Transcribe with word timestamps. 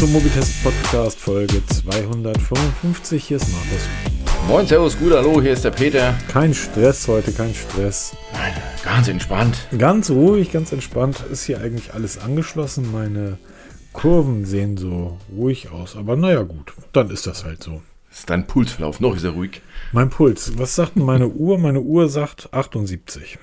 zum 0.00 0.12
Mobitest 0.12 0.64
Podcast 0.64 1.20
Folge 1.20 1.60
255. 1.66 3.22
Hier 3.22 3.36
ist 3.36 3.52
Markus. 3.52 3.86
Moin, 4.48 4.66
Servus, 4.66 4.98
gut, 4.98 5.12
hallo, 5.12 5.42
hier 5.42 5.52
ist 5.52 5.62
der 5.62 5.72
Peter. 5.72 6.14
Kein 6.32 6.54
Stress 6.54 7.06
heute, 7.06 7.32
kein 7.32 7.54
Stress. 7.54 8.16
Nein, 8.32 8.54
ganz 8.82 9.08
entspannt. 9.08 9.68
Ganz 9.76 10.08
ruhig, 10.08 10.52
ganz 10.52 10.72
entspannt. 10.72 11.22
Ist 11.30 11.44
hier 11.44 11.60
eigentlich 11.60 11.92
alles 11.92 12.16
angeschlossen. 12.16 12.90
Meine 12.90 13.36
Kurven 13.92 14.46
sehen 14.46 14.78
so 14.78 15.18
ruhig 15.36 15.70
aus. 15.70 15.96
Aber 15.96 16.16
naja, 16.16 16.44
gut, 16.44 16.72
dann 16.92 17.10
ist 17.10 17.26
das 17.26 17.44
halt 17.44 17.62
so. 17.62 17.82
Ist 18.10 18.30
dein 18.30 18.46
Pulsverlauf 18.46 19.00
noch 19.00 19.14
ist 19.16 19.24
er 19.24 19.32
ruhig? 19.32 19.60
Mein 19.92 20.08
Puls, 20.08 20.56
was 20.56 20.74
sagt 20.74 20.96
denn 20.96 21.04
meine 21.04 21.28
Uhr? 21.28 21.58
Meine 21.58 21.82
Uhr 21.82 22.08
sagt 22.08 22.54
78. 22.54 23.38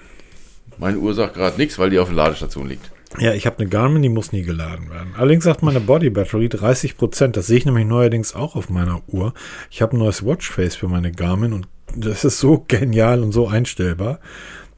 Meine 0.80 0.98
Uhr 0.98 1.14
sagt 1.14 1.36
gerade 1.36 1.58
nichts, 1.58 1.78
weil 1.78 1.92
die 1.92 2.00
auf 2.00 2.08
der 2.08 2.16
Ladestation 2.16 2.68
liegt. 2.68 2.90
Ja, 3.20 3.34
ich 3.34 3.46
habe 3.46 3.60
eine 3.60 3.70
Garmin, 3.70 4.02
die 4.02 4.10
muss 4.10 4.32
nie 4.32 4.44
geladen 4.44 4.90
werden. 4.90 5.14
Allerdings 5.18 5.46
sagt 5.46 5.64
meine 5.64 5.80
Body 5.80 6.10
Battery 6.10 6.50
30 6.50 6.98
Prozent. 6.98 7.38
Das 7.38 7.48
sehe 7.48 7.58
ich 7.58 7.66
nämlich 7.66 7.86
neuerdings 7.86 8.36
auch 8.36 8.56
auf 8.56 8.70
meiner 8.70 9.02
Uhr. 9.08 9.34
Ich 9.72 9.82
habe 9.82 9.96
ein 9.96 10.00
neues 10.00 10.26
Watchface 10.26 10.76
für 10.76 10.88
meine 10.88 11.12
Garmin 11.12 11.54
und 11.54 11.68
das 11.96 12.26
ist 12.26 12.40
so 12.40 12.66
genial 12.68 13.24
und 13.24 13.32
so 13.32 13.48
einstellbar. 13.48 14.20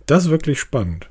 Das 0.05 0.25
ist 0.25 0.29
wirklich 0.29 0.59
spannend. 0.59 1.09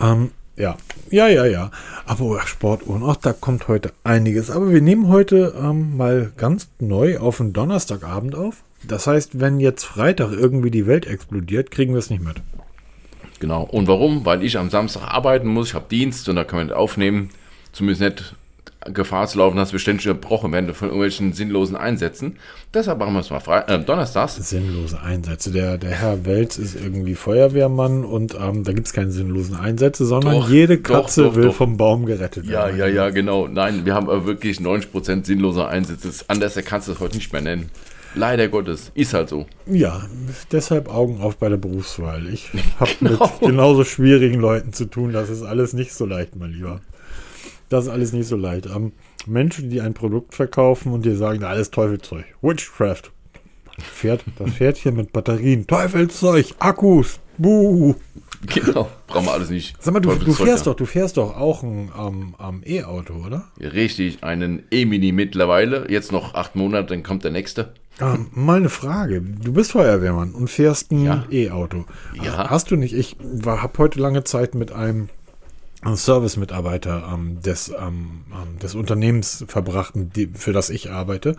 Ähm, 0.00 0.30
ja, 0.56 0.76
ja, 1.10 1.28
ja, 1.28 1.46
ja. 1.46 1.70
Aber 2.04 2.24
oh, 2.24 2.38
Sportuhren, 2.40 3.02
auch 3.02 3.16
da 3.16 3.32
kommt 3.32 3.68
heute 3.68 3.92
einiges. 4.04 4.50
Aber 4.50 4.70
wir 4.70 4.82
nehmen 4.82 5.08
heute 5.08 5.54
ähm, 5.58 5.96
mal 5.96 6.32
ganz 6.36 6.68
neu 6.78 7.18
auf 7.18 7.40
einen 7.40 7.52
Donnerstagabend 7.52 8.34
auf. 8.34 8.62
Das 8.86 9.06
heißt, 9.06 9.40
wenn 9.40 9.60
jetzt 9.60 9.84
Freitag 9.84 10.32
irgendwie 10.32 10.70
die 10.70 10.86
Welt 10.86 11.06
explodiert, 11.06 11.70
kriegen 11.70 11.92
wir 11.92 11.98
es 11.98 12.10
nicht 12.10 12.22
mit. 12.22 12.36
Genau. 13.40 13.62
Und 13.62 13.88
warum? 13.88 14.24
Weil 14.24 14.44
ich 14.44 14.56
am 14.56 14.70
Samstag 14.70 15.02
arbeiten 15.02 15.48
muss, 15.48 15.68
ich 15.68 15.74
habe 15.74 15.86
Dienst 15.90 16.28
und 16.28 16.36
da 16.36 16.44
können 16.44 16.60
wir 16.60 16.64
nicht 16.66 16.74
aufnehmen. 16.74 17.30
Zumindest 17.72 18.02
nicht 18.02 18.34
Gefahr 18.94 19.26
zu 19.26 19.38
laufen, 19.38 19.56
dass 19.58 19.72
wir 19.72 19.78
ständig 19.78 20.08
unterbrochen 20.08 20.52
werden 20.52 20.72
von 20.72 20.88
irgendwelchen 20.88 21.34
sinnlosen 21.34 21.76
Einsätzen. 21.76 22.36
Deshalb 22.72 22.98
machen 22.98 23.12
wir 23.12 23.20
es 23.20 23.28
mal 23.28 23.40
frei, 23.40 23.58
äh, 23.66 23.78
donnerstags. 23.78 24.36
Sinnlose 24.36 25.00
Einsätze. 25.02 25.50
Der, 25.50 25.76
der 25.76 25.90
Herr 25.90 26.24
Welz 26.24 26.56
ist 26.56 26.76
irgendwie 26.76 27.14
Feuerwehrmann 27.14 28.04
und 28.06 28.34
ähm, 28.40 28.64
da 28.64 28.72
gibt 28.72 28.86
es 28.86 28.94
keine 28.94 29.10
sinnlosen 29.10 29.54
Einsätze, 29.56 30.06
sondern 30.06 30.32
Doch, 30.34 30.48
jede 30.48 30.78
Katze 30.78 31.24
doch, 31.24 31.34
doch, 31.34 31.36
will 31.36 31.50
vom 31.52 31.76
Baum 31.76 32.06
gerettet 32.06 32.46
Ja, 32.46 32.66
werden. 32.66 32.78
ja, 32.78 32.86
ja, 32.86 33.10
genau. 33.10 33.48
Nein, 33.48 33.84
wir 33.84 33.94
haben 33.94 34.06
wirklich 34.24 34.58
90% 34.60 35.26
sinnloser 35.26 35.68
Einsätze. 35.68 36.24
Anders 36.28 36.58
kannst 36.64 36.88
du 36.88 36.92
es 36.92 37.00
heute 37.00 37.16
nicht 37.16 37.32
mehr 37.34 37.42
nennen. 37.42 37.70
Leider 38.14 38.48
Gottes. 38.48 38.90
Ist 38.94 39.14
halt 39.14 39.28
so. 39.28 39.46
Ja, 39.66 40.02
deshalb 40.50 40.88
Augen 40.88 41.20
auf 41.20 41.36
bei 41.36 41.48
der 41.48 41.56
Berufswahl. 41.58 42.26
Ich 42.28 42.50
habe 42.78 42.90
Genau. 43.00 43.26
mit 43.40 43.40
genauso 43.40 43.84
schwierigen 43.84 44.40
Leuten 44.40 44.72
zu 44.72 44.86
tun. 44.86 45.12
Das 45.12 45.30
ist 45.30 45.42
alles 45.42 45.72
nicht 45.72 45.92
so 45.92 46.06
leicht, 46.06 46.36
mein 46.36 46.50
Lieber. 46.50 46.80
Das 47.68 47.84
ist 47.84 47.90
alles 47.90 48.12
nicht 48.12 48.26
so 48.26 48.36
leicht. 48.36 48.66
Ähm, 48.66 48.92
Menschen, 49.26 49.70
die 49.70 49.80
ein 49.80 49.94
Produkt 49.94 50.34
verkaufen 50.34 50.92
und 50.92 51.04
dir 51.04 51.16
sagen, 51.16 51.44
alles 51.44 51.70
Teufelszeug. 51.70 52.24
Witchcraft. 52.42 53.12
Pferd, 53.80 54.24
das 54.38 54.50
Pferdchen 54.50 54.96
mit 54.96 55.12
Batterien. 55.12 55.66
Teufelszeug, 55.66 56.46
Akkus. 56.58 57.20
Buh. 57.38 57.94
Genau. 58.46 58.88
Brauchen 59.06 59.26
wir 59.26 59.32
alles 59.32 59.50
nicht. 59.50 59.76
Sag 59.80 59.94
mal, 59.94 60.00
du, 60.00 60.14
du 60.14 60.32
fährst 60.32 60.66
da. 60.66 60.70
doch, 60.70 60.76
du 60.76 60.86
fährst 60.86 61.16
doch 61.18 61.36
auch 61.36 61.62
ein 61.62 61.90
ähm, 61.98 62.34
ähm, 62.42 62.62
E-Auto, 62.66 63.14
oder? 63.26 63.44
Richtig, 63.58 64.22
einen 64.24 64.64
E-Mini 64.70 65.12
mittlerweile. 65.12 65.86
Jetzt 65.90 66.10
noch 66.10 66.34
acht 66.34 66.56
Monate, 66.56 66.88
dann 66.88 67.02
kommt 67.02 67.24
der 67.24 67.30
nächste. 67.30 67.72
Ähm, 68.00 68.28
mal 68.32 68.56
eine 68.58 68.68
Frage. 68.68 69.20
Du 69.20 69.52
bist 69.52 69.72
Feuerwehrmann 69.72 70.32
und 70.32 70.48
fährst 70.48 70.90
ein 70.90 71.04
Ja. 71.04 71.24
E-Auto. 71.30 71.84
Ja. 72.22 72.48
Hast 72.50 72.70
du 72.70 72.76
nicht, 72.76 72.94
ich 72.94 73.16
habe 73.44 73.78
heute 73.78 74.00
lange 74.00 74.24
Zeit 74.24 74.54
mit 74.54 74.72
einem 74.72 75.08
Service-Mitarbeiter 75.96 77.10
ähm, 77.14 77.40
des, 77.40 77.70
ähm, 77.70 78.24
ähm, 78.30 78.58
des 78.62 78.74
Unternehmens 78.74 79.44
verbracht, 79.48 79.94
für 80.34 80.52
das 80.52 80.68
ich 80.68 80.90
arbeite. 80.90 81.36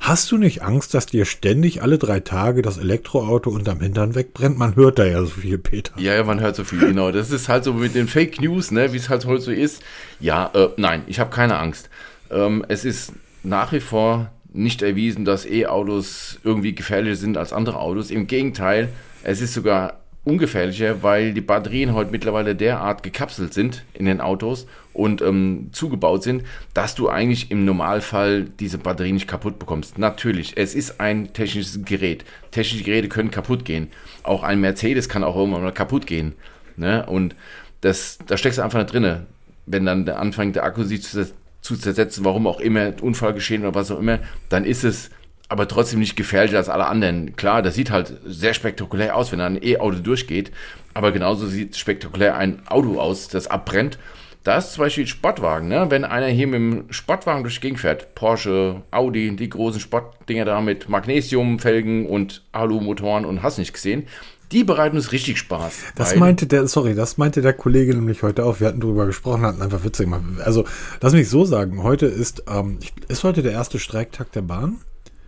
Hast 0.00 0.32
du 0.32 0.36
nicht 0.36 0.62
Angst, 0.62 0.94
dass 0.94 1.06
dir 1.06 1.24
ständig 1.24 1.80
alle 1.80 1.98
drei 1.98 2.18
Tage 2.18 2.62
das 2.62 2.76
Elektroauto 2.76 3.50
unterm 3.50 3.80
Hintern 3.80 4.16
wegbrennt? 4.16 4.58
Man 4.58 4.74
hört 4.74 4.98
da 4.98 5.04
ja 5.04 5.20
so 5.20 5.26
viel, 5.28 5.58
Peter. 5.58 5.92
Ja, 5.96 6.14
ja, 6.14 6.24
man 6.24 6.40
hört 6.40 6.56
so 6.56 6.64
viel, 6.64 6.80
genau. 6.80 7.12
Das 7.12 7.30
ist 7.30 7.48
halt 7.48 7.62
so 7.62 7.72
mit 7.72 7.94
den 7.94 8.08
Fake 8.08 8.40
News, 8.40 8.72
ne, 8.72 8.92
wie 8.92 8.96
es 8.96 9.08
halt 9.08 9.26
heute 9.26 9.42
so 9.42 9.52
ist. 9.52 9.80
Ja, 10.18 10.50
äh, 10.54 10.70
nein, 10.76 11.02
ich 11.06 11.20
habe 11.20 11.30
keine 11.30 11.58
Angst. 11.58 11.88
Ähm, 12.30 12.64
es 12.66 12.84
ist 12.84 13.12
nach 13.44 13.70
wie 13.72 13.80
vor 13.80 14.30
nicht 14.54 14.82
erwiesen, 14.82 15.24
dass 15.24 15.44
E-Autos 15.44 16.38
irgendwie 16.44 16.74
gefährlicher 16.74 17.16
sind 17.16 17.36
als 17.36 17.52
andere 17.52 17.78
Autos. 17.80 18.10
Im 18.10 18.26
Gegenteil, 18.26 18.88
es 19.24 19.40
ist 19.40 19.52
sogar 19.52 19.98
ungefährlicher, 20.24 21.02
weil 21.02 21.34
die 21.34 21.40
Batterien 21.42 21.92
heute 21.92 22.10
mittlerweile 22.10 22.54
derart 22.54 23.02
gekapselt 23.02 23.52
sind 23.52 23.84
in 23.92 24.06
den 24.06 24.20
Autos 24.20 24.66
und 24.94 25.20
ähm, 25.20 25.68
zugebaut 25.72 26.22
sind, 26.22 26.44
dass 26.72 26.94
du 26.94 27.08
eigentlich 27.08 27.50
im 27.50 27.64
Normalfall 27.64 28.44
diese 28.44 28.78
Batterie 28.78 29.12
nicht 29.12 29.28
kaputt 29.28 29.58
bekommst. 29.58 29.98
Natürlich, 29.98 30.56
es 30.56 30.74
ist 30.74 31.00
ein 31.00 31.32
technisches 31.32 31.84
Gerät. 31.84 32.24
Technische 32.52 32.84
Geräte 32.84 33.08
können 33.08 33.30
kaputt 33.30 33.64
gehen. 33.64 33.88
Auch 34.22 34.44
ein 34.44 34.60
Mercedes 34.60 35.08
kann 35.08 35.24
auch 35.24 35.36
irgendwann 35.36 35.62
mal 35.62 35.72
kaputt 35.72 36.06
gehen. 36.06 36.32
Ne? 36.76 37.04
Und 37.04 37.34
das, 37.80 38.18
da 38.26 38.36
steckst 38.36 38.58
du 38.58 38.62
einfach 38.62 38.78
nicht 38.78 38.92
drinne. 38.92 39.26
Wenn 39.66 39.84
dann 39.84 40.06
der 40.06 40.20
anfängt, 40.20 40.56
der 40.56 40.64
Akku 40.64 40.84
sich 40.84 41.02
zu, 41.02 41.26
zu 41.64 41.76
zersetzen, 41.76 42.26
warum 42.26 42.46
auch 42.46 42.60
immer, 42.60 42.92
Unfall 43.00 43.32
geschehen 43.32 43.62
oder 43.62 43.74
was 43.74 43.90
auch 43.90 43.98
immer, 43.98 44.18
dann 44.50 44.66
ist 44.66 44.84
es 44.84 45.08
aber 45.48 45.66
trotzdem 45.66 45.98
nicht 45.98 46.14
gefährlicher 46.14 46.58
als 46.58 46.68
alle 46.68 46.86
anderen. 46.86 47.36
Klar, 47.36 47.62
das 47.62 47.74
sieht 47.74 47.90
halt 47.90 48.18
sehr 48.26 48.52
spektakulär 48.52 49.16
aus, 49.16 49.32
wenn 49.32 49.40
ein 49.40 49.62
E-Auto 49.62 49.98
durchgeht, 49.98 50.52
aber 50.92 51.10
genauso 51.10 51.46
sieht 51.46 51.76
spektakulär 51.76 52.36
ein 52.36 52.66
Auto 52.68 53.00
aus, 53.00 53.28
das 53.28 53.46
abbrennt. 53.46 53.98
Da 54.42 54.58
ist 54.58 54.74
zum 54.74 54.84
Beispiel 54.84 55.06
Sportwagen, 55.06 55.68
ne? 55.68 55.86
wenn 55.88 56.04
einer 56.04 56.26
hier 56.26 56.46
mit 56.46 56.56
dem 56.56 56.92
Sportwagen 56.92 57.44
durch 57.44 57.54
die 57.54 57.60
Gegend 57.62 57.80
fährt, 57.80 58.14
Porsche, 58.14 58.82
Audi, 58.90 59.34
die 59.34 59.48
großen 59.48 59.80
Sportdinger 59.80 60.44
da 60.44 60.60
mit 60.60 60.90
Magnesiumfelgen 60.90 62.04
und 62.04 62.42
Alu-Motoren 62.52 63.24
und 63.24 63.42
hast 63.42 63.56
nicht 63.56 63.72
gesehen, 63.72 64.06
die 64.52 64.64
bereiten 64.64 64.96
uns 64.96 65.12
richtig 65.12 65.38
Spaß. 65.38 65.72
Das 65.96 66.12
Weil- 66.12 66.18
meinte 66.20 66.46
der, 66.46 66.66
sorry, 66.68 66.94
das 66.94 67.18
meinte 67.18 67.42
der 67.42 67.52
Kollege 67.52 67.94
nämlich 67.94 68.22
heute 68.22 68.44
auch. 68.44 68.60
Wir 68.60 68.68
hatten 68.68 68.80
drüber 68.80 69.06
gesprochen, 69.06 69.42
hatten 69.42 69.62
einfach 69.62 69.84
witzig 69.84 70.06
gemacht. 70.06 70.22
Also, 70.44 70.64
lass 71.00 71.12
mich 71.12 71.28
so 71.28 71.44
sagen, 71.44 71.82
heute 71.82 72.06
ist, 72.06 72.44
ähm, 72.48 72.78
ist 73.08 73.24
heute 73.24 73.42
der 73.42 73.52
erste 73.52 73.78
Streiktag 73.78 74.32
der 74.32 74.42
Bahn. 74.42 74.78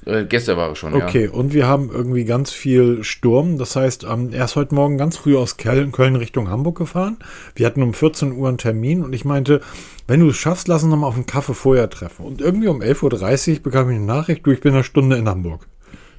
äh, 0.04 0.24
gestern 0.24 0.56
war 0.56 0.70
es 0.70 0.78
schon, 0.78 0.94
Okay, 0.94 1.24
ja. 1.24 1.30
und 1.32 1.52
wir 1.52 1.66
haben 1.66 1.90
irgendwie 1.92 2.24
ganz 2.24 2.52
viel 2.52 3.02
Sturm. 3.02 3.58
Das 3.58 3.74
heißt, 3.74 4.04
ähm, 4.08 4.28
er 4.32 4.44
ist 4.44 4.54
heute 4.54 4.72
Morgen 4.74 4.98
ganz 4.98 5.16
früh 5.16 5.36
aus 5.36 5.56
Köln, 5.56 5.90
Köln 5.90 6.14
Richtung 6.14 6.48
Hamburg 6.48 6.78
gefahren. 6.78 7.16
Wir 7.56 7.66
hatten 7.66 7.82
um 7.82 7.92
14 7.92 8.30
Uhr 8.30 8.48
einen 8.48 8.58
Termin 8.58 9.02
und 9.02 9.12
ich 9.14 9.24
meinte, 9.24 9.60
wenn 10.06 10.20
du 10.20 10.28
es 10.28 10.36
schaffst, 10.36 10.68
lass 10.68 10.84
uns 10.84 10.92
noch 10.92 10.98
mal 10.98 11.08
auf 11.08 11.16
einen 11.16 11.26
Kaffee 11.26 11.54
vorher 11.54 11.90
treffen. 11.90 12.24
Und 12.24 12.40
irgendwie 12.40 12.68
um 12.68 12.82
11.30 12.82 13.54
Uhr 13.56 13.62
bekam 13.64 13.90
ich 13.90 13.96
eine 13.96 14.04
Nachricht, 14.04 14.46
du, 14.46 14.52
ich 14.52 14.60
bin 14.60 14.74
eine 14.74 14.84
Stunde 14.84 15.16
in 15.16 15.28
Hamburg. 15.28 15.66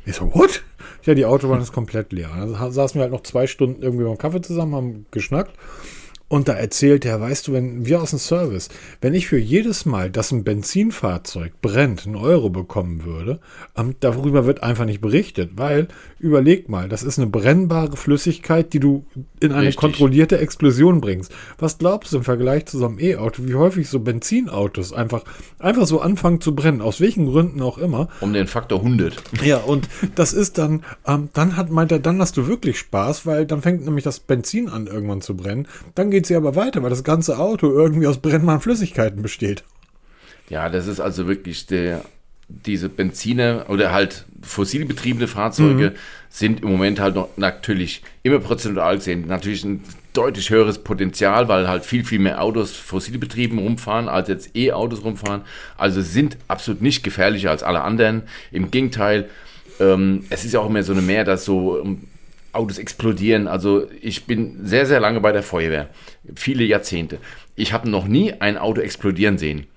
Ich 0.07 0.15
so, 0.15 0.33
what? 0.33 0.63
Ja, 1.03 1.13
die 1.13 1.25
Autobahn 1.25 1.61
ist 1.61 1.73
komplett 1.73 2.11
leer. 2.13 2.29
Dann 2.35 2.59
ha- 2.59 2.71
saßen 2.71 2.95
wir 2.97 3.03
halt 3.03 3.11
noch 3.11 3.23
zwei 3.23 3.45
Stunden 3.45 3.81
irgendwie 3.83 4.05
beim 4.05 4.17
Kaffee 4.17 4.41
zusammen, 4.41 4.73
haben 4.75 5.05
geschnackt. 5.11 5.51
Und 6.29 6.49
da 6.49 6.53
erzählt 6.53 7.05
er, 7.05 7.21
weißt 7.21 7.47
du, 7.47 7.53
wenn 7.53 7.85
wir 7.85 8.01
aus 8.01 8.09
dem 8.09 8.19
Service, 8.19 8.67
wenn 8.99 9.13
ich 9.13 9.27
für 9.27 9.37
jedes 9.37 9.85
Mal, 9.85 10.09
dass 10.09 10.31
ein 10.31 10.43
Benzinfahrzeug 10.43 11.61
brennt, 11.61 12.05
einen 12.05 12.17
Euro 12.17 12.49
bekommen 12.49 13.05
würde, 13.05 13.39
ähm, 13.77 13.95
darüber 14.01 14.45
wird 14.45 14.61
einfach 14.61 14.83
nicht 14.83 14.99
berichtet, 14.99 15.51
weil, 15.55 15.87
überleg 16.19 16.67
mal, 16.67 16.89
das 16.89 17.03
ist 17.03 17.17
eine 17.17 17.27
brennbare 17.27 17.95
Flüssigkeit, 17.95 18.73
die 18.73 18.81
du 18.81 19.05
in 19.39 19.51
eine 19.53 19.67
Richtig. 19.67 19.77
kontrollierte 19.77 20.39
Explosion 20.39 20.99
bringst. 20.99 21.31
Was 21.59 21.77
glaubst 21.77 22.11
du 22.11 22.17
im 22.17 22.23
Vergleich 22.23 22.65
zu 22.65 22.77
so 22.77 22.87
einem 22.87 22.99
E-Auto, 22.99 23.43
wie 23.45 23.55
häufig 23.55 23.87
so 23.87 24.01
Benzinautos 24.01 24.91
einfach, 24.91 25.23
einfach 25.59 25.85
so 25.85 26.01
anfangen 26.01 26.41
zu 26.41 26.53
brennen, 26.53 26.81
aus 26.81 26.99
welchen 26.99 27.27
Gründen 27.27 27.61
auch 27.61 27.77
immer, 27.77 28.09
Um 28.19 28.33
den 28.33 28.47
Faktor 28.47 28.79
100. 28.79 29.23
ja, 29.43 29.57
und 29.57 29.87
das 30.15 30.33
ist 30.33 30.57
dann, 30.57 30.83
ähm, 31.05 31.29
dann 31.31 31.55
hat, 31.55 31.71
meint 31.71 31.93
er, 31.93 31.99
dann 31.99 32.19
hast 32.19 32.35
du 32.35 32.47
wirklich 32.47 32.77
Spaß, 32.79 33.25
weil 33.25 33.45
dann 33.45 33.61
fängt 33.61 33.85
nämlich 33.85 34.03
das 34.03 34.19
Benzin 34.19 34.67
an 34.67 34.87
irgendwann 34.87 35.21
zu 35.21 35.37
brennen. 35.37 35.67
Dann 35.95 36.11
geht 36.11 36.16
sie 36.25 36.35
aber 36.35 36.55
weiter, 36.55 36.81
weil 36.83 36.89
das 36.89 37.03
ganze 37.03 37.37
Auto 37.37 37.71
irgendwie 37.71 38.07
aus 38.07 38.17
brennbaren 38.17 38.61
Flüssigkeiten 38.61 39.21
besteht. 39.21 39.63
Ja, 40.49 40.69
das 40.69 40.87
ist 40.87 40.99
also 40.99 41.27
wirklich 41.27 41.65
der, 41.67 42.03
diese 42.47 42.89
Benziner 42.89 43.65
oder 43.69 43.91
halt 43.91 44.25
fossilbetriebene 44.41 45.27
Fahrzeuge 45.27 45.93
sind 46.29 46.61
im 46.61 46.69
Moment 46.69 46.99
halt 46.99 47.15
noch 47.15 47.29
natürlich 47.35 48.01
immer 48.23 48.39
prozentual 48.39 48.97
gesehen 48.97 49.27
natürlich 49.27 49.63
ein 49.65 49.83
deutlich 50.13 50.49
höheres 50.49 50.79
Potenzial, 50.79 51.47
weil 51.47 51.67
halt 51.67 51.85
viel, 51.85 52.03
viel 52.03 52.19
mehr 52.19 52.41
Autos 52.41 52.71
fossilbetrieben 52.75 53.59
rumfahren, 53.59 54.09
als 54.09 54.29
jetzt 54.29 54.55
E-Autos 54.55 55.03
rumfahren. 55.03 55.41
Also 55.77 56.01
sind 56.01 56.37
absolut 56.47 56.81
nicht 56.81 57.03
gefährlicher 57.03 57.51
als 57.51 57.61
alle 57.61 57.81
anderen. 57.81 58.23
Im 58.51 58.71
Gegenteil, 58.71 59.29
ähm, 59.79 60.25
es 60.31 60.43
ist 60.43 60.53
ja 60.53 60.59
auch 60.59 60.69
immer 60.69 60.81
so 60.81 60.93
eine 60.93 61.03
Mehr, 61.03 61.23
dass 61.23 61.45
so 61.45 61.79
ähm, 61.79 62.01
Autos 62.57 62.77
explodieren. 62.77 63.47
Also 63.47 63.87
ich 64.01 64.25
bin 64.25 64.65
sehr, 64.65 64.85
sehr 64.85 64.99
lange 64.99 65.21
bei 65.21 65.31
der 65.31 65.43
Feuerwehr. 65.43 65.89
Viele 66.35 66.63
Jahrzehnte. 66.63 67.19
Ich 67.55 67.73
habe 67.73 67.89
noch 67.89 68.07
nie 68.07 68.33
ein 68.33 68.57
Auto 68.57 68.81
explodieren 68.81 69.37
sehen. 69.37 69.67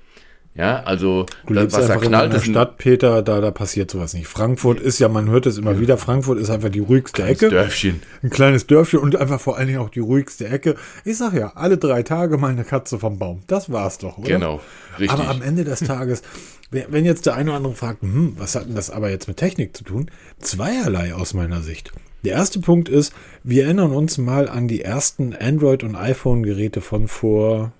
Ja, 0.55 0.83
also 0.83 1.27
Du 1.47 1.55
lebst 1.55 1.77
was 1.77 1.87
da 1.87 1.95
einfach 1.95 2.05
in 2.05 2.11
knallt, 2.11 2.33
das 2.33 2.43
ist 2.43 2.49
ein 2.49 2.53
Stadt, 2.53 2.77
Peter, 2.77 3.23
da, 3.23 3.41
da 3.41 3.53
passiert 3.53 3.91
sowas 3.91 4.15
nicht. 4.15 4.27
Frankfurt 4.27 4.81
ist 4.81 4.99
ja, 4.99 5.09
man 5.09 5.31
hört 5.31 5.47
es 5.47 5.59
immer 5.59 5.79
wieder, 5.79 5.97
Frankfurt 5.97 6.39
ist 6.39 6.51
einfach 6.51 6.71
die 6.71 6.81
ruhigste 6.81 7.23
kleines 7.23 7.41
Ecke. 7.41 7.51
Dörfchen. 7.51 8.03
Ein 8.23 8.31
kleines 8.31 8.67
Dörfchen 8.67 8.99
und 8.99 9.15
einfach 9.15 9.41
vor 9.41 9.57
allen 9.57 9.69
Dingen 9.69 9.79
auch 9.79 9.91
die 9.91 10.01
ruhigste 10.01 10.49
Ecke. 10.49 10.75
Ich 11.05 11.19
sag 11.19 11.35
ja, 11.35 11.53
alle 11.55 11.79
drei 11.79 12.03
Tage 12.03 12.37
mal 12.37 12.51
eine 12.51 12.65
Katze 12.65 12.99
vom 12.99 13.19
Baum. 13.19 13.43
Das 13.47 13.71
war's 13.71 13.99
doch, 13.99 14.19
oder? 14.19 14.29
Genau, 14.29 14.61
richtig. 14.99 15.11
Aber 15.11 15.31
am 15.31 15.41
Ende 15.41 15.63
des 15.63 15.81
Tages, 15.81 16.23
wenn 16.73 16.87
wenn 16.89 17.05
jetzt 17.05 17.27
der 17.27 17.37
eine 17.37 17.51
oder 17.51 17.57
andere 17.59 17.75
fragt, 17.75 18.03
hm, 18.03 18.35
was 18.37 18.57
hat 18.57 18.67
denn 18.67 18.75
das 18.75 18.91
aber 18.91 19.09
jetzt 19.09 19.29
mit 19.29 19.37
Technik 19.37 19.77
zu 19.77 19.85
tun? 19.85 20.11
Zweierlei 20.41 21.15
aus 21.15 21.33
meiner 21.33 21.63
Sicht. 21.63 21.93
Der 22.25 22.33
erste 22.33 22.61
Punkt 22.61 22.89
ist, 22.89 23.13
wir 23.43 23.65
erinnern 23.65 23.93
uns 23.93 24.19
mal 24.19 24.49
an 24.49 24.69
die 24.69 24.83
ersten 24.83 25.35
Android- 25.35 25.85
und 25.85 25.97
iPhone-Geräte 25.97 26.81
von 26.81 27.09
vor 27.09 27.73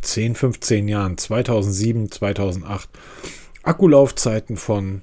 10, 0.00 0.34
15 0.34 0.88
Jahren, 0.88 1.16
2007, 1.16 2.10
2008. 2.10 2.88
Akkulaufzeiten 3.62 4.56
von 4.56 5.02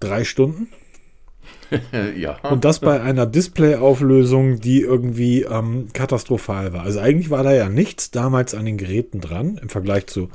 drei 0.00 0.24
Stunden. 0.24 0.68
ja. 2.16 2.38
Und 2.42 2.64
das 2.64 2.80
bei 2.80 3.00
einer 3.00 3.26
Displayauflösung, 3.26 4.60
die 4.60 4.80
irgendwie 4.80 5.42
ähm, 5.42 5.88
katastrophal 5.92 6.72
war. 6.72 6.82
Also 6.82 7.00
eigentlich 7.00 7.30
war 7.30 7.42
da 7.42 7.52
ja 7.52 7.68
nichts 7.68 8.10
damals 8.10 8.54
an 8.54 8.66
den 8.66 8.76
Geräten 8.76 9.20
dran 9.20 9.58
im 9.60 9.68
Vergleich 9.68 10.06
zu 10.06 10.28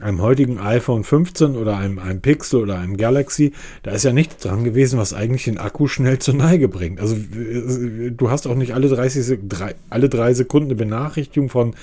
einem 0.00 0.22
heutigen 0.22 0.58
iPhone 0.58 1.02
15 1.02 1.56
oder 1.56 1.76
einem, 1.76 1.98
einem 1.98 2.20
Pixel 2.20 2.62
oder 2.62 2.78
einem 2.78 2.96
Galaxy. 2.96 3.52
Da 3.82 3.90
ist 3.90 4.04
ja 4.04 4.12
nichts 4.12 4.42
dran 4.42 4.64
gewesen, 4.64 4.98
was 4.98 5.12
eigentlich 5.12 5.44
den 5.44 5.58
Akku 5.58 5.88
schnell 5.88 6.18
zur 6.18 6.34
Neige 6.34 6.68
bringt. 6.68 7.00
Also 7.00 7.16
du 7.16 8.30
hast 8.30 8.46
auch 8.46 8.54
nicht 8.54 8.74
alle 8.74 8.88
30 8.88 9.24
Sek 9.24 9.48
drei, 9.48 9.74
alle 9.90 10.08
drei 10.08 10.34
Sekunden 10.34 10.68
eine 10.68 10.76
Benachrichtigung 10.76 11.48
von 11.48 11.74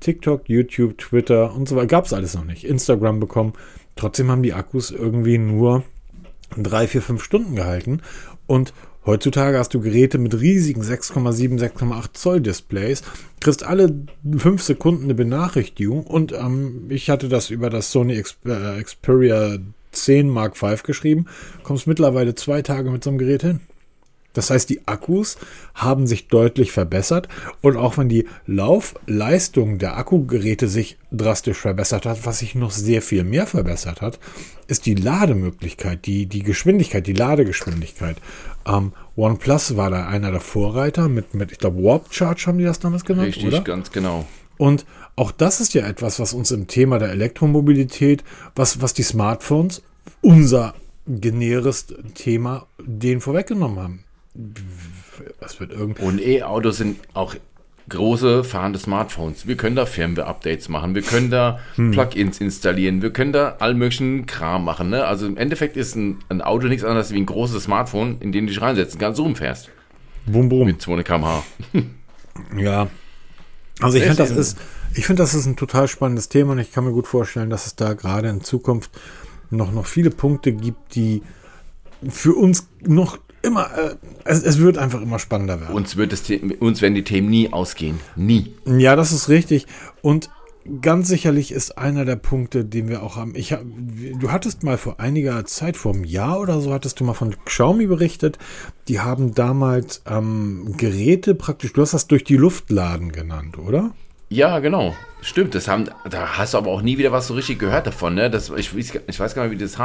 TikTok, 0.00 0.48
YouTube, 0.48 0.98
Twitter 0.98 1.54
und 1.54 1.68
so 1.68 1.76
weiter. 1.76 1.86
Gab 1.86 2.06
es 2.06 2.12
alles 2.12 2.34
noch 2.34 2.44
nicht. 2.44 2.64
Instagram 2.64 3.20
bekommen. 3.20 3.54
Trotzdem 3.96 4.30
haben 4.30 4.42
die 4.42 4.54
Akkus 4.54 4.90
irgendwie 4.90 5.38
nur 5.38 5.82
drei, 6.56 6.86
vier, 6.86 7.02
fünf 7.02 7.22
Stunden 7.24 7.56
gehalten. 7.56 8.00
Und 8.46 8.72
heutzutage 9.06 9.58
hast 9.58 9.74
du 9.74 9.80
Geräte 9.80 10.18
mit 10.18 10.40
riesigen 10.40 10.82
6,7, 10.82 11.58
6,8 11.58 12.12
Zoll 12.14 12.40
Displays, 12.40 13.02
kriegst 13.40 13.64
alle 13.64 13.94
fünf 14.36 14.62
Sekunden 14.62 15.04
eine 15.04 15.14
Benachrichtigung 15.14 16.06
und 16.06 16.32
ähm, 16.32 16.86
ich 16.88 17.10
hatte 17.10 17.28
das 17.28 17.50
über 17.50 17.70
das 17.70 17.92
Sony 17.92 18.14
äh, 18.14 18.82
Xperia 18.82 19.58
10 19.92 20.28
Mark 20.28 20.56
V 20.56 20.74
geschrieben, 20.82 21.26
kommst 21.62 21.86
mittlerweile 21.86 22.34
zwei 22.34 22.62
Tage 22.62 22.90
mit 22.90 23.04
so 23.04 23.10
einem 23.10 23.18
Gerät 23.18 23.42
hin. 23.42 23.60
Das 24.34 24.50
heißt, 24.50 24.68
die 24.68 24.86
Akkus 24.86 25.38
haben 25.74 26.06
sich 26.06 26.26
deutlich 26.26 26.72
verbessert 26.72 27.28
und 27.62 27.76
auch 27.76 27.96
wenn 27.96 28.08
die 28.08 28.26
Laufleistung 28.46 29.78
der 29.78 29.96
Akkugeräte 29.96 30.66
sich 30.66 30.98
drastisch 31.12 31.58
verbessert 31.58 32.04
hat, 32.04 32.26
was 32.26 32.40
sich 32.40 32.56
noch 32.56 32.72
sehr 32.72 33.00
viel 33.00 33.22
mehr 33.22 33.46
verbessert 33.46 34.02
hat, 34.02 34.18
ist 34.66 34.86
die 34.86 34.96
Lademöglichkeit, 34.96 36.04
die, 36.04 36.26
die 36.26 36.42
Geschwindigkeit, 36.42 37.06
die 37.06 37.12
Ladegeschwindigkeit. 37.12 38.16
Ähm, 38.66 38.92
OnePlus 39.16 39.76
war 39.76 39.90
da 39.90 40.06
einer 40.06 40.30
der 40.30 40.40
Vorreiter 40.40 41.08
mit, 41.08 41.34
mit 41.34 41.52
ich 41.52 41.58
glaube, 41.58 41.82
Warp 41.82 42.12
Charge 42.12 42.44
haben 42.46 42.58
die 42.58 42.64
das 42.64 42.80
damals 42.80 43.04
genannt, 43.04 43.28
Richtig, 43.28 43.46
oder? 43.46 43.60
ganz 43.60 43.92
genau. 43.92 44.24
Und 44.56 44.86
auch 45.16 45.30
das 45.30 45.60
ist 45.60 45.74
ja 45.74 45.86
etwas, 45.86 46.18
was 46.18 46.32
uns 46.32 46.50
im 46.50 46.66
Thema 46.66 46.98
der 46.98 47.10
Elektromobilität, 47.10 48.24
was, 48.54 48.80
was 48.80 48.94
die 48.94 49.02
Smartphones, 49.02 49.82
unser 50.20 50.74
genäheres 51.06 51.86
Thema, 52.14 52.66
den 52.78 53.20
vorweggenommen 53.20 53.78
haben. 53.78 54.04
Was 55.40 55.60
wird 55.60 55.70
irgend 55.70 56.00
Und 56.00 56.20
E-Autos 56.20 56.78
sind 56.78 56.98
auch 57.14 57.36
große 57.88 58.44
fahrende 58.44 58.78
Smartphones. 58.78 59.46
Wir 59.46 59.56
können 59.56 59.76
da 59.76 59.84
Firmware-Updates 59.86 60.68
machen, 60.68 60.94
wir 60.94 61.02
können 61.02 61.30
da 61.30 61.58
Hm. 61.76 61.90
Plugins 61.90 62.40
installieren, 62.40 63.02
wir 63.02 63.10
können 63.10 63.32
da 63.32 63.56
all 63.58 63.74
möglichen 63.74 64.26
Kram 64.26 64.64
machen. 64.64 64.90
Ne? 64.90 65.04
Also 65.04 65.26
im 65.26 65.36
Endeffekt 65.36 65.76
ist 65.76 65.94
ein, 65.94 66.18
ein 66.28 66.40
Auto 66.40 66.66
nichts 66.68 66.84
anderes 66.84 67.12
wie 67.12 67.18
ein 67.18 67.26
großes 67.26 67.64
Smartphone, 67.64 68.18
in 68.20 68.32
dem 68.32 68.46
du 68.46 68.52
dich 68.52 68.62
reinsetzen 68.62 68.98
kannst, 68.98 69.18
so 69.18 69.24
rumfährst. 69.24 69.70
Bum 70.26 70.48
Bum. 70.48 70.66
Mit 70.66 70.80
200 70.80 71.06
km/h. 71.06 71.42
Ja. 72.58 72.88
Also 73.80 73.96
ich 73.96 74.02
finde, 74.02 74.16
das 74.18 74.32
ist, 74.32 74.58
ich 74.94 75.06
finde, 75.06 75.22
das 75.22 75.34
ist 75.34 75.46
ein 75.46 75.54
total 75.54 75.86
spannendes 75.86 76.28
Thema 76.28 76.52
und 76.52 76.58
ich 76.58 76.72
kann 76.72 76.84
mir 76.84 76.90
gut 76.92 77.06
vorstellen, 77.06 77.48
dass 77.48 77.66
es 77.66 77.76
da 77.76 77.94
gerade 77.94 78.28
in 78.28 78.40
Zukunft 78.40 78.90
noch, 79.50 79.70
noch 79.72 79.86
viele 79.86 80.10
Punkte 80.10 80.52
gibt, 80.52 80.96
die 80.96 81.22
für 82.08 82.34
uns 82.34 82.68
noch 82.84 83.18
immer, 83.44 83.70
äh, 83.76 83.94
es, 84.24 84.42
es 84.42 84.58
wird 84.58 84.78
einfach 84.78 85.00
immer 85.00 85.18
spannender 85.18 85.60
werden. 85.60 85.74
Uns, 85.74 85.96
wird 85.96 86.12
das, 86.12 86.22
uns 86.60 86.82
werden 86.82 86.94
die 86.94 87.04
Themen 87.04 87.28
nie 87.28 87.52
ausgehen. 87.52 88.00
Nie. 88.16 88.54
Ja, 88.66 88.96
das 88.96 89.12
ist 89.12 89.28
richtig. 89.28 89.66
Und 90.02 90.30
ganz 90.80 91.08
sicherlich 91.08 91.52
ist 91.52 91.76
einer 91.78 92.04
der 92.04 92.16
Punkte, 92.16 92.64
den 92.64 92.88
wir 92.88 93.02
auch 93.02 93.16
haben. 93.16 93.34
Ich 93.34 93.52
hab, 93.52 93.62
du 93.64 94.32
hattest 94.32 94.62
mal 94.62 94.78
vor 94.78 94.98
einiger 94.98 95.44
Zeit, 95.44 95.76
vor 95.76 95.92
einem 95.92 96.04
Jahr 96.04 96.40
oder 96.40 96.60
so, 96.60 96.72
hattest 96.72 97.00
du 97.00 97.04
mal 97.04 97.14
von 97.14 97.34
Xiaomi 97.44 97.86
berichtet. 97.86 98.38
Die 98.88 99.00
haben 99.00 99.34
damals 99.34 100.02
ähm, 100.08 100.74
Geräte 100.76 101.34
praktisch, 101.34 101.72
du 101.72 101.82
hast 101.82 101.94
das 101.94 102.06
durch 102.06 102.24
die 102.24 102.36
Luft 102.36 102.70
laden 102.70 103.12
genannt, 103.12 103.58
oder? 103.58 103.92
Ja, 104.30 104.58
genau. 104.58 104.94
Stimmt, 105.24 105.54
das 105.54 105.68
haben, 105.68 105.86
da 106.08 106.36
hast 106.38 106.52
du 106.52 106.58
aber 106.58 106.70
auch 106.70 106.82
nie 106.82 106.98
wieder 106.98 107.10
was 107.10 107.26
so 107.28 107.34
richtig 107.34 107.58
gehört 107.58 107.86
davon. 107.86 108.14
Ne? 108.14 108.30
Das, 108.30 108.50
ich, 108.50 108.68
weiß- 108.70 109.00
ich 109.06 109.18
weiß 109.20 109.34
gar 109.34 109.44
nicht, 109.48 109.58
wie 109.58 109.62
das, 109.64 109.78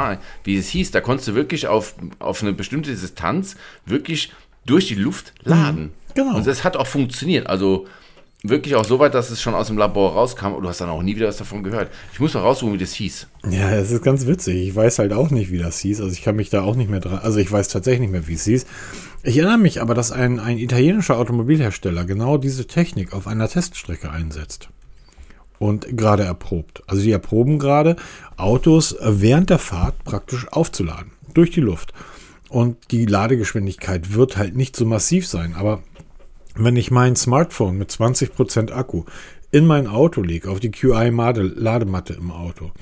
wie 0.44 0.56
das 0.56 0.66
hieß. 0.68 0.90
Da 0.90 1.00
konntest 1.00 1.28
du 1.28 1.34
wirklich 1.34 1.66
auf, 1.66 1.94
auf 2.18 2.42
eine 2.42 2.52
bestimmte 2.52 2.90
Distanz 2.90 3.56
wirklich 3.86 4.32
durch 4.66 4.88
die 4.88 4.94
Luft 4.96 5.32
laden. 5.42 5.92
genau. 6.14 6.36
Und 6.36 6.46
das 6.46 6.62
hat 6.62 6.76
auch 6.76 6.86
funktioniert. 6.86 7.46
Also 7.46 7.86
wirklich 8.42 8.74
auch 8.74 8.84
so 8.84 8.98
weit, 8.98 9.14
dass 9.14 9.30
es 9.30 9.40
schon 9.40 9.54
aus 9.54 9.68
dem 9.68 9.78
Labor 9.78 10.12
rauskam 10.12 10.52
und 10.52 10.62
du 10.62 10.68
hast 10.68 10.80
dann 10.82 10.88
auch 10.90 11.02
nie 11.02 11.16
wieder 11.16 11.28
was 11.28 11.38
davon 11.38 11.62
gehört. 11.62 11.90
Ich 12.12 12.20
muss 12.20 12.34
mal 12.34 12.40
raussuchen, 12.40 12.74
wie 12.74 12.78
das 12.78 12.92
hieß. 12.92 13.26
Ja, 13.50 13.70
es 13.72 13.90
ist 13.90 14.02
ganz 14.02 14.26
witzig. 14.26 14.68
Ich 14.68 14.74
weiß 14.76 14.98
halt 14.98 15.12
auch 15.14 15.30
nicht, 15.30 15.50
wie 15.50 15.58
das 15.58 15.78
hieß. 15.78 16.00
Also 16.02 16.12
ich 16.12 16.22
kann 16.22 16.36
mich 16.36 16.50
da 16.50 16.62
auch 16.62 16.76
nicht 16.76 16.90
mehr 16.90 17.00
dran. 17.00 17.18
Also 17.22 17.38
ich 17.38 17.50
weiß 17.50 17.68
tatsächlich 17.68 18.00
nicht 18.02 18.12
mehr, 18.12 18.28
wie 18.28 18.34
es 18.34 18.44
hieß. 18.44 18.66
Ich 19.22 19.36
erinnere 19.38 19.58
mich 19.58 19.80
aber, 19.80 19.94
dass 19.94 20.12
ein, 20.12 20.38
ein 20.38 20.58
italienischer 20.58 21.16
Automobilhersteller 21.18 22.04
genau 22.04 22.36
diese 22.38 22.66
Technik 22.66 23.12
auf 23.14 23.26
einer 23.26 23.48
Teststrecke 23.48 24.10
einsetzt. 24.10 24.68
Und 25.60 25.96
gerade 25.96 26.24
erprobt. 26.24 26.82
Also 26.88 27.02
die 27.02 27.12
erproben 27.12 27.58
gerade, 27.58 27.94
Autos 28.36 28.96
während 29.00 29.50
der 29.50 29.58
Fahrt 29.58 30.02
praktisch 30.04 30.48
aufzuladen. 30.48 31.12
Durch 31.34 31.52
die 31.52 31.60
Luft. 31.60 31.92
Und 32.48 32.90
die 32.90 33.06
Ladegeschwindigkeit 33.06 34.14
wird 34.14 34.36
halt 34.36 34.56
nicht 34.56 34.74
so 34.74 34.86
massiv 34.86 35.28
sein. 35.28 35.54
Aber 35.54 35.82
wenn 36.56 36.76
ich 36.76 36.90
mein 36.90 37.14
Smartphone 37.14 37.76
mit 37.76 37.90
20% 37.90 38.72
Akku 38.72 39.04
in 39.52 39.66
mein 39.66 39.86
Auto 39.86 40.22
lege, 40.22 40.50
auf 40.50 40.60
die 40.60 40.70
QI-Ladematte 40.70 42.14
im 42.14 42.32
Auto, 42.32 42.72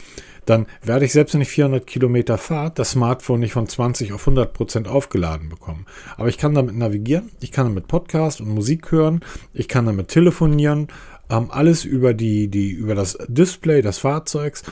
dann 0.49 0.67
werde 0.83 1.05
ich 1.05 1.13
selbst 1.13 1.35
wenn 1.35 1.43
ich 1.43 1.49
400 1.49 1.87
Kilometer 1.87 2.39
fahre, 2.39 2.73
das 2.75 2.93
Smartphone 2.93 3.41
nicht 3.41 3.53
von 3.53 3.69
20 3.69 4.15
auf 4.15 4.27
100% 4.27 4.87
aufgeladen 4.87 5.51
bekommen. 5.51 5.85
Aber 6.17 6.29
ich 6.29 6.39
kann 6.39 6.55
damit 6.55 6.75
navigieren, 6.75 7.31
ich 7.41 7.53
kann 7.53 7.67
damit 7.67 7.87
Podcast 7.87 8.41
und 8.41 8.49
Musik 8.49 8.91
hören, 8.91 9.21
ich 9.53 9.69
kann 9.69 9.85
damit 9.85 10.09
telefonieren, 10.09 10.89
ähm, 11.31 11.51
alles 11.51 11.85
über, 11.85 12.15
die, 12.15 12.49
die, 12.49 12.71
über 12.71 12.95
das 12.95 13.19
Display 13.29 13.83
des 13.83 13.99
Fahrzeugs 13.99 14.63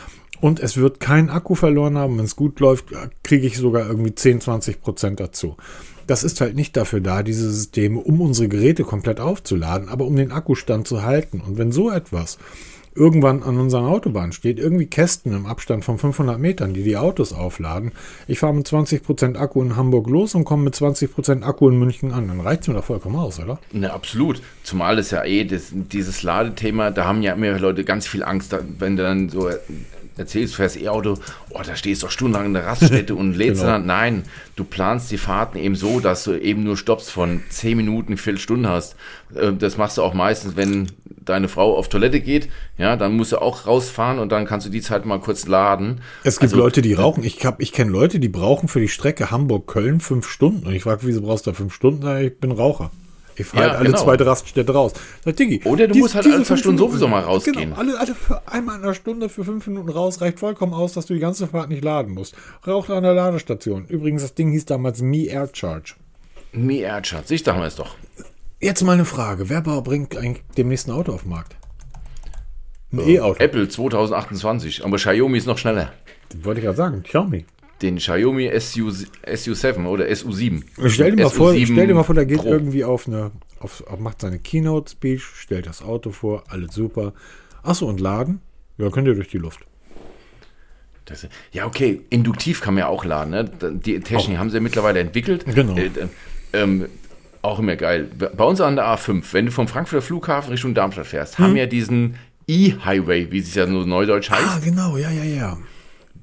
und 0.41 0.61
es 0.61 0.77
wird 0.77 1.01
kein 1.01 1.31
Akku 1.31 1.55
verloren 1.55 1.97
haben. 1.97 2.19
Wenn 2.19 2.25
es 2.25 2.37
gut 2.37 2.61
läuft, 2.61 2.87
kriege 3.23 3.47
ich 3.47 3.57
sogar 3.57 3.87
irgendwie 3.89 4.15
10, 4.15 4.41
20 4.41 4.81
Prozent 4.81 5.21
dazu. 5.21 5.57
Das 6.07 6.23
ist 6.23 6.41
halt 6.41 6.55
nicht 6.55 6.77
dafür 6.77 7.01
da, 7.01 7.23
diese 7.23 7.51
Systeme, 7.51 7.99
um 7.99 8.21
unsere 8.21 8.49
Geräte 8.49 8.85
komplett 8.85 9.19
aufzuladen, 9.19 9.89
aber 9.89 10.05
um 10.05 10.15
den 10.15 10.31
Akkustand 10.31 10.87
zu 10.87 11.03
halten. 11.03 11.41
Und 11.41 11.59
wenn 11.59 11.73
so 11.73 11.91
etwas 11.91 12.39
irgendwann 12.97 13.43
an 13.43 13.59
unseren 13.59 13.85
Autobahnen 13.85 14.33
steht, 14.33 14.59
irgendwie 14.59 14.87
Kästen 14.87 15.35
im 15.35 15.47
Abstand 15.47 15.85
von 15.85 15.99
500 15.99 16.39
Metern, 16.39 16.75
die 16.75 16.83
die 16.83 16.97
Autos 16.97 17.33
aufladen. 17.33 17.93
Ich 18.27 18.39
fahre 18.39 18.55
mit 18.55 18.67
20% 18.67 19.37
Akku 19.37 19.63
in 19.63 19.77
Hamburg 19.77 20.09
los 20.09 20.35
und 20.35 20.45
komme 20.45 20.65
mit 20.65 20.75
20% 20.75 21.43
Akku 21.43 21.69
in 21.69 21.79
München 21.79 22.13
an. 22.13 22.29
Dann 22.29 22.41
reicht 22.41 22.63
es 22.63 22.69
mir 22.69 22.75
doch 22.75 22.85
vollkommen 22.85 23.17
aus, 23.17 23.39
oder? 23.39 23.59
Ne, 23.73 23.93
absolut. 23.93 24.41
Zumal 24.63 24.99
es 24.99 25.11
ja 25.11 25.25
eh, 25.25 25.45
das, 25.45 25.73
dieses 25.73 26.23
Ladethema, 26.23 26.91
da 26.91 27.05
haben 27.05 27.23
ja 27.23 27.35
immer 27.35 27.59
Leute 27.59 27.85
ganz 27.85 28.07
viel 28.07 28.23
Angst, 28.23 28.57
wenn 28.79 28.97
dann 28.97 29.29
so 29.29 29.49
erzählst, 30.19 30.55
du 30.55 30.57
fährst 30.59 30.77
E-Auto, 30.81 31.15
oh, 31.51 31.61
da 31.65 31.77
stehst 31.77 32.03
du 32.03 32.07
doch 32.07 32.11
stundenlang 32.13 32.47
in 32.47 32.55
der 32.55 32.67
Raststätte 32.67 33.15
und 33.17 33.35
lädst 33.35 33.61
Genau. 33.63 33.73
dann. 33.75 33.87
Nein, 33.87 34.23
du 34.57 34.65
planst 34.65 35.11
die 35.11 35.19
Fahrten 35.19 35.59
eben 35.59 35.75
so, 35.77 36.01
dass 36.01 36.25
du 36.25 36.33
eben 36.33 36.65
nur 36.65 36.77
Stops 36.77 37.11
von 37.11 37.43
10 37.51 37.77
Minuten, 37.77 38.17
Viertelstunde 38.17 38.69
hast. 38.69 38.97
Äh, 39.35 39.53
Das 39.53 39.77
machst 39.77 39.99
du 39.99 40.03
auch 40.03 40.15
meistens, 40.15 40.57
wenn 40.57 40.87
deine 41.05 41.49
Frau 41.49 41.77
auf 41.77 41.89
Toilette 41.89 42.21
geht, 42.21 42.49
ja, 42.79 42.95
dann 42.97 43.17
musst 43.17 43.33
du 43.33 43.39
auch 43.43 43.67
rausfahren 43.67 44.21
und 44.21 44.31
dann 44.31 44.47
kannst 44.47 44.65
du 44.67 44.71
die 44.71 44.81
Zeit 44.81 45.05
mal 45.07 45.19
kurz 45.19 45.47
laden. 45.49 46.01
Es 46.23 46.39
gibt 46.39 46.53
Also, 46.53 46.63
Leute, 46.63 46.83
die 46.83 46.93
rauchen. 46.95 47.25
Ich, 47.25 47.45
hab- 47.45 47.61
ich 47.61 47.73
kenne 47.73 47.91
Leute, 47.91 48.21
die 48.21 48.29
brauchen 48.29 48.69
für 48.69 48.79
die 48.81 48.87
Strecke 48.89 49.33
Hamburg-Köln 49.33 49.99
fünf 50.01 50.29
Stunden. 50.29 50.67
Und 50.69 50.73
ich 50.75 50.85
frage, 50.85 51.01
wieso 51.03 51.23
brauchst 51.23 51.47
du 51.47 51.51
da 51.51 51.57
fünf 51.57 51.75
Stunden? 51.75 52.07
Ich 52.19 52.39
bin 52.39 52.53
Raucher. 52.53 52.93
Ich 53.39 53.47
fahre 53.47 53.63
Ja, 53.65 53.69
halt 53.71 53.79
alle 53.81 53.89
genau. 53.91 54.03
zweite 54.03 54.27
Raststätte 54.27 54.73
raus. 54.73 54.93
Sag, 55.25 55.37
Diggi, 55.37 55.61
Oder 55.65 55.87
du 55.87 55.93
dies- 55.95 56.03
musst 56.03 56.15
halt 56.15 56.27
alle 56.27 56.45
fünf 56.45 56.59
Stunden 56.61 56.79
sowieso 56.79 57.07
mal 57.09 57.21
rausgehen. 57.23 57.57
Genau, 57.71 57.77
alle, 57.77 57.99
alle 58.01 58.15
für 58.15 58.41
einmal 58.49 58.77
in 58.79 58.83
einer 58.85 58.95
Stunde 58.95 59.29
für 59.29 59.45
fünf 59.45 59.67
Minuten 59.67 59.89
raus 59.91 60.21
reicht 60.21 60.39
vollkommen 60.41 60.73
aus, 60.75 60.95
dass 60.95 61.07
du 61.07 61.15
die 61.15 61.21
ganze 61.21 61.47
Fahrt 61.47 61.69
nicht 61.69 61.85
laden 61.85 62.15
musst. 62.15 62.35
Rauch 62.67 62.89
an 62.89 63.03
der 63.03 63.15
Ladestation. 63.15 63.85
Übrigens, 63.87 64.23
das 64.23 64.35
Ding 64.35 64.51
hieß 64.51 64.65
damals 64.65 65.03
Me 65.03 65.27
Air 65.27 65.49
Charge. 65.53 65.95
Me 66.53 66.79
Erdschatz, 66.79 67.31
ich 67.31 67.43
dachte 67.43 67.61
mir 67.61 67.67
es 67.67 67.77
doch. 67.77 67.97
Jetzt 68.61 68.83
mal 68.83 68.93
eine 68.93 69.05
Frage. 69.05 69.51
Wer 69.51 69.61
bringt 69.61 70.17
eigentlich 70.17 70.43
demnächst 70.57 70.89
ein 70.89 70.93
Auto 70.93 71.13
auf 71.13 71.23
den 71.23 71.31
Markt? 71.31 71.57
Ein 72.93 73.01
E-Auto. 73.01 73.43
Apple 73.43 73.69
2028, 73.69 74.85
aber 74.85 74.97
Xiaomi 74.97 75.37
ist 75.39 75.47
noch 75.47 75.59
schneller. 75.59 75.93
Das 76.31 76.45
wollte 76.45 76.61
ich 76.61 76.65
gerade 76.65 76.77
sagen. 76.77 77.03
Xiaomi. 77.03 77.45
Den 77.83 77.97
Xiaomi 77.97 78.51
SU, 78.59 78.89
SU7 78.89 79.87
oder 79.87 80.07
SU7. 80.07 80.63
Stell 80.87 81.15
dir, 81.15 81.25
mal 81.25 81.31
vor, 81.31 81.53
SU7 81.53 81.73
stell 81.73 81.87
dir 81.87 81.95
mal 81.95 82.05
vor, 82.05 82.15
der 82.15 82.25
geht 82.25 82.39
Pro. 82.39 82.49
irgendwie 82.49 82.85
auf 82.85 83.07
eine, 83.07 83.33
auf, 83.59 83.85
macht 83.99 84.23
seine 84.23 84.39
Keynote-Speech, 84.39 85.23
stellt 85.23 85.67
das 85.67 85.83
Auto 85.83 86.11
vor, 86.11 86.45
alles 86.49 86.75
super. 86.75 87.13
Achso, 87.63 87.87
und 87.87 88.01
laden? 88.01 88.41
Ja, 88.79 88.91
könnt 88.91 89.07
ihr 89.09 89.15
durch 89.15 89.29
die 89.29 89.39
Luft. 89.39 89.61
Das, 91.05 91.29
ja, 91.53 91.67
okay, 91.67 92.01
induktiv 92.11 92.61
kann 92.61 92.75
man 92.75 92.81
ja 92.81 92.89
auch 92.89 93.05
laden. 93.05 93.31
Ne? 93.31 93.45
Die 93.45 94.01
Technik 94.01 94.39
haben 94.39 94.51
sie 94.51 94.57
ja 94.57 94.61
mittlerweile 94.61 95.01
entwickelt. 95.01 95.45
Genau. 95.55 95.77
Äh, 95.77 95.87
äh, 95.87 96.09
ähm, 96.53 96.87
auch 97.43 97.59
immer 97.61 97.77
geil. 97.77 98.09
Bei 98.19 98.45
uns 98.45 98.61
an 98.61 98.77
der 98.77 98.87
A5, 98.87 99.23
wenn 99.33 99.47
du 99.47 99.53
vom 99.53 99.69
Frankfurter 99.69 100.03
Flughafen 100.03 100.51
Richtung 100.51 100.75
Darmstadt 100.75 101.07
fährst, 101.07 101.39
haben 101.39 101.55
wir 101.55 101.67
diesen 101.69 102.17
E-Highway, 102.49 103.31
wie 103.31 103.39
es 103.39 103.55
ja 103.55 103.67
so 103.67 103.85
neudeutsch 103.85 104.31
heißt. 104.31 104.43
Ah, 104.45 104.61
genau, 104.63 104.97
ja, 104.97 105.11
ja, 105.11 105.25
ja. 105.25 105.59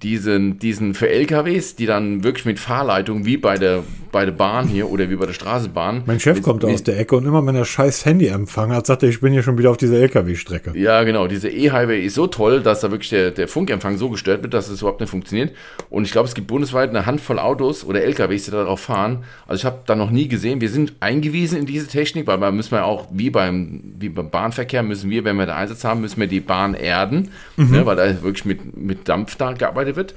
Diesen, 0.04 0.60
diesen 0.60 0.94
für 0.94 1.10
LKWs, 1.10 1.76
die 1.76 1.86
dann 1.86 2.24
wirklich 2.24 2.46
mit 2.46 2.60
Fahrleitung 2.60 3.26
wie 3.26 3.38
bei 3.38 3.58
der, 3.58 3.84
bei 4.14 4.26
der 4.26 4.32
Bahn 4.32 4.68
hier 4.68 4.90
oder 4.90 5.10
wie 5.10 5.16
bei 5.18 5.26
der 5.26 5.34
Straßenbahn. 5.34 6.04
Mein 6.06 6.20
Chef 6.20 6.42
kommt 6.42 6.64
aus 6.64 6.84
der 6.84 6.98
Ecke 7.00 7.18
und 7.18 7.26
immer, 7.26 7.46
wenn 7.46 7.56
er 7.56 7.66
scheiß 7.66 8.06
Handyempfang 8.06 8.72
hat, 8.72 8.86
sagt 8.86 9.04
er, 9.04 9.10
ich 9.10 9.20
bin 9.20 9.34
hier 9.34 9.44
schon 9.44 9.58
wieder 9.58 9.72
auf 9.72 9.78
dieser 9.78 9.98
LKW-Strecke. 9.98 10.78
Ja, 10.78 11.04
genau. 11.04 11.28
Dieser 11.28 11.52
E-Highway 11.52 12.06
ist 12.06 12.14
so 12.14 12.28
toll, 12.28 12.62
dass 12.62 12.82
da 12.82 12.92
wirklich 12.92 13.10
der, 13.10 13.32
der 13.32 13.48
Funkempfang 13.48 13.98
so 13.98 14.10
gestört 14.10 14.44
wird, 14.44 14.54
dass 14.54 14.70
es 14.70 14.82
überhaupt 14.82 15.02
nicht 15.02 15.10
funktioniert. 15.10 15.52
Und 15.90 16.06
ich 16.06 16.12
glaube, 16.12 16.28
es 16.28 16.36
gibt 16.36 16.48
bundesweit 16.48 16.92
eine 16.92 17.06
Handvoll 17.06 17.40
Autos 17.40 17.84
oder 17.84 18.02
LKWs, 18.02 18.46
die 18.46 18.52
darauf 18.52 18.82
fahren. 18.82 19.24
Also 19.48 19.62
ich 19.62 19.66
habe 19.66 19.80
da 19.88 19.96
noch 19.96 20.12
nie 20.12 20.28
gesehen. 20.28 20.62
Wir 20.62 20.70
sind 20.70 20.94
eingewiesen 21.00 21.58
in 21.58 21.66
diese 21.66 21.88
Technik, 21.88 22.28
weil 22.28 22.40
wir 22.40 22.52
müssen 22.52 22.72
wir 22.72 22.86
auch, 22.86 23.08
wie 23.12 23.32
beim, 23.32 23.96
wie 23.98 24.10
beim 24.10 24.30
Bahnverkehr, 24.30 24.84
müssen 24.84 25.10
wir, 25.10 25.26
wenn 25.26 25.38
wir 25.38 25.48
da 25.48 25.56
Einsatz 25.56 25.84
haben, 25.84 26.02
müssen 26.02 26.20
wir 26.20 26.28
die 26.28 26.40
Bahn 26.40 26.76
erden, 26.76 27.30
ne, 27.58 27.86
weil 27.86 27.96
da 27.96 28.22
wirklich 28.22 28.46
mit, 28.46 28.78
mit 28.78 29.10
Dampf 29.10 29.36
da 29.36 29.54
gearbeitet 29.54 29.96
wird. 29.96 30.14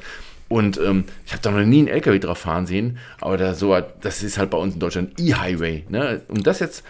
Und 0.48 0.78
ähm, 0.78 1.04
ich 1.26 1.32
habe 1.32 1.42
da 1.42 1.50
noch 1.50 1.64
nie 1.64 1.80
einen 1.80 1.88
LKW 1.88 2.18
drauf 2.18 2.38
fahren 2.38 2.66
sehen, 2.66 2.98
aber 3.20 3.36
da 3.36 3.54
so, 3.54 3.76
das 4.00 4.22
ist 4.22 4.38
halt 4.38 4.50
bei 4.50 4.58
uns 4.58 4.74
in 4.74 4.80
Deutschland 4.80 5.20
E-Highway. 5.20 5.84
Ne? 5.88 6.22
Und 6.28 6.46
das 6.46 6.60
jetzt, 6.60 6.84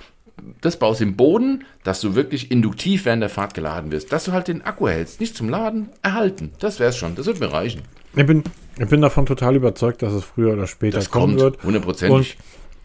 das 0.61 0.77
baust 0.79 1.01
du 1.01 1.05
im 1.05 1.17
Boden, 1.17 1.65
dass 1.83 2.01
du 2.03 2.15
wirklich 2.15 2.51
induktiv 2.51 3.07
während 3.07 3.23
der 3.23 3.31
Fahrt 3.31 3.55
geladen 3.55 3.91
wirst. 3.93 4.13
Dass 4.13 4.25
du 4.25 4.33
halt 4.33 4.49
den 4.49 4.63
Akku 4.63 4.89
hältst, 4.89 5.21
nicht 5.21 5.37
zum 5.37 5.49
Laden, 5.49 5.89
erhalten. 6.03 6.53
Das 6.59 6.81
wär's 6.81 6.97
schon, 6.99 7.15
das 7.15 7.25
wird 7.27 7.41
mir 7.41 7.51
reichen. 7.53 7.83
Ich 8.15 8.27
bin, 8.27 8.45
ich 8.79 8.89
bin 8.89 9.01
davon 9.01 9.25
total 9.27 9.57
überzeugt, 9.57 10.03
dass 10.03 10.13
es 10.13 10.25
früher 10.25 10.53
oder 10.53 10.67
später 10.67 10.99
Das 10.99 11.11
kommen 11.11 11.37
kommt, 11.37 11.41
wird. 11.41 11.63
hundertprozentig. 11.65 12.37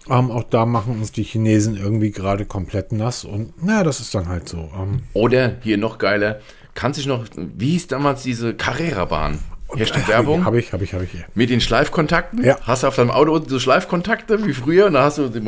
Und 0.07 0.17
ähm, 0.17 0.31
auch 0.31 0.43
da 0.43 0.65
machen 0.65 0.99
uns 0.99 1.11
die 1.11 1.23
Chinesen 1.23 1.75
irgendwie 1.77 2.11
gerade 2.11 2.45
komplett 2.45 2.91
nass. 2.91 3.23
Und 3.23 3.61
naja, 3.63 3.83
das 3.83 3.99
ist 3.99 4.15
dann 4.15 4.27
halt 4.29 4.49
so. 4.49 4.69
Ähm, 4.75 5.01
Oder 5.13 5.57
hier 5.61 5.77
noch 5.77 5.97
geiler, 5.99 6.39
kannst 6.73 6.97
dich 6.99 7.05
noch, 7.07 7.25
wie 7.35 7.71
hieß 7.71 7.87
damals 7.87 8.23
diese 8.23 8.53
Carrera-Bahn? 8.53 9.39
Hashtag 9.75 10.07
Werbung. 10.07 10.45
Habe 10.45 10.59
ich, 10.59 10.73
habe 10.73 10.83
ich, 10.83 10.93
habe 10.93 11.05
ich. 11.05 11.11
Mit 11.35 11.49
den 11.49 11.61
Schleifkontakten? 11.61 12.43
Ja. 12.43 12.57
Hast 12.63 12.83
du 12.83 12.87
auf 12.87 12.95
deinem 12.95 13.11
Auto 13.11 13.33
unten 13.33 13.49
so 13.49 13.59
Schleifkontakte 13.59 14.45
wie 14.45 14.53
früher 14.53 14.87
und 14.87 14.93
dann 14.93 15.03
hast 15.03 15.17
du 15.17 15.29
den 15.29 15.45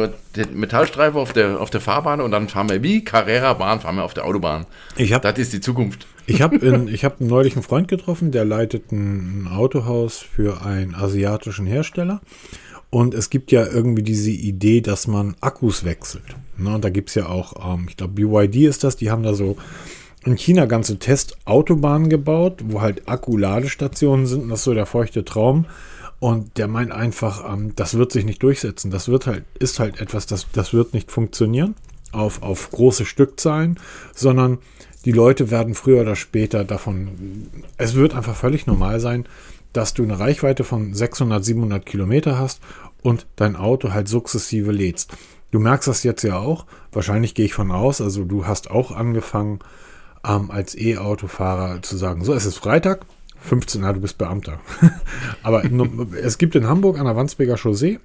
Metallstreifen 0.54 1.20
auf 1.20 1.34
der, 1.34 1.60
auf 1.60 1.70
der 1.70 1.82
Fahrbahn 1.82 2.22
und 2.22 2.32
dann 2.32 2.50
fahren 2.50 2.70
wir 2.70 2.82
wie 2.84 3.04
Carrera-Bahn, 3.04 3.82
fahren 3.82 3.96
wir 3.96 4.04
auf 4.04 4.14
der 4.14 4.26
Autobahn. 4.26 4.66
Ich 4.96 5.14
habe 5.14 5.28
Das 5.28 5.40
ist 5.40 5.54
die 5.54 5.62
Zukunft. 5.62 6.08
Ich 6.26 6.42
habe 6.42 6.58
hab 7.04 7.22
neulich 7.22 7.56
einen 7.56 7.64
Freund 7.64 7.88
getroffen, 7.88 8.32
der 8.32 8.46
leitet 8.46 8.92
ein 8.92 9.48
Autohaus 9.52 10.20
für 10.20 10.66
einen 10.66 10.96
asiatischen 10.96 11.66
Hersteller. 11.66 12.22
Und 12.90 13.16
es 13.16 13.32
gibt 13.32 13.52
ja 13.52 13.66
irgendwie 13.66 14.04
diese 14.04 14.30
Idee, 14.30 14.82
dass 14.82 15.08
man 15.08 15.36
Akkus 15.42 15.84
wechselt. 15.84 16.36
Ne, 16.58 16.76
und 16.76 16.86
da 16.86 16.92
gibt 16.92 17.10
es 17.10 17.16
ja 17.16 17.26
auch, 17.26 17.74
ähm, 17.74 17.88
ich 17.90 17.98
glaube, 17.98 18.14
BYD 18.14 18.68
ist 18.68 18.84
das, 18.84 18.96
die 18.96 19.10
haben 19.10 19.24
da 19.24 19.34
so 19.34 19.58
in 20.26 20.38
China 20.38 20.66
ganze 20.66 21.00
Testautobahnen 21.00 22.10
gebaut, 22.10 22.62
wo 22.66 22.82
halt 22.82 23.08
Akkuladestationen 23.08 24.26
sind. 24.26 24.50
Das 24.50 24.60
ist 24.60 24.66
so 24.66 24.74
der 24.74 24.86
feuchte 24.86 25.26
Traum. 25.26 25.66
Und 26.20 26.58
der 26.58 26.70
meint 26.70 26.92
einfach, 26.92 27.52
ähm, 27.52 27.74
das 27.76 27.96
wird 27.96 28.14
sich 28.14 28.24
nicht 28.24 28.42
durchsetzen. 28.44 28.92
Das 28.92 29.10
wird 29.10 29.28
halt, 29.28 29.44
ist 29.60 29.80
halt 29.80 30.00
etwas, 30.00 30.26
das, 30.26 30.48
das 30.54 30.74
wird 30.74 30.94
nicht 30.94 31.12
funktionieren 31.12 31.76
auf, 32.14 32.42
auf 32.42 32.72
große 32.72 33.06
Stückzahlen, 33.06 33.78
sondern 34.14 34.60
die 35.06 35.12
Leute 35.12 35.52
werden 35.52 35.74
früher 35.74 36.02
oder 36.02 36.16
später 36.16 36.64
davon, 36.64 37.50
es 37.78 37.96
wird 37.96 38.16
einfach 38.16 38.36
völlig 38.36 38.68
normal 38.68 39.02
sein, 39.02 39.26
dass 39.74 39.94
du 39.94 40.04
eine 40.04 40.20
Reichweite 40.20 40.64
von 40.64 40.94
600, 40.94 41.44
700 41.44 41.86
Kilometer 41.86 42.38
hast 42.38 42.62
und 43.02 43.26
dein 43.36 43.56
Auto 43.56 43.92
halt 43.92 44.08
sukzessive 44.08 44.72
lädst. 44.72 45.12
Du 45.52 45.60
merkst 45.60 45.88
das 45.88 46.04
jetzt 46.04 46.24
ja 46.24 46.38
auch, 46.38 46.66
wahrscheinlich 46.92 47.36
gehe 47.36 47.46
ich 47.46 47.54
von 47.54 47.72
aus, 47.72 48.00
also 48.00 48.24
du 48.24 48.48
hast 48.48 48.72
auch 48.72 48.92
angefangen, 48.92 49.60
ähm, 50.28 50.52
als 50.52 50.76
E-Autofahrer 50.76 51.82
zu 51.82 51.98
sagen, 51.98 52.24
so, 52.24 52.34
es 52.34 52.46
ist 52.46 52.58
Freitag, 52.58 53.06
15, 53.42 53.82
na, 53.82 53.94
du 53.94 54.00
bist 54.00 54.18
Beamter. 54.18 54.60
Aber 55.44 55.64
es 56.24 56.38
gibt 56.38 56.56
in 56.56 56.68
Hamburg 56.68 56.98
an 56.98 57.06
der 57.06 57.16
Wandsbeker 57.16 57.58
Chaussee 57.58 58.00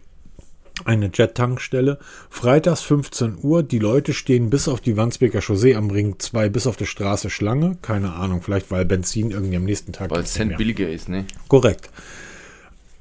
eine 0.85 1.11
Jet-Tankstelle. 1.13 1.99
Freitags 2.31 2.83
15 2.83 3.39
Uhr. 3.43 3.63
Die 3.63 3.79
Leute 3.79 4.13
stehen 4.13 4.51
bis 4.51 4.69
auf 4.69 4.81
die 4.81 4.97
Wandsbeker 4.97 5.41
Chaussee 5.41 5.75
am 5.75 5.91
Ring 5.91 6.17
2 6.19 6.49
bis 6.49 6.67
auf 6.67 6.77
die 6.77 6.87
Straße 6.87 7.31
Schlange. 7.31 7.79
Keine 7.83 8.13
Ahnung, 8.13 8.43
vielleicht 8.43 8.71
weil 8.71 8.85
Benzin 8.85 9.31
irgendwie 9.31 9.57
am 9.57 9.65
nächsten 9.65 9.93
Tag. 9.93 10.11
Weil 10.11 10.23
es 10.23 10.35
Cent 10.35 10.57
billiger 10.57 10.89
ist, 10.89 11.09
ne? 11.09 11.25
Korrekt. 11.49 11.91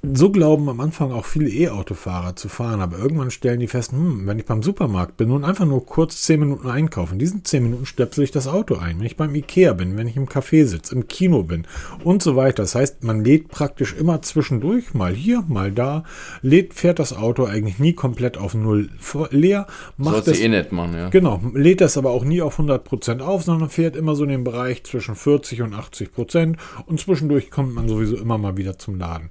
So 0.03 0.29
glauben 0.29 0.69
am 0.69 0.79
Anfang 0.79 1.11
auch 1.11 1.25
viele 1.25 1.49
E-Autofahrer 1.49 2.35
zu 2.35 2.49
fahren, 2.49 2.81
aber 2.81 2.99
irgendwann 2.99 3.31
stellen 3.31 3.59
die 3.59 3.67
fest, 3.67 3.93
hm, 3.93 4.27
wenn 4.27 4.37
ich 4.37 4.45
beim 4.45 4.61
Supermarkt 4.61 5.17
bin 5.17 5.31
und 5.31 5.43
einfach 5.43 5.65
nur 5.65 5.83
kurz 5.87 6.21
10 6.21 6.39
Minuten 6.39 6.69
einkaufen, 6.69 7.13
in 7.13 7.19
diesen 7.19 7.43
10 7.43 7.63
Minuten 7.63 7.85
stöpsel 7.87 8.23
ich 8.23 8.29
das 8.29 8.47
Auto 8.47 8.75
ein. 8.75 8.99
Wenn 8.99 9.07
ich 9.07 9.17
beim 9.17 9.33
Ikea 9.33 9.73
bin, 9.73 9.97
wenn 9.97 10.07
ich 10.07 10.15
im 10.15 10.27
Café 10.27 10.65
sitze, 10.65 10.93
im 10.93 11.07
Kino 11.07 11.41
bin 11.41 11.65
und 12.03 12.21
so 12.21 12.35
weiter. 12.35 12.61
Das 12.63 12.75
heißt, 12.75 13.03
man 13.03 13.23
lädt 13.23 13.47
praktisch 13.47 13.95
immer 13.95 14.21
zwischendurch, 14.21 14.93
mal 14.93 15.15
hier, 15.15 15.43
mal 15.47 15.71
da, 15.71 16.03
lädt, 16.43 16.75
fährt 16.75 16.99
das 16.99 17.13
Auto 17.13 17.45
eigentlich 17.45 17.79
nie 17.79 17.93
komplett 17.93 18.37
auf 18.37 18.53
Null 18.53 18.89
leer, 19.31 19.65
macht 19.97 20.13
Sollst 20.13 20.27
du 20.27 20.31
es 20.33 20.39
eh 20.39 20.47
nicht 20.47 20.71
machen, 20.71 20.93
ja. 20.93 21.09
Genau, 21.09 21.41
lädt 21.55 21.81
das 21.81 21.97
aber 21.97 22.11
auch 22.11 22.23
nie 22.23 22.43
auf 22.43 22.59
100% 22.59 23.21
auf, 23.21 23.43
sondern 23.43 23.69
fährt 23.69 23.95
immer 23.95 24.15
so 24.15 24.23
in 24.23 24.29
den 24.29 24.43
Bereich 24.43 24.83
zwischen 24.83 25.15
40 25.15 25.63
und 25.63 25.73
80% 25.73 26.55
und 26.85 26.99
zwischendurch 26.99 27.49
kommt 27.49 27.73
man 27.73 27.89
sowieso 27.89 28.15
immer 28.15 28.37
mal 28.37 28.57
wieder 28.57 28.77
zum 28.77 28.99
Laden. 28.99 29.29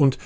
Und 0.00 0.18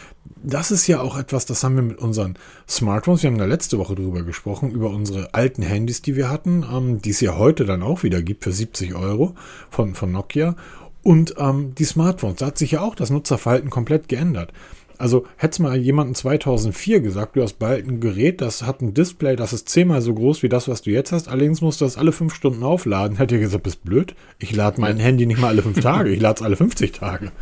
das 0.42 0.70
ist 0.70 0.86
ja 0.86 1.00
auch 1.00 1.18
etwas, 1.18 1.46
das 1.46 1.64
haben 1.64 1.76
wir 1.76 1.82
mit 1.82 1.98
unseren 1.98 2.36
Smartphones, 2.68 3.22
wir 3.22 3.30
haben 3.30 3.38
da 3.38 3.44
letzte 3.44 3.78
Woche 3.78 3.94
drüber 3.94 4.22
gesprochen, 4.22 4.70
über 4.70 4.90
unsere 4.90 5.34
alten 5.34 5.62
Handys, 5.62 6.00
die 6.00 6.16
wir 6.16 6.30
hatten, 6.30 6.64
ähm, 6.70 7.02
die 7.02 7.10
es 7.10 7.20
ja 7.20 7.36
heute 7.36 7.64
dann 7.64 7.82
auch 7.82 8.02
wieder 8.02 8.22
gibt 8.22 8.44
für 8.44 8.52
70 8.52 8.94
Euro 8.94 9.34
von, 9.70 9.94
von 9.94 10.12
Nokia. 10.12 10.54
Und 11.02 11.34
ähm, 11.38 11.74
die 11.74 11.84
Smartphones, 11.84 12.36
da 12.36 12.46
hat 12.46 12.58
sich 12.58 12.72
ja 12.72 12.80
auch 12.80 12.94
das 12.94 13.10
Nutzerverhalten 13.10 13.68
komplett 13.68 14.08
geändert. 14.08 14.52
Also 14.98 15.26
hätte 15.36 15.62
mal 15.62 15.76
jemanden 15.76 16.14
2004 16.14 17.00
gesagt, 17.00 17.36
du 17.36 17.42
hast 17.42 17.58
bald 17.58 17.86
ein 17.86 18.00
Gerät, 18.00 18.40
das 18.40 18.62
hat 18.62 18.80
ein 18.80 18.94
Display, 18.94 19.36
das 19.36 19.52
ist 19.52 19.68
zehnmal 19.68 20.00
so 20.02 20.14
groß 20.14 20.42
wie 20.42 20.48
das, 20.48 20.68
was 20.68 20.82
du 20.82 20.90
jetzt 20.90 21.12
hast, 21.12 21.28
allerdings 21.28 21.60
musst 21.60 21.80
du 21.80 21.84
das 21.84 21.96
alle 21.98 22.12
fünf 22.12 22.34
Stunden 22.34 22.62
aufladen. 22.62 23.16
Hätte 23.16 23.34
ich 23.36 23.40
gesagt, 23.40 23.64
bist 23.64 23.82
blöd. 23.84 24.14
Ich 24.38 24.54
lade 24.54 24.80
mein 24.80 24.98
Handy 24.98 25.26
nicht 25.26 25.40
mal 25.40 25.48
alle 25.48 25.62
fünf 25.62 25.80
Tage, 25.82 26.10
ich 26.10 26.20
lade 26.20 26.36
es 26.38 26.42
alle 26.42 26.56
50 26.56 26.92
Tage. 26.92 27.32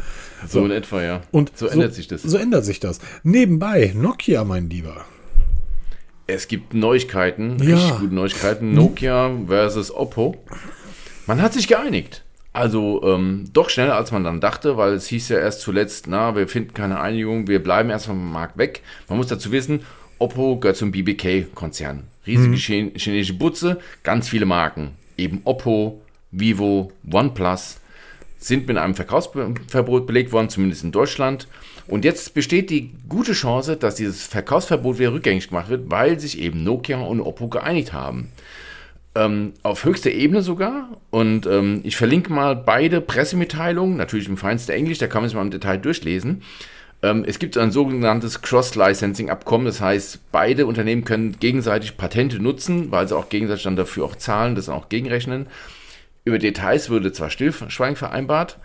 So 0.48 0.64
in 0.64 0.70
etwa, 0.70 1.02
ja. 1.02 1.20
Und 1.30 1.52
so 1.56 1.66
ändert 1.66 1.94
sich 1.94 2.08
das. 2.08 2.22
So 2.22 2.36
ändert 2.36 2.64
sich 2.64 2.80
das. 2.80 2.98
Nebenbei, 3.22 3.92
Nokia, 3.94 4.44
mein 4.44 4.68
Lieber. 4.70 5.04
Es 6.26 6.48
gibt 6.48 6.72
Neuigkeiten, 6.74 7.58
Ja. 7.62 7.74
richtig 7.76 7.98
gute 8.00 8.14
Neuigkeiten. 8.14 8.72
Nokia 8.74 9.30
versus 9.46 9.94
Oppo. 9.94 10.36
Man 11.26 11.42
hat 11.42 11.52
sich 11.52 11.68
geeinigt. 11.68 12.24
Also 12.52 13.02
ähm, 13.04 13.44
doch 13.52 13.70
schneller, 13.70 13.96
als 13.96 14.12
man 14.12 14.24
dann 14.24 14.40
dachte, 14.40 14.76
weil 14.76 14.92
es 14.92 15.06
hieß 15.06 15.30
ja 15.30 15.38
erst 15.38 15.62
zuletzt, 15.62 16.06
na, 16.06 16.36
wir 16.36 16.46
finden 16.48 16.74
keine 16.74 17.00
Einigung, 17.00 17.46
wir 17.48 17.62
bleiben 17.62 17.88
erstmal 17.88 18.16
vom 18.16 18.30
Markt 18.32 18.58
weg. 18.58 18.82
Man 19.08 19.16
muss 19.18 19.28
dazu 19.28 19.52
wissen, 19.52 19.80
Oppo 20.18 20.58
gehört 20.58 20.76
zum 20.76 20.92
BBK-Konzern. 20.92 22.04
Riesige 22.26 22.56
Chen- 22.56 22.92
chinesische 22.94 23.34
Butze, 23.34 23.80
ganz 24.02 24.28
viele 24.28 24.44
Marken. 24.46 24.90
Eben 25.16 25.40
Oppo, 25.44 26.02
Vivo, 26.30 26.92
OnePlus 27.10 27.78
sind 28.38 28.66
mit 28.66 28.76
einem 28.76 28.94
Verkaufsverbot 28.94 30.06
belegt 30.06 30.32
worden, 30.32 30.48
zumindest 30.48 30.84
in 30.84 30.92
Deutschland. 30.92 31.46
Und 31.86 32.04
jetzt 32.04 32.34
besteht 32.34 32.70
die 32.70 32.90
gute 33.08 33.32
Chance, 33.32 33.76
dass 33.76 33.96
dieses 33.96 34.26
Verkaufsverbot 34.26 34.98
wieder 34.98 35.12
rückgängig 35.12 35.48
gemacht 35.48 35.68
wird, 35.68 35.90
weil 35.90 36.18
sich 36.20 36.38
eben 36.38 36.62
Nokia 36.64 37.00
und 37.00 37.20
Oppo 37.20 37.48
geeinigt 37.48 37.92
haben. 37.92 38.28
Ähm, 39.14 39.52
auf 39.62 39.84
höchster 39.84 40.10
Ebene 40.10 40.42
sogar. 40.42 40.88
Und 41.10 41.46
ähm, 41.46 41.80
ich 41.84 41.96
verlinke 41.96 42.32
mal 42.32 42.56
beide 42.56 43.00
Pressemitteilungen, 43.00 43.96
natürlich 43.96 44.28
im 44.28 44.38
feinsten 44.38 44.72
Englisch, 44.72 44.98
da 44.98 45.06
kann 45.06 45.22
man 45.22 45.28
sich 45.28 45.36
mal 45.36 45.42
im 45.42 45.50
Detail 45.50 45.76
durchlesen. 45.76 46.42
Ähm, 47.02 47.24
es 47.26 47.38
gibt 47.38 47.58
ein 47.58 47.72
sogenanntes 47.72 48.40
Cross-Licensing-Abkommen, 48.40 49.66
das 49.66 49.80
heißt, 49.80 50.30
beide 50.32 50.66
Unternehmen 50.66 51.04
können 51.04 51.36
gegenseitig 51.38 51.96
Patente 51.96 52.38
nutzen, 52.38 52.90
weil 52.90 53.06
sie 53.06 53.16
auch 53.16 53.28
gegenseitig 53.28 53.64
dann 53.64 53.76
dafür 53.76 54.04
auch 54.04 54.16
zahlen, 54.16 54.54
das 54.54 54.68
auch 54.68 54.88
gegenrechnen. 54.88 55.46
Über 56.24 56.38
Details 56.38 56.88
würde 56.88 57.12
zwar 57.12 57.28
Stillschweigen 57.30 57.96
vereinbart, 57.96 58.58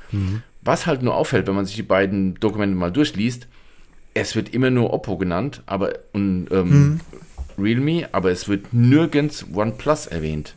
was 0.62 0.86
halt 0.86 1.02
nur 1.02 1.16
auffällt, 1.16 1.48
wenn 1.48 1.56
man 1.56 1.66
sich 1.66 1.76
die 1.76 1.84
beiden 1.84 2.36
Dokumente 2.36 2.78
mal 2.78 2.92
durchliest, 2.92 3.48
es 4.14 4.36
wird 4.36 4.54
immer 4.54 4.70
nur 4.70 4.94
Oppo 4.94 5.18
genannt, 5.18 5.64
aber 5.66 5.94
und 6.14 6.48
ähm, 6.52 7.00
Realme, 7.58 8.08
aber 8.12 8.32
es 8.32 8.48
wird 8.48 8.74
nirgends 8.74 9.46
OnePlus 9.54 10.08
erwähnt. 10.08 10.56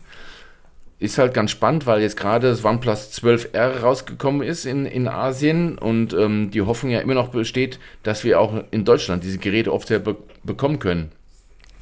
ist 0.99 1.19
halt 1.19 1.33
ganz 1.33 1.51
spannend, 1.51 1.87
weil 1.87 2.03
jetzt 2.03 2.17
gerade 2.17 2.49
das 2.49 2.65
OnePlus 2.65 3.11
12R 3.13 3.81
rausgekommen 3.81 4.43
ist 4.43 4.67
in, 4.67 4.85
in 4.85 5.09
Asien 5.09 5.79
und 5.79 6.13
ähm, 6.13 6.51
die 6.51 6.63
Hoffnung 6.63 6.93
ja 6.93 7.01
immer 7.01 7.15
noch 7.15 7.29
besteht, 7.29 7.79
dass 8.03 8.23
wir 8.23 8.39
auch 8.39 8.65
in 8.71 8.85
Deutschland 8.85 9.25
diese 9.25 9.39
Geräte 9.39 9.73
oft 9.73 9.89
be 9.89 10.17
bekommen 10.43 10.79
können. 10.79 11.13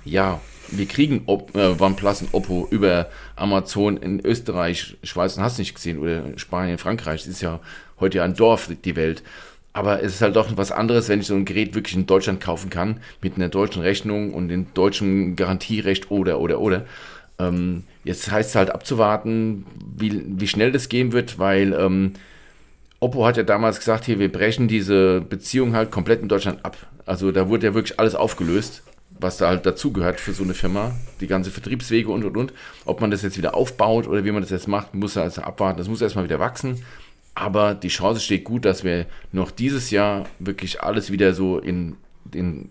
Ja, 0.05 0.41
wir 0.71 0.87
kriegen 0.87 1.23
Op 1.27 1.55
äh, 1.55 1.75
OnePlus 1.79 2.23
und 2.23 2.35
Oppo 2.35 2.69
über 2.71 3.09
Amazon 3.37 3.97
in 3.97 4.25
Österreich, 4.25 4.97
Schweiz 5.03 5.37
und 5.37 5.43
hast 5.43 5.59
nicht 5.59 5.75
gesehen, 5.75 5.99
oder 5.99 6.23
Spanien, 6.37 6.79
Frankreich. 6.79 7.23
Das 7.23 7.29
ist 7.29 7.43
ja 7.43 7.61
heute 8.01 8.23
ein 8.23 8.35
Dorf, 8.35 8.71
die 8.85 8.97
Welt. 8.97 9.23
Aber 9.79 10.03
es 10.03 10.15
ist 10.15 10.23
halt 10.23 10.35
doch 10.35 10.57
was 10.57 10.73
anderes, 10.73 11.09
wenn 11.09 11.21
ich 11.21 11.29
so 11.29 11.37
ein 11.37 11.45
Gerät 11.45 11.77
wirklich 11.77 11.95
in 11.95 12.05
Deutschland 12.05 12.41
kaufen 12.41 12.69
kann, 12.69 12.99
mit 13.23 13.37
einer 13.37 13.49
deutschen 13.49 13.81
Rechnung 13.81 14.35
und 14.35 14.49
dem 14.49 14.75
deutschen 14.75 15.37
Garantierecht 15.37 16.11
oder, 16.11 16.41
oder, 16.41 16.61
oder. 16.61 16.85
Ähm, 17.39 17.85
jetzt 18.03 18.29
heißt 18.29 18.51
es 18.51 18.57
halt 18.57 18.71
abzuwarten, 18.71 19.67
wie, 19.97 20.21
wie 20.27 20.49
schnell 20.49 20.73
das 20.73 20.89
gehen 20.89 21.13
wird, 21.13 21.39
weil 21.39 21.75
ähm, 21.75 22.15
Oppo 22.99 23.25
hat 23.25 23.37
ja 23.37 23.45
damals 23.45 23.79
gesagt, 23.79 24.05
hier, 24.05 24.19
wir 24.19 24.33
brechen 24.33 24.67
diese 24.67 25.21
Beziehung 25.21 25.77
halt 25.77 25.93
komplett 25.93 26.23
in 26.23 26.29
Deutschland 26.29 26.65
ab. 26.65 26.77
Also 27.07 27.31
da 27.31 27.49
wurde 27.49 27.69
ja 27.69 27.75
wirklich 27.75 28.01
alles 28.01 28.17
aufgelöst, 28.17 28.83
was 29.11 29.37
da 29.37 29.47
halt 29.47 29.65
dazugehört 29.65 30.19
für 30.19 30.33
so 30.33 30.43
eine 30.43 30.55
Firma, 30.55 30.97
die 31.21 31.29
ganze 31.29 31.53
Vertriebswege 31.53 32.11
und 32.11 32.25
und 32.25 32.37
und. 32.37 32.53
Ob 32.85 33.01
man 33.01 33.13
das 33.13 33.23
jetzt 33.23 33.39
wieder 33.39 33.55
aufbaut 33.55 34.09
oder 34.09 34.25
wie 34.25 34.33
man 34.33 34.43
das 34.43 34.51
jetzt 34.51 34.67
macht, 34.67 34.97
muss 34.97 35.15
er 35.15 35.23
also 35.23 35.43
abwarten. 35.43 35.79
Das 35.79 35.87
muss 35.87 36.03
erstmal 36.03 36.25
wieder 36.25 36.41
wachsen. 36.41 36.83
Aber 37.39 37.77
die 37.77 37.89
Chance 37.89 38.21
steht 38.21 38.43
gut, 38.43 38.65
dass 38.65 38.83
wir 38.83 39.07
noch 39.31 39.53
dieses 39.53 39.93
Jahr 39.93 40.27
wirklich 40.41 40.83
alles 40.83 41.13
wieder 41.13 41.35
so 41.35 41.59
in, 41.59 41.95
in 42.35 42.69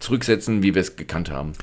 zurücksetzen, 0.00 0.62
wie 0.62 0.74
wir 0.74 0.82
es 0.82 0.96
gekannt 0.96 1.30
haben. 1.30 1.54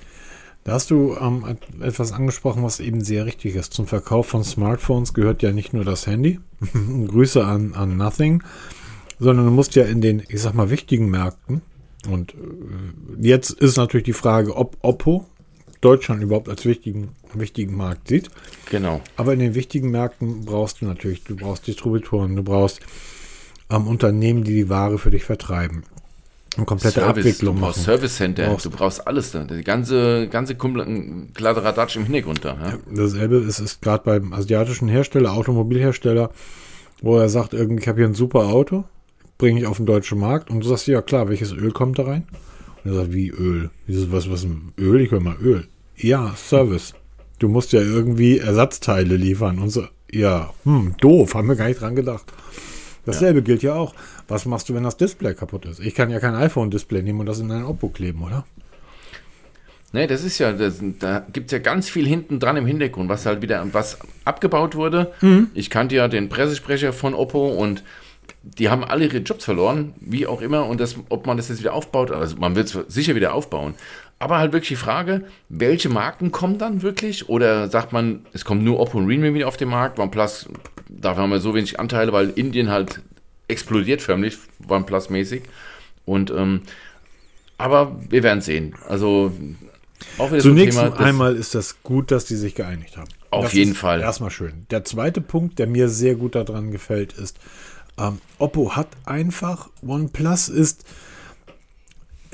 Da 0.63 0.74
hast 0.74 0.89
du 0.89 1.15
ähm, 1.21 1.57
etwas 1.79 2.13
angesprochen, 2.13 2.63
was 2.63 2.79
eben 2.79 3.01
sehr 3.01 3.27
richtig 3.27 3.55
ist. 3.55 3.71
Zum 3.71 3.86
Verkauf 3.86 4.25
von 4.25 4.43
Smartphones 4.43 5.13
gehört 5.13 5.43
ja 5.43 5.51
nicht 5.51 5.74
nur 5.74 5.86
das 5.86 6.07
Handy. 6.07 6.39
Grüße 7.07 7.45
an, 7.45 7.75
an 7.75 7.97
Nothing. 7.97 8.41
Sondern 9.19 9.45
du 9.45 9.51
musst 9.51 9.75
ja 9.75 9.83
in 9.83 10.01
den, 10.01 10.24
ich 10.27 10.41
sag 10.41 10.55
mal, 10.55 10.71
wichtigen 10.71 11.09
Märkten. 11.12 11.62
Und 12.09 12.33
äh, 12.33 12.36
jetzt 13.19 13.51
ist 13.51 13.77
natürlich 13.77 14.05
die 14.05 14.13
Frage, 14.13 14.55
ob 14.55 14.75
Oppo 14.81 15.27
Deutschland 15.88 16.22
überhaupt 16.22 16.50
als 16.50 16.65
wichtigen, 16.65 17.10
wichtigen 17.34 17.75
Markt 17.75 18.08
sieht. 18.10 18.29
Genau. 18.70 19.01
Aber 19.15 19.34
in 19.34 19.39
den 19.39 19.56
wichtigen 19.56 19.89
Märkten 19.89 20.46
brauchst 20.46 20.82
du 20.82 20.86
natürlich, 20.86 21.24
du 21.24 21.36
brauchst 21.36 21.67
Distributoren, 21.67 22.36
du 22.36 22.44
brauchst 22.44 22.82
ähm, 23.70 23.88
Unternehmen, 23.88 24.44
die 24.44 24.53
die 24.53 24.70
Ware 24.70 24.98
für 24.98 25.12
dich 25.12 25.24
vertreiben 25.24 25.84
eine 26.58 26.65
komplette 26.65 27.00
Service, 27.00 27.25
Abwicklung 27.25 27.56
du 27.56 27.62
brauchst 27.62 27.77
machen. 27.77 27.86
Service 27.86 28.15
Center, 28.15 28.48
brauchst. 28.48 28.65
du 28.65 28.70
brauchst 28.70 29.08
alles 29.08 29.32
da. 29.32 29.44
Die 29.44 29.63
ganze, 29.63 30.27
ganze 30.27 30.56
Kladderadatsch 30.56 31.96
im 31.96 32.03
Hintergrund 32.03 32.44
da. 32.44 32.58
Ja? 32.60 32.77
Dasselbe 32.94 33.38
ist, 33.38 33.60
ist 33.60 33.82
gerade 33.82 34.03
beim 34.03 34.34
asiatischen 34.34 34.88
Hersteller, 34.88 35.34
Automobilhersteller, 35.34 36.32
wo 37.01 37.17
er 37.17 37.29
sagt, 37.29 37.53
irgendwie, 37.53 37.84
ich 37.84 37.88
habe 37.88 38.00
hier 38.00 38.08
ein 38.08 38.15
super 38.15 38.48
Auto, 38.48 38.86
bringe 39.38 39.60
ich 39.60 39.67
auf 39.67 39.77
den 39.77 39.86
deutschen 39.86 40.20
Markt 40.20 40.50
und 40.50 40.62
du 40.62 40.67
sagst, 40.67 40.88
ja 40.88 41.01
klar, 41.01 41.29
welches 41.29 41.51
Öl 41.51 41.72
kommt 41.72 42.00
da 42.00 42.03
rein? 42.03 42.27
Und 42.84 42.91
er 42.91 42.96
sagt, 42.96 43.13
wie 43.13 43.29
Öl? 43.29 43.70
Dieses, 43.88 44.12
was, 44.12 44.29
was, 44.29 44.46
Öl? 44.77 45.01
Ich 45.01 45.12
höre 45.12 45.20
mal 45.20 45.38
Öl. 45.41 45.67
Ja, 45.97 46.33
Service. 46.35 46.93
Du 47.39 47.47
musst 47.47 47.73
ja 47.73 47.81
irgendwie 47.81 48.39
Ersatzteile 48.39 49.15
liefern 49.15 49.59
und 49.59 49.69
so. 49.69 49.87
Ja, 50.11 50.53
hm, 50.63 50.95
doof, 50.99 51.33
haben 51.35 51.47
wir 51.47 51.55
gar 51.55 51.67
nicht 51.67 51.81
dran 51.81 51.95
gedacht. 51.95 52.25
Dasselbe 53.05 53.39
ja. 53.39 53.45
gilt 53.45 53.63
ja 53.63 53.73
auch. 53.73 53.93
Was 54.27 54.45
machst 54.45 54.69
du, 54.69 54.75
wenn 54.75 54.83
das 54.83 54.97
Display 54.97 55.33
kaputt 55.33 55.65
ist? 55.65 55.79
Ich 55.79 55.95
kann 55.95 56.09
ja 56.09 56.19
kein 56.19 56.35
iPhone-Display 56.35 57.01
nehmen 57.01 57.21
und 57.21 57.25
das 57.25 57.39
in 57.39 57.51
ein 57.51 57.63
Oppo 57.63 57.89
kleben, 57.89 58.23
oder? 58.23 58.45
Nee, 59.93 60.05
das 60.05 60.23
ist 60.23 60.37
ja, 60.37 60.51
das, 60.51 60.81
da 60.99 61.25
gibt 61.31 61.47
es 61.47 61.51
ja 61.53 61.59
ganz 61.59 61.89
viel 61.89 62.05
hinten 62.05 62.39
dran 62.39 62.57
im 62.57 62.65
Hintergrund, 62.65 63.09
was 63.09 63.25
halt 63.25 63.41
wieder, 63.41 63.65
was 63.71 63.97
abgebaut 64.25 64.75
wurde. 64.75 65.13
Mhm. 65.21 65.49
Ich 65.53 65.69
kannte 65.69 65.95
ja 65.95 66.07
den 66.07 66.29
Pressesprecher 66.29 66.91
von 66.91 67.13
Oppo 67.13 67.47
und 67.47 67.83
die 68.43 68.69
haben 68.69 68.83
alle 68.83 69.05
ihre 69.05 69.17
Jobs 69.19 69.45
verloren, 69.45 69.93
wie 69.99 70.27
auch 70.27 70.41
immer, 70.41 70.65
und 70.65 70.79
das, 70.79 70.95
ob 71.09 71.25
man 71.25 71.37
das 71.37 71.49
jetzt 71.49 71.59
wieder 71.59 71.73
aufbaut, 71.73 72.11
also 72.11 72.35
man 72.37 72.55
wird 72.55 72.67
es 72.67 72.93
sicher 72.93 73.15
wieder 73.15 73.33
aufbauen. 73.33 73.75
Aber 74.19 74.39
halt 74.39 74.51
wirklich 74.51 74.69
die 74.69 74.75
Frage, 74.75 75.25
welche 75.50 75.89
Marken 75.89 76.31
kommen 76.31 76.57
dann 76.57 76.81
wirklich? 76.81 77.29
Oder 77.29 77.69
sagt 77.69 77.93
man, 77.93 78.25
es 78.33 78.45
kommt 78.45 78.63
nur 78.63 78.79
Oppo 78.79 78.97
und 78.97 79.05
Realme 79.05 79.33
wieder 79.33 79.47
auf 79.47 79.57
den 79.57 79.69
Markt, 79.69 80.00
OnePlus, 80.00 80.50
dafür 80.89 81.24
haben 81.24 81.29
wir 81.29 81.39
so 81.39 81.53
wenig 81.53 81.79
Anteile, 81.79 82.13
weil 82.13 82.31
Indien 82.31 82.69
halt 82.69 83.01
explodiert 83.47 84.01
förmlich, 84.01 84.38
OnePlus-mäßig. 84.67 85.43
Und 86.06 86.32
ähm, 86.32 86.62
aber 87.58 87.99
wir 88.10 88.23
werden 88.23 88.41
sehen. 88.41 88.75
Also 88.88 89.32
auch 90.17 90.32
wieder 90.32 90.41
Zunächst 90.41 90.80
Thema, 90.80 90.99
einmal 90.99 91.36
ist 91.36 91.56
das 91.56 91.82
gut, 91.84 92.12
dass 92.12 92.25
die 92.25 92.36
sich 92.36 92.56
geeinigt 92.56 92.97
haben. 92.97 93.10
Auf 93.30 93.45
das 93.45 93.53
jeden 93.53 93.75
Fall. 93.75 94.01
Erstmal 94.01 94.32
schön. 94.32 94.65
Der 94.71 94.84
zweite 94.84 95.21
Punkt, 95.21 95.60
der 95.60 95.67
mir 95.67 95.89
sehr 95.89 96.15
gut 96.15 96.36
daran 96.36 96.71
gefällt, 96.71 97.13
ist, 97.13 97.38
ähm, 97.97 98.19
Oppo 98.38 98.75
hat 98.75 98.88
einfach, 99.06 99.69
OnePlus 99.86 100.49
ist 100.49 100.86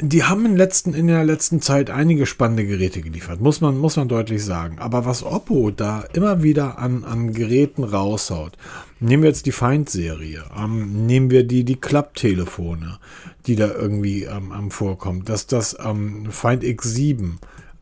die 0.10 0.24
haben 0.26 0.46
in, 0.46 0.58
letzten, 0.58 0.94
in 0.94 1.08
der 1.08 1.24
letzten 1.24 1.62
Zeit 1.62 1.90
einige 1.90 2.26
spannende 2.26 2.66
Geräte 2.66 3.02
geliefert, 3.02 3.40
muss 3.40 3.62
man, 3.62 3.78
muss 3.78 3.96
man 3.96 4.10
deutlich 4.10 4.44
sagen. 4.44 4.78
Aber 4.80 5.06
was 5.06 5.24
Oppo 5.24 5.72
da 5.72 6.04
immer 6.14 6.44
wieder 6.44 6.78
an, 6.78 7.06
an 7.06 7.34
Geräten 7.34 7.86
raushaut, 7.86 8.58
nehmen 9.00 9.24
wir 9.24 9.30
jetzt 9.30 9.46
die 9.46 9.54
Find-Serie, 9.54 10.44
ähm, 10.58 11.06
nehmen 11.06 11.32
wir 11.32 11.46
die, 11.46 11.64
die 11.64 11.78
Klapptelefone, 11.78 13.00
die 13.48 13.56
da 13.56 13.72
irgendwie 13.72 14.24
ähm, 14.24 14.54
ähm, 14.58 14.72
vorkommen, 14.72 15.24
dass 15.24 15.48
das 15.48 15.78
ähm, 15.84 16.28
Find 16.30 16.64
X7, 16.64 17.36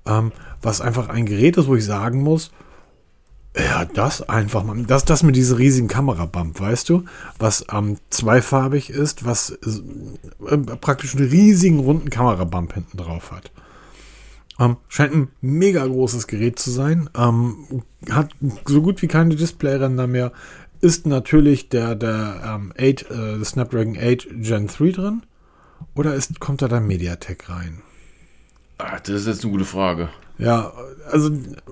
ähm, 0.05 0.31
was 0.61 0.79
einfach 0.79 1.09
ein 1.09 1.25
Gerät 1.25 1.57
ist, 1.57 1.67
wo 1.67 1.75
ich 1.75 1.85
sagen 1.85 2.21
muss, 2.21 2.51
ja, 3.57 3.83
das 3.85 4.27
einfach 4.29 4.63
mal. 4.63 4.81
Das, 4.83 5.03
das 5.03 5.23
mit 5.23 5.35
diesem 5.35 5.57
riesigen 5.57 5.87
Kamerabump, 5.89 6.59
weißt 6.59 6.87
du? 6.89 7.03
Was 7.37 7.65
ähm, 7.71 7.97
zweifarbig 8.09 8.89
ist, 8.89 9.25
was 9.25 9.51
äh, 10.47 10.57
praktisch 10.57 11.15
einen 11.15 11.29
riesigen 11.29 11.79
runden 11.79 12.09
Kamerabump 12.09 12.73
hinten 12.73 12.97
drauf 12.97 13.31
hat. 13.31 13.51
Ähm, 14.57 14.77
scheint 14.87 15.13
ein 15.13 15.27
mega 15.41 15.85
großes 15.85 16.27
Gerät 16.27 16.59
zu 16.59 16.71
sein. 16.71 17.09
Ähm, 17.17 17.83
hat 18.09 18.29
so 18.65 18.81
gut 18.81 19.01
wie 19.01 19.07
keine 19.07 19.35
Displayränder 19.35 20.07
mehr. 20.07 20.31
Ist 20.79 21.05
natürlich 21.05 21.67
der, 21.67 21.95
der 21.95 22.41
ähm, 22.45 22.73
8, 22.77 23.11
äh, 23.11 23.43
Snapdragon 23.43 23.97
8 23.97 24.27
Gen 24.41 24.67
3 24.67 24.91
drin? 24.91 25.23
Oder 25.95 26.15
ist, 26.15 26.39
kommt 26.39 26.61
da 26.61 26.67
der 26.67 26.79
MediaTek 26.79 27.49
rein? 27.49 27.81
Ach, 28.83 28.99
das 28.99 29.21
ist 29.21 29.27
jetzt 29.27 29.43
eine 29.43 29.51
gute 29.51 29.65
Frage. 29.65 30.09
Ja, 30.37 30.71
also 31.11 31.27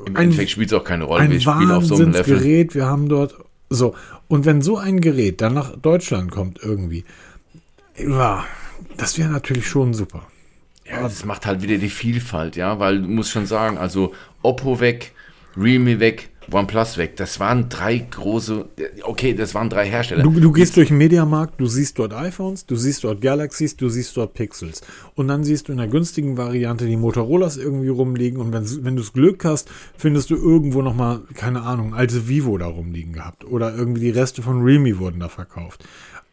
im 0.06 0.16
Endeffekt 0.16 0.52
spielt 0.52 0.72
es 0.72 0.78
auch 0.78 0.84
keine 0.84 1.06
Rolle. 1.06 1.24
Ein 1.24 1.32
wir 1.32 1.42
spielen 1.42 1.72
auf 1.72 1.86
so 1.86 1.96
einem 1.96 2.12
Level. 2.12 2.38
Gerät, 2.38 2.76
wir 2.76 2.86
haben 2.86 3.10
dort 3.10 3.36
so 3.70 3.96
und 4.28 4.46
wenn 4.46 4.62
so 4.62 4.78
ein 4.78 5.02
Gerät 5.02 5.42
dann 5.42 5.54
nach 5.54 5.76
Deutschland 5.76 6.32
kommt 6.32 6.60
irgendwie, 6.62 7.04
ja, 7.98 8.46
das 8.98 9.18
wäre 9.18 9.30
natürlich 9.30 9.68
schon 9.68 9.94
super. 9.94 10.28
Ja, 10.86 11.04
das 11.04 11.26
macht 11.26 11.46
halt 11.46 11.62
wieder 11.62 11.78
die 11.78 11.90
Vielfalt, 11.90 12.56
ja, 12.56 12.80
weil 12.80 13.02
du 13.02 13.08
musst 13.08 13.32
schon 13.32 13.46
sagen, 13.46 13.78
also 13.78 14.14
Oppo 14.42 14.80
weg, 14.80 15.14
Realme 15.56 16.00
weg, 16.00 16.30
OnePlus 16.52 16.98
weg. 16.98 17.16
Das 17.16 17.40
waren 17.40 17.70
drei 17.70 17.98
große, 17.98 18.68
okay, 19.04 19.34
das 19.34 19.56
waren 19.56 19.70
drei 19.70 19.88
Hersteller. 19.88 20.24
Du, 20.24 20.32
du 20.32 20.52
gehst 20.52 20.78
durch 20.78 20.90
den 20.90 20.98
Mediamarkt, 20.98 21.60
du 21.60 21.66
siehst 21.66 22.00
dort 22.00 22.14
iPhones, 22.14 22.66
du 22.66 22.76
siehst 22.76 23.04
dort 23.04 23.22
Galaxies, 23.22 23.76
du 23.76 23.90
siehst 23.90 24.16
dort 24.18 24.34
Pixels. 24.34 24.82
Und 25.16 25.28
dann 25.28 25.44
siehst 25.44 25.68
du 25.68 25.72
in 25.72 25.78
der 25.78 25.88
günstigen 25.88 26.38
Variante 26.38 26.86
die 26.86 26.98
Motorolas 26.98 27.58
irgendwie 27.58 27.90
rumliegen. 27.90 28.40
Und 28.40 28.54
wenn, 28.54 28.86
wenn 28.86 28.96
du 28.96 29.02
das 29.02 29.14
Glück 29.14 29.46
hast, 29.46 29.70
findest 29.98 30.30
du 30.30 30.36
irgendwo 30.36 30.82
nochmal, 30.82 31.22
keine 31.34 31.62
Ahnung, 31.62 31.94
alte 31.94 32.28
Vivo 32.28 32.58
da 32.58 32.68
rumliegen 32.68 33.14
gehabt. 33.14 33.46
Oder 33.46 33.76
irgendwie 33.76 34.02
die 34.02 34.12
Reste 34.12 34.42
von 34.42 34.62
Realme 34.62 35.00
wurden 35.00 35.20
da 35.20 35.30
verkauft. 35.30 35.84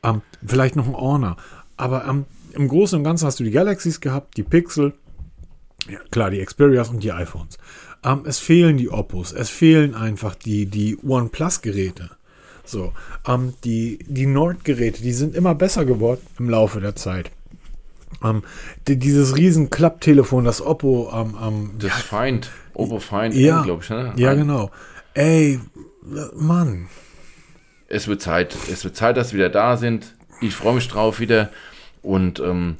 Ähm, 0.02 0.22
vielleicht 0.46 0.76
noch 0.76 0.86
ein 0.86 0.96
Honor. 0.96 1.36
Aber 1.76 2.06
ähm, 2.06 2.24
im 2.52 2.68
Großen 2.68 2.98
und 2.98 3.04
Ganzen 3.04 3.26
hast 3.26 3.40
du 3.40 3.44
die 3.44 3.50
Galaxies 3.50 4.00
gehabt, 4.00 4.36
die 4.36 4.42
Pixel, 4.42 4.94
ja, 5.88 5.98
klar, 6.10 6.30
die 6.30 6.44
Xperias 6.44 6.88
und 6.88 7.02
die 7.02 7.12
iPhones. 7.12 7.58
Ähm, 8.06 8.22
es 8.24 8.38
fehlen 8.38 8.76
die 8.76 8.88
Oppos, 8.88 9.32
es 9.32 9.50
fehlen 9.50 9.94
einfach 9.94 10.36
die, 10.36 10.66
die 10.66 10.96
OnePlus-Geräte. 11.04 12.10
So, 12.64 12.92
ähm, 13.26 13.54
die, 13.64 13.98
die 14.06 14.26
Nord-Geräte, 14.26 15.02
die 15.02 15.12
sind 15.12 15.34
immer 15.34 15.54
besser 15.54 15.84
geworden 15.84 16.20
im 16.38 16.48
Laufe 16.48 16.80
der 16.80 16.94
Zeit. 16.94 17.30
Ähm, 18.22 18.44
die, 18.86 18.98
dieses 18.98 19.36
riesen 19.36 19.70
Klapptelefon, 19.70 20.44
das 20.44 20.62
Oppo 20.62 21.10
ähm, 21.12 21.36
ähm, 21.42 21.70
Das 21.78 21.90
ja, 21.90 21.96
Feind, 21.96 22.50
Oppo 22.74 23.00
Feind, 23.00 23.34
ja, 23.34 23.62
glaube 23.62 23.82
ich. 23.82 23.90
Ne? 23.90 24.12
Ja, 24.16 24.34
genau. 24.34 24.70
Ey, 25.14 25.60
Mann. 26.34 26.86
Es 27.88 28.06
wird 28.08 28.22
Zeit. 28.22 28.56
Es 28.70 28.84
wird 28.84 28.96
Zeit, 28.96 29.16
dass 29.16 29.32
wir 29.32 29.38
wieder 29.38 29.50
da 29.50 29.76
sind. 29.76 30.14
Ich 30.40 30.54
freue 30.54 30.74
mich 30.74 30.88
drauf 30.88 31.20
wieder. 31.20 31.50
Und 32.02 32.40
ähm, 32.40 32.76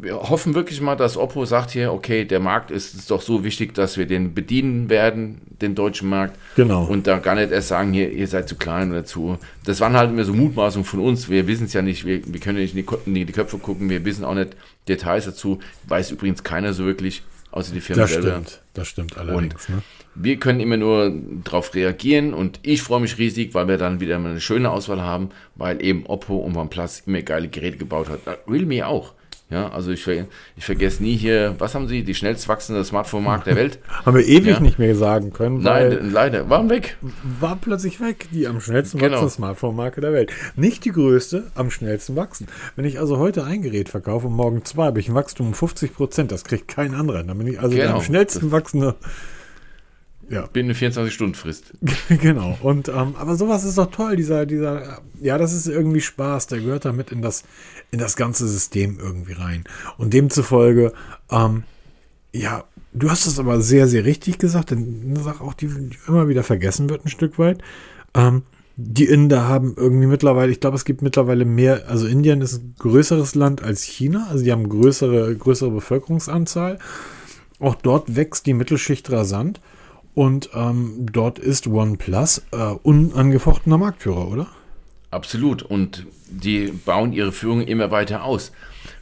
wir 0.00 0.14
hoffen 0.14 0.54
wirklich 0.54 0.80
mal, 0.80 0.96
dass 0.96 1.16
Oppo 1.16 1.44
sagt 1.44 1.70
hier, 1.70 1.92
okay, 1.92 2.24
der 2.24 2.40
Markt 2.40 2.70
ist, 2.70 2.94
ist 2.94 3.10
doch 3.10 3.20
so 3.20 3.44
wichtig, 3.44 3.74
dass 3.74 3.96
wir 3.96 4.06
den 4.06 4.34
bedienen 4.34 4.88
werden, 4.88 5.40
den 5.60 5.74
deutschen 5.74 6.08
Markt. 6.08 6.38
Genau. 6.56 6.84
Und 6.84 7.06
da 7.06 7.18
gar 7.18 7.34
nicht 7.34 7.50
erst 7.50 7.68
sagen, 7.68 7.92
hier, 7.92 8.10
ihr 8.10 8.26
seid 8.26 8.48
zu 8.48 8.56
klein 8.56 8.90
oder 8.90 9.04
zu. 9.04 9.38
Das 9.64 9.80
waren 9.80 9.94
halt 9.94 10.10
immer 10.10 10.24
so 10.24 10.32
Mutmaßungen 10.32 10.84
von 10.84 11.00
uns. 11.00 11.28
Wir 11.28 11.46
wissen 11.46 11.64
es 11.64 11.72
ja 11.72 11.82
nicht, 11.82 12.04
wir, 12.04 12.20
wir 12.26 12.40
können 12.40 12.58
nicht 12.58 12.76
in 12.76 12.84
die, 12.84 12.96
in 13.06 13.26
die, 13.26 13.32
Köpfe 13.32 13.58
gucken, 13.58 13.88
wir 13.88 14.04
wissen 14.04 14.24
auch 14.24 14.34
nicht 14.34 14.56
Details 14.88 15.24
dazu. 15.24 15.58
Weiß 15.88 16.10
übrigens 16.10 16.42
keiner 16.42 16.72
so 16.72 16.84
wirklich. 16.84 17.22
außer 17.50 17.72
die 17.72 17.80
Firma 17.80 18.02
Das 18.02 18.12
selber. 18.12 18.30
stimmt, 18.30 18.62
das 18.74 18.88
stimmt 18.88 19.18
allerdings. 19.18 19.68
Ne? 19.68 19.82
Wir 20.16 20.36
können 20.36 20.60
immer 20.60 20.76
nur 20.76 21.12
darauf 21.42 21.74
reagieren 21.74 22.34
und 22.34 22.60
ich 22.62 22.82
freue 22.82 23.00
mich 23.00 23.18
riesig, 23.18 23.52
weil 23.54 23.66
wir 23.66 23.78
dann 23.78 24.00
wieder 24.00 24.18
mal 24.18 24.30
eine 24.30 24.40
schöne 24.40 24.70
Auswahl 24.70 25.02
haben, 25.02 25.30
weil 25.56 25.84
eben 25.84 26.06
Oppo 26.06 26.36
und 26.36 26.56
OnePlus 26.56 27.02
immer 27.06 27.22
geile 27.22 27.48
Geräte 27.48 27.78
gebaut 27.78 28.08
hat. 28.08 28.20
Äh, 28.26 28.36
Realme 28.48 28.86
auch. 28.86 29.12
Ja, 29.50 29.68
also 29.68 29.90
ich, 29.90 30.04
ich 30.08 30.64
vergesse 30.64 31.02
nie 31.02 31.14
hier, 31.16 31.54
was 31.58 31.74
haben 31.74 31.86
sie, 31.86 32.02
die 32.02 32.14
schnellst 32.14 32.48
wachsende 32.48 32.82
Smartphone-Markt 32.82 33.46
der 33.46 33.56
Welt? 33.56 33.78
Haben 34.04 34.16
wir 34.16 34.26
ewig 34.26 34.54
Ja. 34.54 34.60
nicht 34.60 34.78
mehr 34.78 34.96
sagen 34.96 35.32
können, 35.34 35.60
Nein, 35.60 36.10
leider, 36.10 36.48
waren 36.48 36.70
weg. 36.70 36.96
war 37.40 37.56
plötzlich 37.56 38.00
weg, 38.00 38.26
die 38.32 38.46
am 38.48 38.60
schnellsten 38.62 38.98
Genau. 38.98 39.12
wachsende 39.16 39.34
Smartphone-Marke 39.34 40.00
der 40.00 40.12
Welt. 40.14 40.32
Nicht 40.56 40.86
die 40.86 40.92
größte, 40.92 41.52
am 41.54 41.70
schnellsten 41.70 42.16
wachsen. 42.16 42.46
Wenn 42.74 42.86
ich 42.86 42.98
also 42.98 43.18
heute 43.18 43.44
ein 43.44 43.60
Gerät 43.60 43.90
verkaufe 43.90 44.28
und 44.28 44.32
morgen 44.32 44.64
zwei, 44.64 44.86
habe 44.86 44.98
ich 44.98 45.08
ein 45.10 45.14
Wachstum 45.14 45.48
um 45.48 45.54
50 45.54 45.94
Prozent. 45.94 46.32
Das 46.32 46.44
kriegt 46.44 46.66
kein 46.66 46.94
anderer. 46.94 47.22
Dann 47.22 47.36
bin 47.36 47.46
ich 47.46 47.60
also 47.60 47.76
der 47.76 47.84
Genau. 47.86 47.98
am 47.98 48.02
schnellsten 48.02 48.50
wachsende. 48.50 48.94
Ja, 50.30 50.46
Bin 50.46 50.66
eine 50.66 50.74
24-Stunden-Frist. 50.74 51.74
genau. 52.20 52.58
Und 52.62 52.88
ähm, 52.88 53.14
aber 53.18 53.36
sowas 53.36 53.64
ist 53.64 53.78
doch 53.78 53.90
toll. 53.90 54.16
Dieser, 54.16 54.46
dieser, 54.46 55.00
ja, 55.20 55.38
das 55.38 55.52
ist 55.52 55.66
irgendwie 55.66 56.00
Spaß. 56.00 56.46
Der 56.48 56.60
gehört 56.60 56.84
damit 56.84 57.12
in 57.12 57.22
das, 57.22 57.44
in 57.90 57.98
das 57.98 58.16
ganze 58.16 58.48
System 58.48 58.98
irgendwie 59.00 59.32
rein. 59.32 59.64
Und 59.98 60.12
demzufolge, 60.14 60.92
ähm, 61.30 61.64
ja, 62.32 62.64
du 62.92 63.10
hast 63.10 63.26
es 63.26 63.38
aber 63.38 63.60
sehr, 63.60 63.86
sehr 63.86 64.04
richtig 64.04 64.38
gesagt. 64.38 64.70
Denn 64.70 65.02
eine 65.08 65.20
Sache 65.20 65.42
auch, 65.42 65.54
die, 65.54 65.68
die 65.68 65.98
immer 66.08 66.28
wieder 66.28 66.42
vergessen 66.42 66.88
wird, 66.88 67.04
ein 67.04 67.10
Stück 67.10 67.38
weit. 67.38 67.62
Ähm, 68.14 68.42
die 68.76 69.04
Inder 69.04 69.46
haben 69.46 69.74
irgendwie 69.76 70.06
mittlerweile, 70.06 70.50
ich 70.50 70.58
glaube, 70.58 70.76
es 70.76 70.84
gibt 70.84 71.00
mittlerweile 71.00 71.44
mehr, 71.44 71.84
also 71.88 72.06
Indien 72.08 72.40
ist 72.40 72.54
ein 72.54 72.74
größeres 72.78 73.36
Land 73.36 73.62
als 73.62 73.84
China, 73.84 74.26
also 74.30 74.42
die 74.42 74.50
haben 74.50 74.68
größere, 74.68 75.36
größere 75.36 75.70
Bevölkerungsanzahl. 75.70 76.80
Auch 77.60 77.76
dort 77.76 78.16
wächst 78.16 78.46
die 78.46 78.54
Mittelschicht 78.54 79.10
rasant 79.12 79.60
und 80.14 80.50
ähm, 80.54 81.06
dort 81.12 81.38
ist 81.38 81.66
OnePlus 81.66 82.42
äh, 82.52 82.56
unangefochtener 82.82 83.78
Marktführer, 83.78 84.28
oder? 84.28 84.46
Absolut. 85.10 85.62
Und 85.62 86.06
die 86.28 86.66
bauen 86.66 87.12
ihre 87.12 87.32
Führung 87.32 87.62
immer 87.62 87.90
weiter 87.90 88.24
aus, 88.24 88.52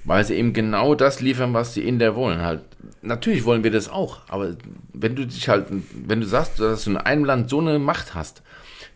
weil 0.05 0.25
sie 0.25 0.35
eben 0.35 0.53
genau 0.53 0.94
das 0.94 1.20
liefern, 1.20 1.55
was 1.55 1.75
die 1.75 1.87
Inder 1.87 2.14
wollen. 2.14 2.40
Halt. 2.40 2.61
Natürlich 3.03 3.44
wollen 3.44 3.64
wir 3.64 3.70
das 3.70 3.88
auch, 3.88 4.20
aber 4.29 4.57
wenn 4.92 5.16
du 5.16 5.27
dich 5.27 5.48
halt, 5.48 5.66
wenn 6.07 6.20
du 6.20 6.27
sagst, 6.27 6.61
dass 6.61 6.85
du 6.85 6.90
in 6.90 6.96
einem 6.96 7.25
Land 7.25 7.51
so 7.51 7.61
eine 7.61 7.79
Macht 7.79 8.14
hast, 8.14 8.42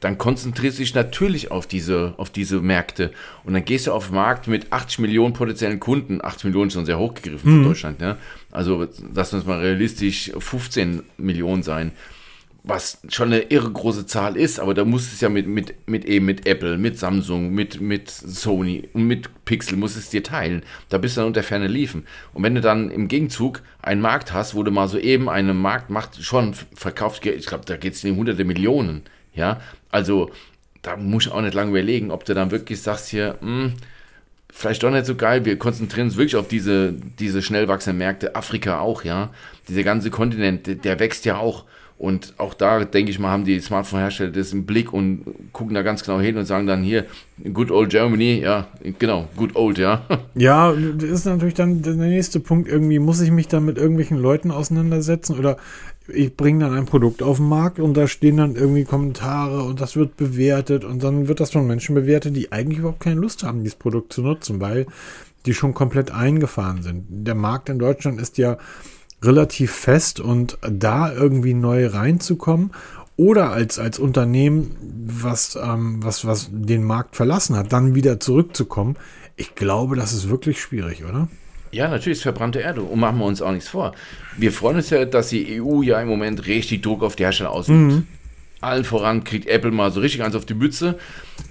dann 0.01 0.19
konzentrierst 0.19 0.79
du 0.79 0.83
dich 0.83 0.95
natürlich 0.95 1.51
auf 1.51 1.67
diese, 1.67 2.15
auf 2.19 2.31
diese 2.31 2.61
Märkte. 2.61 3.13
Und 3.45 3.55
dann 3.55 3.65
gehst 3.65 3.87
du 3.87 3.93
auf 3.93 4.09
den 4.09 4.17
Markt 4.17 4.47
mit 4.47 4.73
80 4.73 4.99
Millionen 4.99 5.33
potenziellen 5.33 5.81
Kunden. 5.81 6.23
80 6.23 6.45
Millionen 6.45 6.69
ist 6.69 6.75
schon 6.75 6.85
sehr 6.85 6.99
hochgegriffen 6.99 7.63
für 7.63 7.69
Deutschland. 7.69 8.01
Ne? 8.01 8.17
Also 8.57 8.87
lass 9.15 9.33
uns 9.35 9.45
mal 9.45 9.61
realistisch 9.61 10.33
15 10.39 11.03
Millionen 11.19 11.63
sein 11.63 11.93
was 12.67 12.99
schon 13.09 13.33
eine 13.33 13.43
irre 13.43 13.71
große 13.71 14.07
Zahl 14.07 14.37
ist, 14.37 14.59
aber 14.59 14.75
da 14.75 14.85
muss 14.85 15.13
es 15.13 15.21
ja 15.21 15.29
mit, 15.29 15.47
mit, 15.47 15.89
mit 15.89 16.05
eben 16.05 16.27
mit 16.27 16.49
Apple, 16.49 16.79
mit 16.79 16.99
Samsung, 16.99 17.51
mit, 17.55 17.81
mit 17.81 18.11
Sony 18.11 18.89
und 18.93 19.07
mit 19.07 19.45
Pixel 19.45 19.79
muss 19.79 19.95
es 19.95 20.11
dir 20.11 20.25
teilen. 20.25 20.65
Da 20.89 20.99
bist 20.99 21.17
du 21.17 21.21
dann 21.21 21.29
unter 21.29 21.45
Ferne 21.45 21.69
liefen. 21.69 22.07
Und 22.35 22.43
wenn 22.43 22.57
du 22.57 22.61
dann 22.61 22.91
im 22.91 23.07
Gegenzug 23.07 23.63
einen 23.83 24.01
Markt 24.01 24.33
hast, 24.33 24.57
wo 24.57 24.65
du 24.65 24.73
mal 24.73 24.89
so 24.89 24.99
eben 24.99 25.29
eine 25.29 25.55
Marktmacht 25.55 26.21
schon 26.25 26.55
verkauft, 26.75 27.25
ich 27.25 27.47
glaube, 27.47 27.65
da 27.67 27.77
geht 27.77 27.95
es 27.95 28.03
in 28.03 28.17
hunderte 28.17 28.45
Millionen, 28.45 29.03
ja, 29.33 29.61
also 29.93 30.33
da 30.83 30.97
muss 30.97 31.27
ich 31.27 31.33
auch 31.33 31.43
nicht 31.43 31.55
lange 31.55 31.71
überlegen, 31.71 32.11
ob 32.11 32.25
du 32.25 32.35
dann 32.35 32.51
wirklich 32.51 32.83
sagst 32.83 33.09
hier, 33.11 33.39
hm, 33.41 33.75
vielleicht 34.57 34.83
doch 34.83 34.91
nicht 34.91 35.05
so 35.05 35.15
geil. 35.15 35.45
Wir 35.45 35.59
konzentrieren 35.59 36.07
uns 36.07 36.17
wirklich 36.17 36.37
auf 36.37 36.49
diese, 36.49 36.95
diese 37.19 37.43
schnell 37.43 37.69
wachsenden 37.69 37.99
Märkte. 37.99 38.35
Afrika 38.35 38.81
auch, 38.81 39.05
ja. 39.05 39.31
Dieser 39.69 39.83
ganze 39.83 40.11
Kontinent, 40.11 40.85
der, 40.85 40.99
wächst 40.99 41.27
ja 41.27 41.37
auch. 41.37 41.65
Und 41.99 42.35
auch 42.39 42.55
da, 42.55 42.85
denke 42.85 43.11
ich 43.11 43.19
mal, 43.19 43.31
haben 43.31 43.45
die 43.45 43.59
Smartphone-Hersteller 43.61 44.31
das 44.31 44.53
im 44.53 44.67
Blick 44.67 44.93
und 44.93 45.25
gucken 45.53 45.75
da 45.75 45.83
ganz 45.83 46.05
genau 46.05 46.21
hin 46.21 46.37
und 46.37 46.45
sagen 46.45 46.67
dann 46.67 46.83
hier, 46.83 47.07
good 47.53 47.71
old 47.71 47.91
Germany, 47.91 48.41
ja, 48.41 48.67
genau, 48.99 49.29
good 49.37 49.57
old, 49.57 49.79
ja. 49.79 50.03
Ja, 50.35 50.73
das 50.73 51.11
ist 51.11 51.25
natürlich 51.25 51.55
dann 51.55 51.83
der 51.83 51.95
nächste 51.95 52.41
Punkt. 52.41 52.69
Irgendwie 52.69 52.99
muss 52.99 53.21
ich 53.21 53.31
mich 53.31 53.49
dann 53.49 53.65
mit 53.65 53.79
irgendwelchen 53.79 54.19
Leuten 54.19 54.51
auseinandersetzen 54.51 55.39
oder 55.39 55.57
ich 56.09 56.37
bringe 56.37 56.65
dann 56.65 56.75
ein 56.75 56.87
Produkt 56.87 57.23
auf 57.23 57.39
den 57.39 57.49
Markt 57.49 57.79
und 57.79 57.95
da 57.95 58.07
stehen 58.07 58.37
dann 58.37 58.57
irgendwie 58.57 58.85
Kommentare 58.85 59.63
und 59.63 59.81
das 59.81 59.97
wird 59.97 60.17
bewertet 60.17 60.85
und 60.85 61.03
dann 61.03 61.29
wird 61.29 61.41
das 61.41 61.51
von 61.51 61.67
Menschen 61.67 61.95
bewertet, 61.95 62.37
die 62.37 62.53
eigentlich 62.53 62.79
überhaupt 62.79 63.01
keine 63.01 63.21
Lust 63.21 63.43
haben, 63.43 63.63
dieses 63.63 63.79
Produkt 63.79 64.13
zu 64.13 64.23
nutzen, 64.23 64.61
weil 64.61 64.87
die 65.47 65.55
schon 65.55 65.75
komplett 65.75 66.11
eingefahren 66.11 66.83
sind. 66.83 67.07
Der 67.09 67.35
Markt 67.35 67.69
in 67.69 67.79
Deutschland 67.79 68.21
ist 68.21 68.39
ja 68.39 68.59
relativ 69.23 69.73
fest 69.73 70.21
und 70.21 70.59
da 70.61 71.13
irgendwie 71.13 71.55
neu 71.55 71.87
reinzukommen 71.87 72.73
oder 73.17 73.51
als, 73.51 73.79
als 73.79 73.99
Unternehmen, 73.99 74.77
was, 75.07 75.57
ähm, 75.57 76.03
was, 76.03 76.27
was 76.27 76.51
den 76.53 76.85
Markt 76.85 77.17
verlassen 77.17 77.57
hat, 77.57 77.73
dann 77.73 77.95
wieder 77.95 78.21
zurückzukommen, 78.21 78.97
ich 79.37 79.55
glaube, 79.55 79.97
das 79.97 80.13
ist 80.13 80.29
wirklich 80.29 80.61
schwierig, 80.61 81.05
oder? 81.05 81.29
Ja, 81.77 81.89
natürlich 81.89 82.17
ist 82.19 82.23
verbrannte 82.23 82.61
Erde 82.61 82.81
und 82.81 82.99
machen 82.99 83.19
wir 83.19 83.27
uns 83.27 83.43
auch 83.43 83.53
nichts 83.53 83.69
vor. 83.69 83.93
Wir 84.39 84.51
freuen 84.51 84.77
uns 84.77 84.89
ja, 84.89 85.05
dass 85.05 85.29
die 85.29 85.61
EU 85.61 85.83
ja 85.83 86.01
im 86.01 86.09
Moment 86.09 86.47
richtig 86.47 86.83
Druck 86.83 87.03
auf 87.03 87.17
die 87.17 87.25
Hersteller 87.25 87.51
ausübt. 87.51 87.77
Allen 88.61 88.85
voran 88.85 89.25
kriegt 89.25 89.49
Apple 89.49 89.71
mal 89.71 89.91
so 89.91 90.01
richtig 90.01 90.23
eins 90.23 90.35
auf 90.35 90.47
die 90.47 90.55
Mütze. 90.55 90.99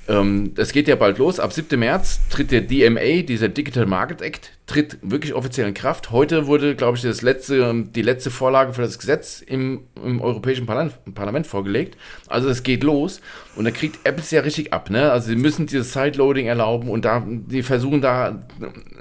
Ähm, 0.08 0.54
das 0.56 0.72
geht 0.72 0.88
ja 0.88 0.96
bald 0.96 1.18
los. 1.18 1.40
Ab 1.40 1.54
7. 1.54 1.80
März 1.80 2.20
tritt 2.30 2.52
der 2.52 2.62
DMA, 2.62 3.22
dieser 3.22 3.48
Digital 3.48 3.86
Market 3.86 4.22
Act, 4.22 4.52
tritt 4.66 4.98
wirklich 5.04 5.34
offiziell 5.34 5.68
in 5.68 5.76
Kraft. 5.76 6.12
Heute 6.12 6.48
wurde, 6.48 6.76
glaube 6.76 6.98
ich, 6.98 7.04
das 7.04 7.22
letzte, 7.22 7.84
die 7.84 8.02
letzte 8.02 8.32
Vorlage 8.32 8.74
für 8.74 8.82
das 8.82 8.98
Gesetz 8.98 9.42
im, 9.42 9.82
im 10.04 10.20
Europäischen 10.20 10.66
Parlament, 10.66 10.96
Parlament 11.14 11.46
vorgelegt. 11.46 11.98
Also 12.28 12.50
es 12.50 12.64
geht 12.64 12.84
los 12.84 13.22
und 13.56 13.66
da 13.66 13.72
kriegt 13.72 14.00
Apple 14.04 14.24
es 14.24 14.32
ja 14.32 14.42
richtig 14.42 14.74
ab. 14.74 14.90
Ne? 14.90 15.12
Also 15.12 15.28
sie 15.28 15.36
müssen 15.36 15.68
dieses 15.68 15.94
Sideloading 15.94 16.48
erlauben 16.48 16.90
und 16.90 17.06
da, 17.06 17.24
die 17.28 17.62
versuchen 17.62 18.02
da, 18.02 18.44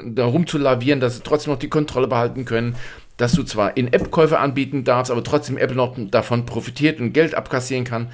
da 0.04 0.24
rumzulavieren, 0.26 1.00
dass 1.00 1.16
sie 1.16 1.22
trotzdem 1.22 1.52
noch 1.54 1.58
die 1.58 1.70
Kontrolle 1.70 2.06
behalten 2.06 2.44
können 2.44 2.76
dass 3.16 3.32
du 3.32 3.42
zwar 3.44 3.76
In-App-Käufe 3.76 4.38
anbieten 4.38 4.84
darfst, 4.84 5.10
aber 5.10 5.22
trotzdem 5.22 5.56
Apple 5.56 5.76
noch 5.76 5.96
davon 6.10 6.46
profitiert 6.46 7.00
und 7.00 7.12
Geld 7.12 7.34
abkassieren 7.34 7.84
kann. 7.84 8.08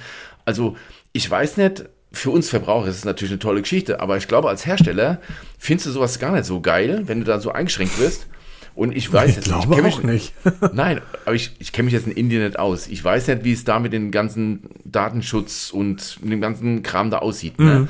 Also 0.45 0.75
ich 1.13 1.29
weiß 1.29 1.57
nicht, 1.57 1.85
für 2.11 2.29
uns 2.29 2.49
Verbraucher 2.49 2.87
ist 2.87 2.97
es 2.97 3.05
natürlich 3.05 3.31
eine 3.31 3.39
tolle 3.39 3.61
Geschichte, 3.61 3.99
aber 3.99 4.17
ich 4.17 4.27
glaube, 4.27 4.49
als 4.49 4.65
Hersteller 4.65 5.19
findest 5.57 5.87
du 5.87 5.91
sowas 5.91 6.19
gar 6.19 6.33
nicht 6.33 6.45
so 6.45 6.61
geil, 6.61 7.03
wenn 7.05 7.19
du 7.19 7.25
da 7.25 7.39
so 7.39 7.51
eingeschränkt 7.51 7.99
wirst. 7.99 8.27
Und 8.73 8.95
ich 8.95 9.11
weiß 9.11 9.29
Ich 9.31 9.35
jetzt 9.37 9.45
glaube 9.45 9.75
kenn 9.75 9.85
auch 9.85 10.01
nicht. 10.03 10.33
Nein, 10.73 11.01
aber 11.25 11.35
ich, 11.35 11.51
ich 11.59 11.73
kenne 11.73 11.85
mich 11.85 11.93
jetzt 11.93 12.07
in 12.07 12.13
Indien 12.13 12.43
nicht 12.43 12.57
aus. 12.57 12.87
Ich 12.87 13.03
weiß 13.03 13.27
nicht, 13.27 13.43
wie 13.43 13.51
es 13.51 13.65
da 13.65 13.79
mit 13.79 13.91
dem 13.91 14.11
ganzen 14.11 14.61
Datenschutz 14.85 15.71
und 15.71 16.17
dem 16.23 16.39
ganzen 16.39 16.81
Kram 16.81 17.11
da 17.11 17.17
aussieht. 17.17 17.59
Ne? 17.59 17.89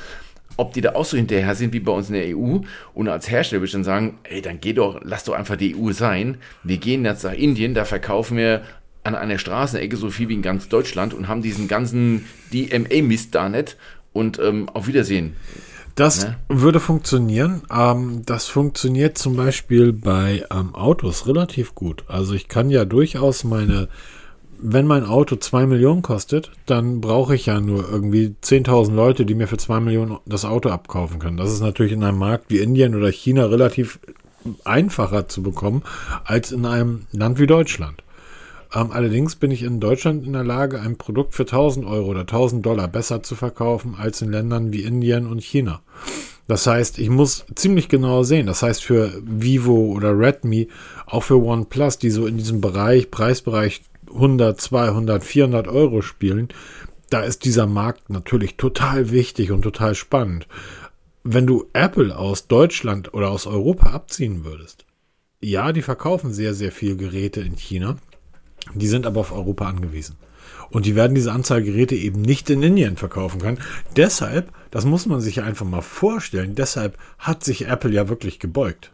Ob 0.58 0.74
die 0.74 0.82
da 0.82 0.96
auch 0.96 1.06
so 1.06 1.18
hinterher 1.18 1.56
sind 1.56 1.74
wie 1.74 1.80
bei 1.80 1.92
uns 1.92 2.10
in 2.10 2.16
der 2.16 2.38
EU. 2.38 2.60
Und 2.94 3.08
als 3.08 3.30
Hersteller 3.30 3.62
würde 3.62 3.68
ich 3.68 3.74
dann 3.74 3.84
sagen, 3.84 4.20
ey, 4.24 4.42
dann 4.42 4.60
geh 4.62 4.74
doch, 4.74 5.00
lass 5.04 5.24
doch 5.24 5.34
einfach 5.34 5.56
die 5.56 5.76
EU 5.76 5.92
sein. 5.92 6.38
Wir 6.64 6.78
gehen 6.78 7.06
jetzt 7.06 7.24
nach 7.24 7.34
Indien, 7.34 7.74
da 7.74 7.86
verkaufen 7.86 8.38
wir 8.38 8.62
an 9.04 9.16
einer 9.16 9.40
Straßenecke 9.40 9.98
so 9.98 10.10
viel 10.12 10.30
wie 10.30 10.36
in 10.36 10.42
ganz 10.42 10.70
Deutschland 10.70 11.14
und 11.14 11.28
haben 11.28 11.42
diesen 11.42 11.68
ganzen 11.68 12.26
DMA-Mist 12.54 13.34
da 13.34 13.50
nicht. 13.50 13.78
Und 14.14 14.40
ähm, 14.40 14.68
auf 14.70 14.88
Wiedersehen. 14.88 15.36
Das 15.96 16.26
Ne? 16.26 16.36
würde 16.48 16.80
funktionieren. 16.80 17.62
Ähm, 17.74 18.24
das 18.26 18.48
funktioniert 18.48 19.18
zum 19.18 19.36
Beispiel 19.36 19.94
bei 19.94 20.46
ähm, 20.52 20.76
Autos 20.76 21.28
relativ 21.28 21.76
gut. 21.76 22.04
Also 22.08 22.34
ich 22.34 22.48
kann 22.48 22.70
ja 22.70 22.86
durchaus 22.86 23.44
meine, 23.44 23.88
wenn 24.62 24.88
mein 24.88 25.06
Auto 25.06 25.36
2 25.36 25.66
Millionen 25.66 26.02
kostet, 26.02 26.52
dann 26.66 27.02
brauche 27.02 27.36
ich 27.36 27.48
ja 27.48 27.60
nur 27.60 27.90
irgendwie 27.90 28.36
10.000 28.44 28.94
Leute, 28.94 29.26
die 29.26 29.36
mir 29.36 29.48
für 29.48 29.58
2 29.58 29.80
Millionen 29.80 30.18
das 30.26 30.46
Auto 30.46 30.70
abkaufen 30.70 31.20
können. 31.20 31.38
Das 31.38 31.52
ist 31.52 31.62
natürlich 31.62 31.94
in 31.94 32.04
einem 32.04 32.20
Markt 32.20 32.46
wie 32.50 32.60
Indien 32.60 32.96
oder 32.96 33.12
China 33.12 33.46
relativ 33.46 34.00
einfacher 34.64 35.28
zu 35.28 35.44
bekommen 35.44 35.84
als 36.24 36.52
in 36.52 36.66
einem 36.66 37.08
Land 37.12 37.40
wie 37.40 37.48
Deutschland. 37.48 38.04
Ähm, 38.74 38.92
allerdings 38.92 39.36
bin 39.36 39.52
ich 39.52 39.64
in 39.64 39.80
Deutschland 39.80 40.26
in 40.26 40.34
der 40.34 40.44
Lage, 40.44 40.80
ein 40.80 40.98
Produkt 40.98 41.36
für 41.36 41.44
1000 41.44 41.86
Euro 41.86 42.08
oder 42.10 42.22
1000 42.22 42.66
Dollar 42.66 42.88
besser 42.88 43.24
zu 43.24 43.36
verkaufen 43.36 43.96
als 43.98 44.22
in 44.22 44.32
Ländern 44.32 44.72
wie 44.72 44.84
Indien 44.84 45.28
und 45.28 45.44
China. 45.44 45.82
Das 46.48 46.68
heißt, 46.68 47.00
ich 47.00 47.10
muss 47.10 47.46
ziemlich 47.56 47.88
genau 47.88 48.24
sehen. 48.24 48.48
Das 48.48 48.62
heißt, 48.62 48.84
für 48.84 49.14
Vivo 49.24 49.94
oder 49.94 50.18
Redmi, 50.18 50.68
auch 51.06 51.24
für 51.24 51.42
OnePlus, 51.42 51.98
die 51.98 52.10
so 52.10 52.26
in 52.26 52.38
diesem 52.38 52.60
Bereich, 52.62 53.12
Preisbereich 53.12 53.82
100, 54.14 54.60
200, 54.60 55.24
400 55.24 55.68
Euro 55.68 56.02
spielen, 56.02 56.50
da 57.10 57.22
ist 57.22 57.44
dieser 57.46 57.68
Markt 57.68 58.10
natürlich 58.10 58.56
total 58.56 59.12
wichtig 59.12 59.52
und 59.52 59.64
total 59.64 59.96
spannend. 59.96 60.48
Wenn 61.24 61.46
du 61.46 61.66
Apple 61.74 62.18
aus 62.18 62.48
Deutschland 62.48 63.14
oder 63.14 63.30
aus 63.30 63.46
Europa 63.46 63.92
abziehen 63.92 64.44
würdest, 64.44 64.86
ja, 65.42 65.72
die 65.72 65.82
verkaufen 65.82 66.34
sehr, 66.34 66.54
sehr 66.54 66.72
viel 66.72 66.96
Geräte 66.96 67.42
in 67.42 67.56
China. 67.56 67.98
Die 68.76 68.88
sind 68.88 69.06
aber 69.06 69.20
auf 69.20 69.32
Europa 69.32 69.68
angewiesen. 69.68 70.16
Und 70.70 70.86
die 70.86 70.96
werden 70.96 71.16
diese 71.16 71.32
Anzahl 71.32 71.64
Geräte 71.64 71.96
eben 71.96 72.22
nicht 72.22 72.50
in 72.50 72.64
Indien 72.64 72.96
verkaufen 72.96 73.42
können. 73.42 73.60
Deshalb, 73.98 74.52
das 74.72 74.86
muss 74.86 75.06
man 75.06 75.20
sich 75.20 75.42
einfach 75.42 75.66
mal 75.66 75.82
vorstellen, 75.82 76.56
deshalb 76.56 76.98
hat 77.18 77.44
sich 77.44 77.68
Apple 77.68 77.92
ja 77.92 78.08
wirklich 78.08 78.40
gebeugt. 78.40 78.92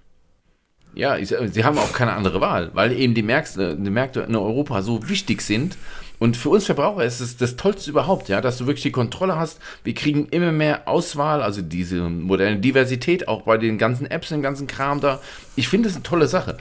Ja, 0.97 1.15
ich, 1.15 1.29
sie 1.51 1.63
haben 1.63 1.77
auch 1.77 1.93
keine 1.93 2.13
andere 2.13 2.41
Wahl, 2.41 2.71
weil 2.73 2.91
eben 2.91 3.13
die 3.13 3.21
Märkte, 3.21 3.75
die 3.75 3.89
Märkte 3.89 4.21
in 4.21 4.35
Europa 4.35 4.81
so 4.81 5.07
wichtig 5.07 5.41
sind. 5.41 5.77
Und 6.19 6.35
für 6.35 6.49
uns 6.49 6.65
Verbraucher 6.65 7.05
ist 7.05 7.19
es 7.19 7.37
das 7.37 7.57
Tollste 7.57 7.91
überhaupt, 7.91 8.27
ja, 8.27 8.41
dass 8.41 8.57
du 8.57 8.65
wirklich 8.65 8.81
die 8.81 8.91
Kontrolle 8.91 9.35
hast. 9.35 9.59
Wir 9.83 9.93
kriegen 9.93 10.25
immer 10.29 10.51
mehr 10.51 10.87
Auswahl, 10.87 11.43
also 11.43 11.61
diese 11.61 12.09
moderne 12.09 12.57
Diversität 12.57 13.27
auch 13.27 13.43
bei 13.43 13.59
den 13.59 13.77
ganzen 13.77 14.09
Apps, 14.09 14.29
dem 14.29 14.41
ganzen 14.41 14.65
Kram 14.65 14.99
da. 14.99 15.21
Ich 15.55 15.67
finde 15.67 15.89
es 15.89 15.95
eine 15.95 16.01
tolle 16.01 16.27
Sache. 16.27 16.57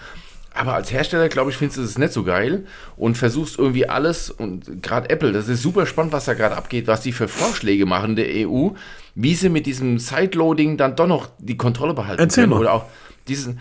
Aber 0.52 0.74
als 0.74 0.92
Hersteller, 0.92 1.30
glaube 1.30 1.50
ich, 1.50 1.56
findest 1.56 1.78
du 1.78 1.82
es 1.82 1.96
nicht 1.96 2.12
so 2.12 2.22
geil 2.22 2.66
und 2.96 3.16
versuchst 3.16 3.58
irgendwie 3.58 3.88
alles 3.88 4.30
und 4.30 4.82
gerade 4.82 5.08
Apple, 5.08 5.32
das 5.32 5.48
ist 5.48 5.62
super 5.62 5.86
spannend, 5.86 6.12
was 6.12 6.26
da 6.26 6.34
gerade 6.34 6.56
abgeht, 6.56 6.86
was 6.86 7.00
die 7.00 7.12
für 7.12 7.28
Vorschläge 7.28 7.86
machen 7.86 8.16
der 8.16 8.28
EU, 8.46 8.70
wie 9.14 9.34
sie 9.34 9.48
mit 9.48 9.64
diesem 9.66 9.98
Sideloading 9.98 10.76
dann 10.76 10.96
doch 10.96 11.06
noch 11.06 11.28
die 11.38 11.56
Kontrolle 11.56 11.94
behalten 11.94 12.22
Erzähl 12.22 12.44
können. 12.44 12.52
mal. 12.52 12.60
Oder 12.60 12.72
auch 12.72 12.84
diesen 13.28 13.60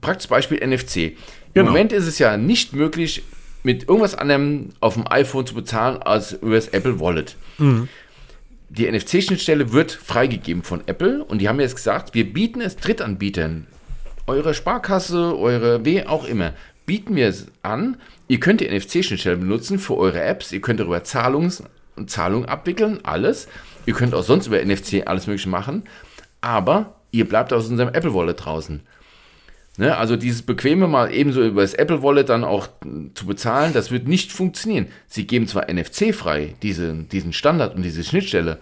praktisch 0.00 0.28
Beispiel 0.28 0.58
NFC. 0.66 0.96
Im 0.96 1.14
Genau. 1.54 1.70
Moment 1.70 1.92
ist 1.92 2.06
es 2.06 2.18
ja 2.18 2.36
nicht 2.36 2.72
möglich, 2.72 3.22
mit 3.62 3.88
irgendwas 3.88 4.14
anderem 4.14 4.70
auf 4.80 4.94
dem 4.94 5.06
iPhone 5.10 5.46
zu 5.46 5.54
bezahlen 5.54 6.00
als 6.02 6.32
über 6.32 6.54
das 6.54 6.68
Apple 6.68 7.00
Wallet. 7.00 7.36
Die 8.70 8.90
NFC-Schnittstelle 8.90 9.72
wird 9.72 9.90
freigegeben 9.92 10.62
von 10.62 10.82
Apple 10.86 11.24
und 11.24 11.38
die 11.38 11.48
haben 11.48 11.60
jetzt 11.60 11.76
gesagt, 11.76 12.14
wir 12.14 12.32
bieten 12.32 12.60
es 12.60 12.76
Drittanbietern, 12.76 13.66
eure 14.26 14.54
Sparkasse, 14.54 15.36
eure 15.36 15.84
W 15.84 16.06
auch 16.06 16.24
immer, 16.24 16.52
bieten 16.86 17.16
wir 17.16 17.28
es 17.28 17.48
an, 17.62 17.96
ihr 18.28 18.38
könnt 18.40 18.60
die 18.60 18.68
NFC-Schnittstelle 18.68 19.36
benutzen 19.36 19.78
für 19.78 19.96
eure 19.96 20.22
Apps, 20.22 20.52
ihr 20.52 20.60
könnt 20.60 20.80
darüber 20.80 21.02
Zahlungs 21.04 21.62
Zahlungen 22.06 22.48
abwickeln, 22.48 23.00
alles. 23.02 23.48
Ihr 23.86 23.94
könnt 23.94 24.14
auch 24.14 24.22
sonst 24.22 24.46
über 24.46 24.64
NFC 24.64 25.02
alles 25.06 25.26
mögliche 25.26 25.48
machen, 25.48 25.82
aber 26.40 26.96
ihr 27.10 27.28
bleibt 27.28 27.52
aus 27.52 27.68
unserem 27.68 27.92
Apple 27.92 28.14
Wallet 28.14 28.44
draußen. 28.44 28.80
Ne, 29.78 29.96
also 29.96 30.16
dieses 30.16 30.42
bequeme 30.42 30.88
mal 30.88 31.12
ebenso 31.12 31.42
über 31.42 31.62
das 31.62 31.74
Apple 31.74 32.02
Wallet 32.02 32.28
dann 32.28 32.44
auch 32.44 32.68
zu 33.14 33.24
bezahlen, 33.24 33.72
das 33.72 33.90
wird 33.90 34.08
nicht 34.08 34.32
funktionieren. 34.32 34.88
Sie 35.06 35.26
geben 35.26 35.46
zwar 35.46 35.72
NFC 35.72 36.14
frei, 36.14 36.54
diese, 36.62 36.92
diesen 36.92 37.32
Standard 37.32 37.76
und 37.76 37.82
diese 37.82 38.02
Schnittstelle, 38.04 38.58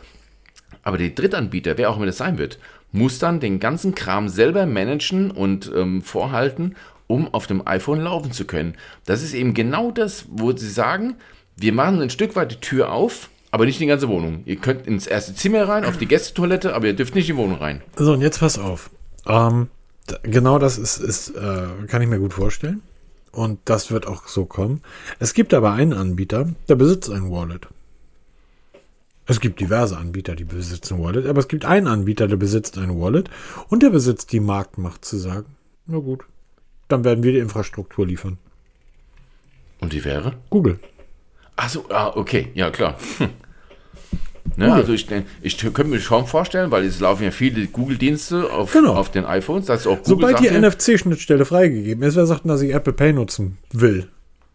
aber 0.82 0.98
der 0.98 1.08
Drittanbieter, 1.08 1.78
wer 1.78 1.90
auch 1.90 1.96
immer 1.96 2.06
das 2.06 2.18
sein 2.18 2.38
wird, 2.38 2.58
muss 2.92 3.18
dann 3.18 3.40
den 3.40 3.58
ganzen 3.58 3.94
Kram 3.94 4.28
selber 4.28 4.66
managen 4.66 5.30
und 5.30 5.70
ähm, 5.74 6.02
vorhalten, 6.02 6.76
um 7.06 7.32
auf 7.32 7.46
dem 7.46 7.66
iPhone 7.66 8.00
laufen 8.00 8.32
zu 8.32 8.44
können. 8.44 8.74
Das 9.04 9.22
ist 9.22 9.34
eben 9.34 9.54
genau 9.54 9.90
das, 9.90 10.26
wo 10.30 10.52
sie 10.52 10.70
sagen, 10.70 11.16
wir 11.56 11.72
machen 11.72 12.00
ein 12.00 12.10
Stück 12.10 12.36
weit 12.36 12.52
die 12.52 12.60
Tür 12.60 12.92
auf, 12.92 13.30
aber 13.50 13.64
nicht 13.64 13.80
die 13.80 13.86
ganze 13.86 14.08
Wohnung. 14.08 14.42
Ihr 14.44 14.56
könnt 14.56 14.86
ins 14.86 15.06
erste 15.06 15.34
Zimmer 15.34 15.68
rein, 15.68 15.84
auf 15.84 15.96
die 15.96 16.06
Gästetoilette, 16.06 16.74
aber 16.74 16.86
ihr 16.86 16.94
dürft 16.94 17.14
nicht 17.14 17.28
in 17.28 17.36
die 17.36 17.42
Wohnung 17.42 17.58
rein. 17.58 17.82
So, 17.96 18.12
und 18.12 18.20
jetzt 18.20 18.40
pass 18.40 18.58
auf. 18.58 18.90
Ähm, 19.26 19.68
genau 20.22 20.58
das 20.58 20.78
ist, 20.78 20.98
ist 20.98 21.30
äh, 21.30 21.68
kann 21.86 22.02
ich 22.02 22.08
mir 22.08 22.18
gut 22.18 22.32
vorstellen. 22.32 22.82
Und 23.32 23.60
das 23.66 23.90
wird 23.90 24.06
auch 24.06 24.26
so 24.26 24.46
kommen. 24.46 24.82
Es 25.18 25.34
gibt 25.34 25.54
aber 25.54 25.72
einen 25.72 25.92
Anbieter, 25.92 26.48
der 26.68 26.76
besitzt 26.76 27.10
ein 27.10 27.30
Wallet. 27.30 27.68
Es 29.26 29.40
gibt 29.40 29.60
diverse 29.60 29.98
Anbieter, 29.98 30.34
die 30.34 30.44
besitzen 30.44 31.02
Wallet, 31.02 31.26
aber 31.26 31.40
es 31.40 31.48
gibt 31.48 31.66
einen 31.66 31.86
Anbieter, 31.86 32.26
der 32.28 32.36
besitzt 32.36 32.78
ein 32.78 32.98
Wallet 32.98 33.28
und 33.68 33.82
der 33.82 33.90
besitzt 33.90 34.32
die 34.32 34.40
Marktmacht 34.40 35.04
zu 35.04 35.18
sagen, 35.18 35.54
na 35.86 35.98
gut, 35.98 36.24
dann 36.88 37.04
werden 37.04 37.22
wir 37.22 37.32
die 37.32 37.38
Infrastruktur 37.38 38.06
liefern. 38.06 38.38
Und 39.80 39.92
die 39.92 40.02
wäre? 40.04 40.32
Google. 40.48 40.78
Achso, 41.56 41.84
ah, 41.90 42.12
okay, 42.16 42.50
ja 42.54 42.70
klar. 42.70 42.96
Hm. 43.18 43.28
Ne, 44.58 44.72
also 44.72 44.92
ich, 44.92 45.06
ich 45.42 45.56
könnte 45.56 45.84
mir 45.84 46.00
schon 46.00 46.26
vorstellen, 46.26 46.72
weil 46.72 46.84
es 46.84 46.98
laufen 46.98 47.22
ja 47.22 47.30
viele 47.30 47.66
Google-Dienste 47.68 48.50
auf, 48.50 48.72
Genau. 48.72 48.94
auf 48.94 49.08
den 49.10 49.24
iPhones, 49.24 49.66
dass 49.66 49.86
auch 49.86 50.02
Google 50.02 50.30
Sobald 50.30 50.40
die 50.40 50.50
NFC-Schnittstelle 50.50 51.44
freigegeben 51.44 52.02
ist, 52.02 52.16
wer 52.16 52.26
sagt 52.26 52.44
denn, 52.44 52.48
dass 52.50 52.60
ich 52.60 52.74
Apple 52.74 52.92
Pay 52.92 53.12
nutzen 53.12 53.58
will? 53.72 54.08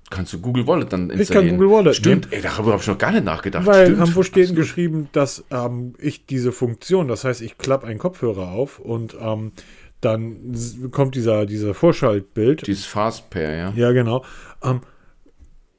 kannst 0.09 0.31
du 0.31 0.39
Google 0.39 0.67
Wallet 0.67 0.93
dann 0.93 1.09
kann 1.09 1.17
installieren. 1.19 1.57
Google 1.57 1.71
Wallet 1.71 1.95
Stimmt, 1.95 2.27
ey, 2.31 2.41
darüber 2.41 2.73
habe 2.73 2.81
ich 2.81 2.87
noch 2.87 2.97
gar 2.99 3.11
nicht 3.11 3.23
nachgedacht. 3.23 3.65
Weil 3.65 3.87
Stimmt. 3.87 4.07
ähm, 4.09 4.15
wo 4.15 4.21
steht 4.23 4.49
denn 4.49 4.55
geschrieben, 4.55 5.09
dass 5.11 5.43
ähm, 5.49 5.95
ich 5.97 6.25
diese 6.27 6.51
Funktion, 6.51 7.07
das 7.07 7.23
heißt, 7.23 7.41
ich 7.41 7.57
klappe 7.57 7.87
einen 7.87 7.97
Kopfhörer 7.97 8.51
auf 8.51 8.79
und 8.79 9.15
ähm, 9.19 9.53
dann 10.01 10.53
kommt 10.91 11.15
dieser, 11.15 11.45
dieser 11.45 11.73
Vorschaltbild. 11.73 12.67
Dieses 12.67 12.85
Fastpair, 12.85 13.55
ja. 13.55 13.73
ja, 13.75 13.91
genau. 13.91 14.23
Ähm, 14.61 14.81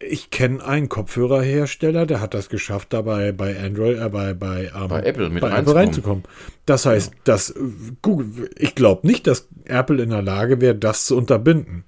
ich 0.00 0.30
kenne 0.30 0.64
einen 0.64 0.88
Kopfhörerhersteller, 0.88 2.06
der 2.06 2.20
hat 2.20 2.34
das 2.34 2.48
geschafft, 2.48 2.92
dabei 2.92 3.32
bei 3.32 3.58
Android, 3.58 3.98
äh, 3.98 4.08
bei, 4.08 4.34
bei, 4.34 4.70
ähm, 4.74 4.88
Bei 4.88 5.02
Apple 5.02 5.30
mit 5.30 5.40
bei 5.40 5.48
Apple 5.48 5.74
reinzukommen. 5.74 5.76
reinzukommen. 5.76 6.24
Das 6.66 6.86
heißt, 6.86 7.12
dass 7.24 7.50
äh, 7.50 7.60
Google, 8.02 8.50
ich 8.58 8.74
glaube 8.74 9.06
nicht, 9.06 9.26
dass 9.26 9.48
Apple 9.64 10.02
in 10.02 10.10
der 10.10 10.22
Lage 10.22 10.60
wäre, 10.60 10.74
das 10.74 11.06
zu 11.06 11.16
unterbinden. 11.16 11.84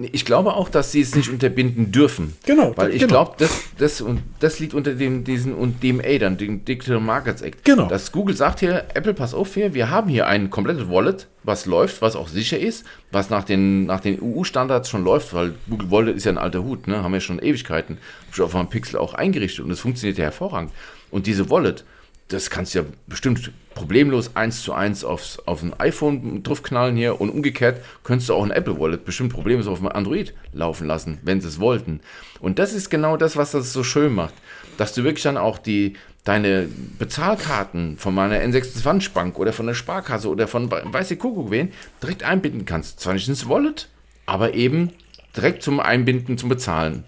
Ich 0.00 0.24
glaube 0.24 0.54
auch, 0.54 0.68
dass 0.68 0.92
sie 0.92 1.00
es 1.00 1.16
nicht 1.16 1.28
unterbinden 1.28 1.90
dürfen. 1.90 2.36
Genau, 2.46 2.72
Weil 2.76 2.92
ich 2.92 3.00
genau. 3.00 3.14
glaube, 3.14 3.34
das, 3.38 3.64
das, 3.78 4.00
und 4.00 4.22
das 4.38 4.60
liegt 4.60 4.72
unter 4.72 4.94
dem, 4.94 5.24
diesen 5.24 5.52
und 5.52 5.82
DMA 5.82 6.18
dann, 6.20 6.38
dem 6.38 6.64
Digital 6.64 7.00
Markets 7.00 7.42
Act. 7.42 7.64
Genau. 7.64 7.88
Dass 7.88 8.12
Google 8.12 8.36
sagt 8.36 8.60
hier, 8.60 8.84
Apple, 8.94 9.12
pass 9.12 9.34
auf 9.34 9.54
hier, 9.54 9.74
wir 9.74 9.90
haben 9.90 10.08
hier 10.08 10.28
ein 10.28 10.50
komplettes 10.50 10.88
Wallet, 10.88 11.26
was 11.42 11.66
läuft, 11.66 12.00
was 12.00 12.14
auch 12.14 12.28
sicher 12.28 12.60
ist, 12.60 12.86
was 13.10 13.28
nach 13.28 13.42
den, 13.42 13.86
nach 13.86 13.98
den 13.98 14.22
EU-Standards 14.22 14.88
schon 14.88 15.02
läuft, 15.02 15.34
weil 15.34 15.54
Google 15.68 15.90
Wallet 15.90 16.16
ist 16.16 16.26
ja 16.26 16.30
ein 16.30 16.38
alter 16.38 16.62
Hut, 16.62 16.86
ne? 16.86 17.02
haben 17.02 17.12
wir 17.12 17.20
schon 17.20 17.40
Ewigkeiten, 17.40 17.98
schon 18.30 18.44
auf 18.44 18.54
einem 18.54 18.68
Pixel 18.68 19.00
auch 19.00 19.14
eingerichtet 19.14 19.64
und 19.64 19.72
es 19.72 19.80
funktioniert 19.80 20.16
ja 20.18 20.26
hervorragend. 20.26 20.70
Und 21.10 21.26
diese 21.26 21.50
Wallet, 21.50 21.84
das 22.28 22.50
kannst 22.50 22.74
du 22.74 22.80
ja 22.80 22.84
bestimmt 23.06 23.52
problemlos 23.74 24.36
eins 24.36 24.62
zu 24.62 24.72
eins 24.72 25.04
aufs, 25.04 25.38
auf 25.46 25.62
ein 25.62 25.72
iPhone 25.78 26.42
draufknallen 26.42 26.96
hier 26.96 27.20
und 27.20 27.30
umgekehrt 27.30 27.82
könntest 28.04 28.28
du 28.28 28.34
auch 28.34 28.44
ein 28.44 28.50
Apple 28.50 28.78
Wallet 28.78 29.04
bestimmt 29.04 29.32
problemlos 29.32 29.66
auf 29.66 29.78
einem 29.78 29.88
Android 29.88 30.34
laufen 30.52 30.86
lassen, 30.86 31.18
wenn 31.22 31.40
sie 31.40 31.48
es 31.48 31.58
wollten. 31.58 32.00
Und 32.40 32.58
das 32.58 32.74
ist 32.74 32.90
genau 32.90 33.16
das, 33.16 33.36
was 33.36 33.52
das 33.52 33.72
so 33.72 33.82
schön 33.82 34.12
macht, 34.12 34.34
dass 34.76 34.92
du 34.92 35.04
wirklich 35.04 35.22
dann 35.22 35.36
auch 35.38 35.58
die, 35.58 35.94
deine 36.24 36.68
Bezahlkarten 36.98 37.96
von 37.96 38.14
meiner 38.14 38.36
N26 38.36 39.12
Bank 39.12 39.38
oder 39.38 39.52
von 39.52 39.66
der 39.66 39.74
Sparkasse 39.74 40.28
oder 40.28 40.48
von 40.48 40.70
weiß 40.70 41.10
ich 41.12 41.18
Kuckuck 41.18 41.50
wen 41.50 41.72
direkt 42.02 42.24
einbinden 42.24 42.66
kannst. 42.66 43.00
Zwar 43.00 43.14
nicht 43.14 43.28
ins 43.28 43.48
Wallet, 43.48 43.88
aber 44.26 44.54
eben 44.54 44.90
direkt 45.34 45.62
zum 45.62 45.80
Einbinden, 45.80 46.36
zum 46.36 46.48
Bezahlen. 46.48 47.04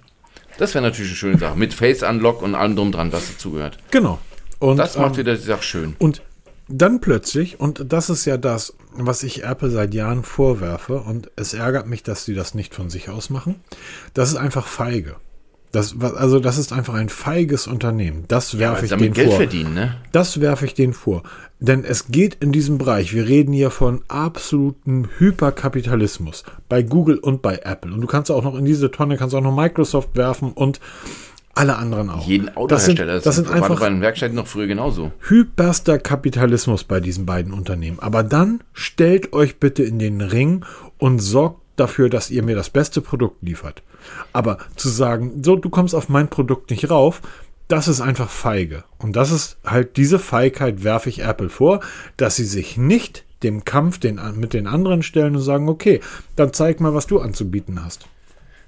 Das 0.57 0.75
wäre 0.75 0.85
natürlich 0.85 1.11
eine 1.11 1.17
schöne 1.17 1.39
Sache. 1.39 1.59
Mit 1.59 1.75
Face 1.75 2.03
Unlock 2.03 2.43
und 2.43 2.55
allem 2.55 2.77
drum 2.77 2.93
dran, 2.93 3.13
was 3.13 3.29
dazugehört. 3.29 3.79
Genau. 3.91 4.19
Und, 4.61 4.77
Das 4.77 4.97
macht 4.97 5.13
ähm, 5.13 5.19
wieder 5.19 5.35
die 5.35 5.43
Sache 5.43 5.63
schön. 5.63 5.97
Und 5.99 6.23
dann 6.69 7.01
plötzlich, 7.01 7.59
und 7.59 7.93
das 7.93 8.11
ist 8.11 8.25
ja 8.27 8.37
das, 8.37 8.75
was 8.93 9.25
ich 9.25 9.43
Apple 9.43 9.71
seit 9.71 9.93
Jahren 9.93 10.23
vorwerfe, 10.23 11.01
und 11.01 11.31
es 11.35 11.53
ärgert 11.53 11.89
mich, 11.89 12.05
dass 12.05 12.25
sie 12.25 12.35
das 12.35 12.55
nicht 12.55 12.75
von 12.75 12.91
sich 12.91 13.09
aus 13.09 13.29
machen, 13.29 13.57
das 14.15 14.31
ist 14.31 14.37
einfach 14.37 14.67
feige. 14.67 15.17
Das, 15.73 15.95
also 16.01 16.41
das 16.41 16.59
ist 16.59 16.73
einfach 16.73 16.95
ein 16.95 17.09
feiges 17.09 17.69
Unternehmen. 17.69 18.25
Das 18.27 18.59
werfe 18.59 18.79
Weil 18.79 18.85
ich 18.85 18.91
denen 18.91 19.15
Geld 19.15 19.29
vor. 19.29 19.37
verdienen, 19.37 19.75
ne? 19.75 19.97
Das 20.11 20.41
werfe 20.41 20.65
ich 20.65 20.75
denen 20.75 20.93
vor. 20.93 21.23
Denn 21.61 21.85
es 21.85 22.09
geht 22.09 22.37
in 22.41 22.51
diesem 22.51 22.77
Bereich, 22.77 23.15
wir 23.15 23.29
reden 23.29 23.53
hier 23.53 23.71
von 23.71 24.03
absolutem 24.09 25.09
Hyperkapitalismus 25.19 26.43
bei 26.69 26.83
Google 26.83 27.19
und 27.19 27.41
bei 27.41 27.61
Apple. 27.63 27.93
Und 27.95 28.01
du 28.01 28.09
kannst 28.09 28.33
auch 28.33 28.43
noch 28.43 28.57
in 28.57 28.65
diese 28.65 28.91
Tonne, 28.91 29.17
kannst 29.17 29.35
auch 29.35 29.43
noch 29.43 29.55
Microsoft 29.55 30.17
werfen 30.17 30.53
und 30.53 30.81
alle 31.55 31.77
anderen 31.77 32.11
auch. 32.11 32.27
Jeden 32.27 32.47
das 32.47 32.55
sind, 32.55 32.59
Autohersteller. 32.59 33.21
das 33.21 33.37
sind 33.37 33.49
war 33.49 33.57
einfach 33.57 33.81
bei 33.81 33.89
den 33.89 34.01
Werkstätten 34.01 34.37
noch 34.37 34.47
früher 34.47 34.67
genauso. 34.67 35.13
hyperster 35.29 35.99
Kapitalismus 35.99 36.85
bei 36.85 37.01
diesen 37.01 37.27
beiden 37.27 37.53
Unternehmen. 37.53 37.99
Aber 37.99 38.23
dann 38.23 38.61
stellt 38.73 39.33
euch 39.33 39.59
bitte 39.59 39.83
in 39.83 39.99
den 39.99 40.21
Ring 40.21 40.65
und 40.99 41.19
sorgt 41.19 41.61
dafür, 41.77 42.09
dass 42.09 42.31
ihr 42.31 42.43
mir 42.43 42.55
das 42.55 42.71
beste 42.71 43.01
Produkt 43.01 43.43
liefert. 43.43 43.83
Aber 44.33 44.59
zu 44.77 44.89
sagen, 44.89 45.43
so, 45.43 45.57
du 45.57 45.71
kommst 45.71 45.95
auf 45.95 46.09
mein 46.09 46.29
Produkt 46.29 46.71
nicht 46.71 46.91
rauf, 46.91 47.21
das 47.69 47.89
ist 47.89 48.01
einfach 48.01 48.29
feige. 48.29 48.85
Und 48.99 49.17
das 49.17 49.31
ist 49.31 49.57
halt 49.65 49.97
diese 49.97 50.19
Feigheit 50.19 50.85
werfe 50.85 51.09
ich 51.09 51.23
Apple 51.23 51.49
vor, 51.49 51.81
dass 52.17 52.37
sie 52.37 52.45
sich 52.45 52.77
nicht 52.77 53.25
dem 53.43 53.65
Kampf 53.65 53.99
den, 53.99 54.21
mit 54.37 54.53
den 54.53 54.67
anderen 54.67 55.03
stellen 55.03 55.37
und 55.37 55.43
sagen, 55.43 55.69
okay, 55.69 56.01
dann 56.37 56.53
zeig 56.53 56.81
mal, 56.81 56.95
was 56.95 57.07
du 57.07 57.21
anzubieten 57.21 57.85
hast. 57.85 58.07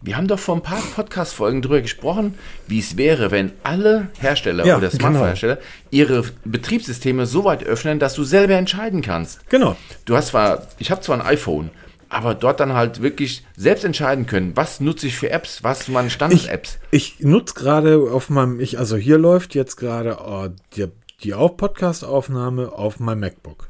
Wir 0.04 0.16
haben 0.16 0.26
doch 0.26 0.38
vor 0.40 0.56
ein 0.56 0.62
paar 0.62 0.82
Podcast-Folgen 0.96 1.62
drüber 1.62 1.80
gesprochen, 1.80 2.34
wie 2.66 2.80
es 2.80 2.96
wäre, 2.96 3.30
wenn 3.30 3.52
alle 3.62 4.08
Hersteller 4.18 4.66
Ja, 4.66 4.76
oder 4.76 4.88
genau. 4.88 4.98
Smartphone-Hersteller 5.00 5.58
ihre 5.92 6.24
Betriebssysteme 6.44 7.24
so 7.24 7.44
weit 7.44 7.62
öffnen, 7.62 8.00
dass 8.00 8.14
du 8.14 8.24
selber 8.24 8.54
entscheiden 8.54 9.00
kannst. 9.00 9.48
Genau. 9.48 9.76
Du 10.04 10.16
hast 10.16 10.28
zwar, 10.28 10.66
ich 10.78 10.90
habe 10.90 11.02
zwar 11.02 11.20
ein 11.20 11.24
iPhone, 11.24 11.70
aber 12.08 12.34
dort 12.34 12.58
dann 12.58 12.72
halt 12.72 13.00
wirklich 13.00 13.44
selbst 13.56 13.84
entscheiden 13.84 14.26
können, 14.26 14.56
was 14.56 14.80
nutze 14.80 15.06
ich 15.06 15.16
für 15.16 15.30
Apps, 15.30 15.62
was 15.62 15.86
meine 15.86 16.08
Ich, 16.08 16.14
Standard-Apps. 16.14 16.78
ich 16.90 17.20
nutze 17.20 17.54
gerade 17.54 18.10
auf 18.12 18.28
meinem, 18.28 18.58
ich, 18.58 18.80
also 18.80 18.96
hier 18.96 19.18
läuft 19.18 19.54
jetzt 19.54 19.76
gerade 19.76 20.18
oh, 20.20 20.48
die, 20.74 20.88
die 21.22 21.30
Podcast-Aufnahme 21.30 22.72
auf 22.72 22.98
meinem 22.98 23.20
MacBook. 23.20 23.68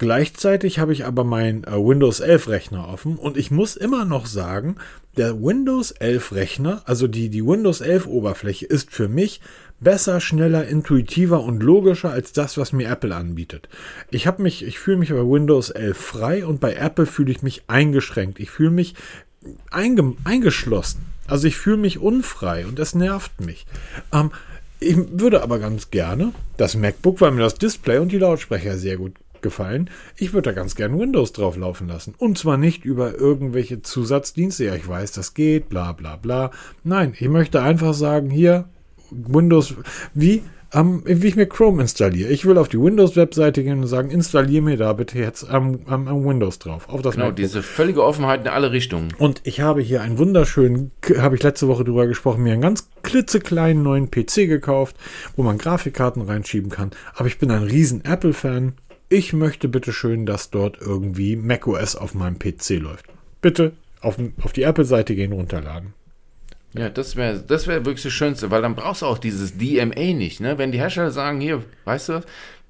Gleichzeitig 0.00 0.78
habe 0.78 0.94
ich 0.94 1.04
aber 1.04 1.24
meinen 1.24 1.64
äh, 1.64 1.72
Windows 1.72 2.20
11 2.20 2.48
Rechner 2.48 2.88
offen 2.88 3.16
und 3.16 3.36
ich 3.36 3.50
muss 3.50 3.76
immer 3.76 4.06
noch 4.06 4.24
sagen, 4.24 4.76
der 5.18 5.42
Windows 5.42 5.90
11 5.90 6.32
Rechner, 6.32 6.80
also 6.86 7.06
die, 7.06 7.28
die 7.28 7.44
Windows 7.44 7.82
11 7.82 8.06
Oberfläche 8.06 8.64
ist 8.64 8.92
für 8.92 9.08
mich 9.08 9.42
besser, 9.78 10.22
schneller, 10.22 10.66
intuitiver 10.66 11.42
und 11.42 11.62
logischer 11.62 12.10
als 12.10 12.32
das, 12.32 12.56
was 12.56 12.72
mir 12.72 12.88
Apple 12.88 13.14
anbietet. 13.14 13.68
Ich 14.10 14.26
habe 14.26 14.42
mich, 14.42 14.64
ich 14.64 14.78
fühle 14.78 14.96
mich 14.96 15.10
bei 15.10 15.16
Windows 15.16 15.68
11 15.68 15.98
frei 15.98 16.46
und 16.46 16.60
bei 16.60 16.76
Apple 16.76 17.04
fühle 17.04 17.32
ich 17.32 17.42
mich 17.42 17.64
eingeschränkt. 17.66 18.40
Ich 18.40 18.50
fühle 18.50 18.70
mich 18.70 18.94
einge, 19.70 20.14
eingeschlossen. 20.24 21.04
Also 21.26 21.46
ich 21.46 21.58
fühle 21.58 21.76
mich 21.76 21.98
unfrei 21.98 22.66
und 22.66 22.78
das 22.78 22.94
nervt 22.94 23.38
mich. 23.42 23.66
Ähm, 24.14 24.30
ich 24.78 24.96
würde 24.96 25.42
aber 25.42 25.58
ganz 25.58 25.90
gerne 25.90 26.32
das 26.56 26.74
MacBook, 26.74 27.20
weil 27.20 27.32
mir 27.32 27.42
das 27.42 27.56
Display 27.56 27.98
und 27.98 28.12
die 28.12 28.18
Lautsprecher 28.18 28.78
sehr 28.78 28.96
gut 28.96 29.12
gefallen. 29.42 29.90
Ich 30.16 30.32
würde 30.32 30.50
da 30.50 30.52
ganz 30.52 30.74
gern 30.74 30.98
Windows 30.98 31.32
drauf 31.32 31.56
laufen 31.56 31.88
lassen. 31.88 32.14
Und 32.16 32.38
zwar 32.38 32.56
nicht 32.56 32.84
über 32.84 33.18
irgendwelche 33.18 33.82
Zusatzdienste. 33.82 34.64
Ja, 34.64 34.74
ich 34.74 34.86
weiß, 34.86 35.12
das 35.12 35.34
geht, 35.34 35.68
bla 35.68 35.92
bla 35.92 36.16
bla. 36.16 36.50
Nein, 36.84 37.14
ich 37.18 37.28
möchte 37.28 37.62
einfach 37.62 37.94
sagen, 37.94 38.30
hier, 38.30 38.68
Windows, 39.10 39.74
wie, 40.14 40.42
ähm, 40.72 41.02
wie 41.04 41.26
ich 41.26 41.36
mir 41.36 41.46
Chrome 41.46 41.82
installiere. 41.82 42.30
Ich 42.30 42.44
will 42.46 42.58
auf 42.58 42.68
die 42.68 42.80
Windows-Webseite 42.80 43.64
gehen 43.64 43.80
und 43.80 43.86
sagen, 43.86 44.10
installiere 44.10 44.62
mir 44.62 44.76
da 44.76 44.92
bitte 44.92 45.18
jetzt 45.18 45.48
am, 45.48 45.80
am, 45.86 46.08
am 46.08 46.24
Windows 46.24 46.58
drauf. 46.58 46.88
Auf 46.88 47.02
das 47.02 47.14
genau, 47.14 47.26
MacBook. 47.26 47.36
diese 47.36 47.62
völlige 47.62 48.04
Offenheit 48.04 48.42
in 48.42 48.48
alle 48.48 48.72
Richtungen. 48.72 49.08
Und 49.18 49.40
ich 49.44 49.60
habe 49.60 49.80
hier 49.80 50.02
einen 50.02 50.18
wunderschönen, 50.18 50.92
habe 51.18 51.36
ich 51.36 51.42
letzte 51.42 51.68
Woche 51.68 51.84
drüber 51.84 52.06
gesprochen, 52.06 52.42
mir 52.42 52.52
einen 52.52 52.62
ganz 52.62 52.88
klitzekleinen 53.02 53.82
neuen 53.82 54.10
PC 54.10 54.46
gekauft, 54.46 54.96
wo 55.36 55.42
man 55.42 55.58
Grafikkarten 55.58 56.22
reinschieben 56.22 56.70
kann. 56.70 56.90
Aber 57.14 57.26
ich 57.26 57.38
bin 57.38 57.50
ein 57.50 57.62
riesen 57.62 58.04
Apple-Fan. 58.04 58.74
Ich 59.12 59.32
möchte 59.32 59.66
bitte 59.66 59.92
schön, 59.92 60.24
dass 60.24 60.50
dort 60.50 60.80
irgendwie 60.80 61.34
macOS 61.34 61.96
auf 61.96 62.14
meinem 62.14 62.38
PC 62.38 62.78
läuft. 62.78 63.06
Bitte 63.42 63.72
auf, 64.00 64.16
auf 64.40 64.52
die 64.52 64.62
Apple-Seite 64.62 65.16
gehen, 65.16 65.32
runterladen. 65.32 65.94
Ja, 66.74 66.88
das 66.88 67.16
wäre 67.16 67.40
das 67.40 67.66
wär 67.66 67.84
wirklich 67.84 68.04
das 68.04 68.12
Schönste, 68.12 68.52
weil 68.52 68.62
dann 68.62 68.76
brauchst 68.76 69.02
du 69.02 69.06
auch 69.06 69.18
dieses 69.18 69.58
DMA 69.58 70.14
nicht, 70.14 70.38
ne? 70.40 70.58
Wenn 70.58 70.70
die 70.70 70.78
Hersteller 70.78 71.10
sagen, 71.10 71.40
hier, 71.40 71.64
weißt 71.86 72.08
du, 72.10 72.20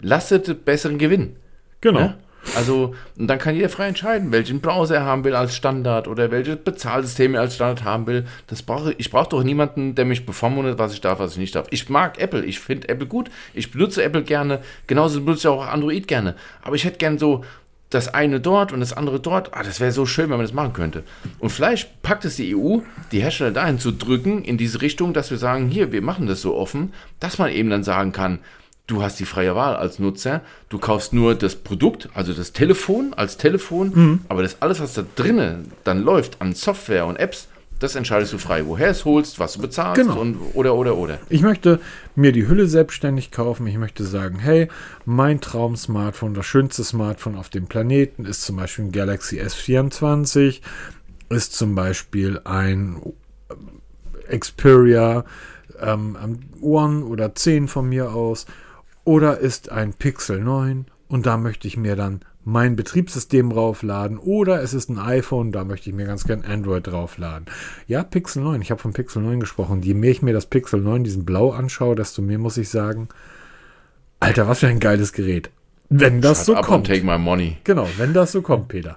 lasset 0.00 0.64
besseren 0.64 0.96
Gewinn. 0.96 1.36
Genau. 1.82 2.00
Ne? 2.00 2.18
Also, 2.56 2.94
und 3.18 3.26
dann 3.28 3.38
kann 3.38 3.54
jeder 3.54 3.68
frei 3.68 3.88
entscheiden, 3.88 4.32
welchen 4.32 4.60
Browser 4.60 4.96
er 4.96 5.04
haben 5.04 5.24
will 5.24 5.34
als 5.34 5.54
Standard 5.54 6.08
oder 6.08 6.30
welches 6.30 6.56
Bezahlsystem 6.56 7.34
er 7.34 7.42
als 7.42 7.54
Standard 7.54 7.84
haben 7.84 8.06
will. 8.06 8.26
Das 8.46 8.62
brauche, 8.62 8.94
ich 8.96 9.10
brauche 9.10 9.28
doch 9.28 9.42
niemanden, 9.42 9.94
der 9.94 10.04
mich 10.04 10.26
bevormundet, 10.26 10.78
was 10.78 10.92
ich 10.92 11.00
darf, 11.00 11.18
was 11.18 11.32
ich 11.32 11.38
nicht 11.38 11.54
darf. 11.54 11.66
Ich 11.70 11.88
mag 11.88 12.18
Apple, 12.18 12.44
ich 12.44 12.60
finde 12.60 12.88
Apple 12.88 13.06
gut, 13.06 13.30
ich 13.54 13.70
benutze 13.70 14.02
Apple 14.02 14.22
gerne, 14.22 14.60
genauso 14.86 15.20
benutze 15.20 15.48
ich 15.48 15.48
auch 15.48 15.66
Android 15.66 16.08
gerne. 16.08 16.34
Aber 16.62 16.76
ich 16.76 16.84
hätte 16.84 16.98
gern 16.98 17.18
so 17.18 17.44
das 17.90 18.14
eine 18.14 18.40
dort 18.40 18.72
und 18.72 18.80
das 18.80 18.92
andere 18.92 19.20
dort. 19.20 19.52
Ah, 19.52 19.62
das 19.64 19.80
wäre 19.80 19.92
so 19.92 20.06
schön, 20.06 20.30
wenn 20.30 20.38
man 20.38 20.46
das 20.46 20.54
machen 20.54 20.72
könnte. 20.72 21.02
Und 21.40 21.50
vielleicht 21.50 22.02
packt 22.02 22.24
es 22.24 22.36
die 22.36 22.56
EU, 22.56 22.78
die 23.10 23.20
Hersteller 23.20 23.50
dahin 23.50 23.78
zu 23.80 23.90
drücken, 23.90 24.44
in 24.44 24.56
diese 24.56 24.80
Richtung, 24.80 25.12
dass 25.12 25.30
wir 25.30 25.38
sagen, 25.38 25.68
hier, 25.68 25.92
wir 25.92 26.00
machen 26.00 26.28
das 26.28 26.40
so 26.40 26.54
offen, 26.54 26.92
dass 27.18 27.38
man 27.38 27.50
eben 27.50 27.68
dann 27.68 27.82
sagen 27.82 28.12
kann, 28.12 28.38
du 28.86 29.02
hast 29.02 29.20
die 29.20 29.24
freie 29.24 29.54
Wahl 29.54 29.76
als 29.76 29.98
Nutzer. 29.98 30.40
Du 30.68 30.78
kaufst 30.78 31.12
nur 31.12 31.34
das 31.34 31.54
Produkt, 31.56 32.08
also 32.14 32.32
das 32.32 32.52
Telefon 32.52 33.14
als 33.14 33.36
Telefon, 33.36 33.92
Mhm. 33.94 34.20
aber 34.28 34.42
das 34.42 34.60
alles, 34.62 34.80
was 34.80 34.94
da 34.94 35.04
drinnen 35.14 35.72
dann 35.84 36.02
läuft 36.02 36.40
an 36.40 36.54
Software 36.54 37.06
und 37.06 37.16
Apps, 37.16 37.46
das 37.78 37.94
entscheidest 37.94 38.34
du 38.34 38.38
frei, 38.38 38.66
woher 38.66 38.88
es 38.90 39.06
holst, 39.06 39.38
was 39.38 39.54
du 39.54 39.60
bezahlst 39.62 40.02
Genau. 40.02 40.20
und 40.20 40.36
oder 40.52 40.74
oder 40.74 40.96
oder. 40.98 41.18
Ich 41.30 41.40
möchte 41.40 41.80
mir 42.14 42.30
die 42.32 42.46
Hülle 42.46 42.66
selbstständig 42.66 43.30
kaufen. 43.30 43.66
Ich 43.66 43.78
möchte 43.78 44.04
sagen, 44.04 44.38
hey, 44.38 44.68
mein 45.06 45.40
Traum-Smartphone, 45.40 46.34
das 46.34 46.44
schönste 46.44 46.84
Smartphone 46.84 47.36
auf 47.36 47.48
dem 47.48 47.68
Planeten 47.68 48.26
ist 48.26 48.42
zum 48.42 48.56
Beispiel 48.56 48.84
ein 48.86 48.92
Galaxy 48.92 49.40
S24, 49.40 50.60
ist 51.30 51.54
zum 51.54 51.74
Beispiel 51.74 52.38
ein 52.44 53.00
äh, 54.28 54.36
Xperia 54.38 55.24
ähm, 55.80 56.16
One 56.60 57.04
oder 57.06 57.34
10 57.34 57.66
von 57.68 57.88
mir 57.88 58.12
aus 58.12 58.44
oder 59.10 59.38
ist 59.38 59.72
ein 59.72 59.92
Pixel 59.92 60.38
9 60.38 60.84
und 61.08 61.26
da 61.26 61.36
möchte 61.36 61.66
ich 61.66 61.76
mir 61.76 61.96
dann 61.96 62.20
mein 62.44 62.76
Betriebssystem 62.76 63.50
draufladen 63.50 64.18
oder 64.18 64.62
es 64.62 64.72
ist 64.72 64.88
ein 64.88 65.00
iPhone, 65.00 65.50
da 65.50 65.64
möchte 65.64 65.90
ich 65.90 65.96
mir 65.96 66.06
ganz 66.06 66.22
gern 66.22 66.44
Android 66.44 66.86
draufladen. 66.86 67.46
Ja, 67.88 68.04
Pixel 68.04 68.44
9, 68.44 68.62
ich 68.62 68.70
habe 68.70 68.80
von 68.80 68.92
Pixel 68.92 69.20
9 69.20 69.40
gesprochen. 69.40 69.82
Je 69.82 69.94
mehr 69.94 70.12
ich 70.12 70.22
mir 70.22 70.32
das 70.32 70.46
Pixel 70.46 70.80
9, 70.80 71.02
diesen 71.02 71.24
Blau 71.24 71.50
anschaue, 71.50 71.96
desto 71.96 72.22
mehr 72.22 72.38
muss 72.38 72.56
ich 72.56 72.68
sagen, 72.68 73.08
Alter, 74.20 74.46
was 74.46 74.60
für 74.60 74.68
ein 74.68 74.78
geiles 74.78 75.12
Gerät. 75.12 75.50
Wenn 75.88 76.20
das 76.20 76.46
Shut 76.46 76.58
so 76.58 76.62
kommt. 76.62 76.86
take 76.86 77.04
my 77.04 77.18
money. 77.18 77.56
Genau, 77.64 77.88
wenn 77.98 78.14
das 78.14 78.30
so 78.30 78.42
kommt, 78.42 78.68
Peter. 78.68 78.96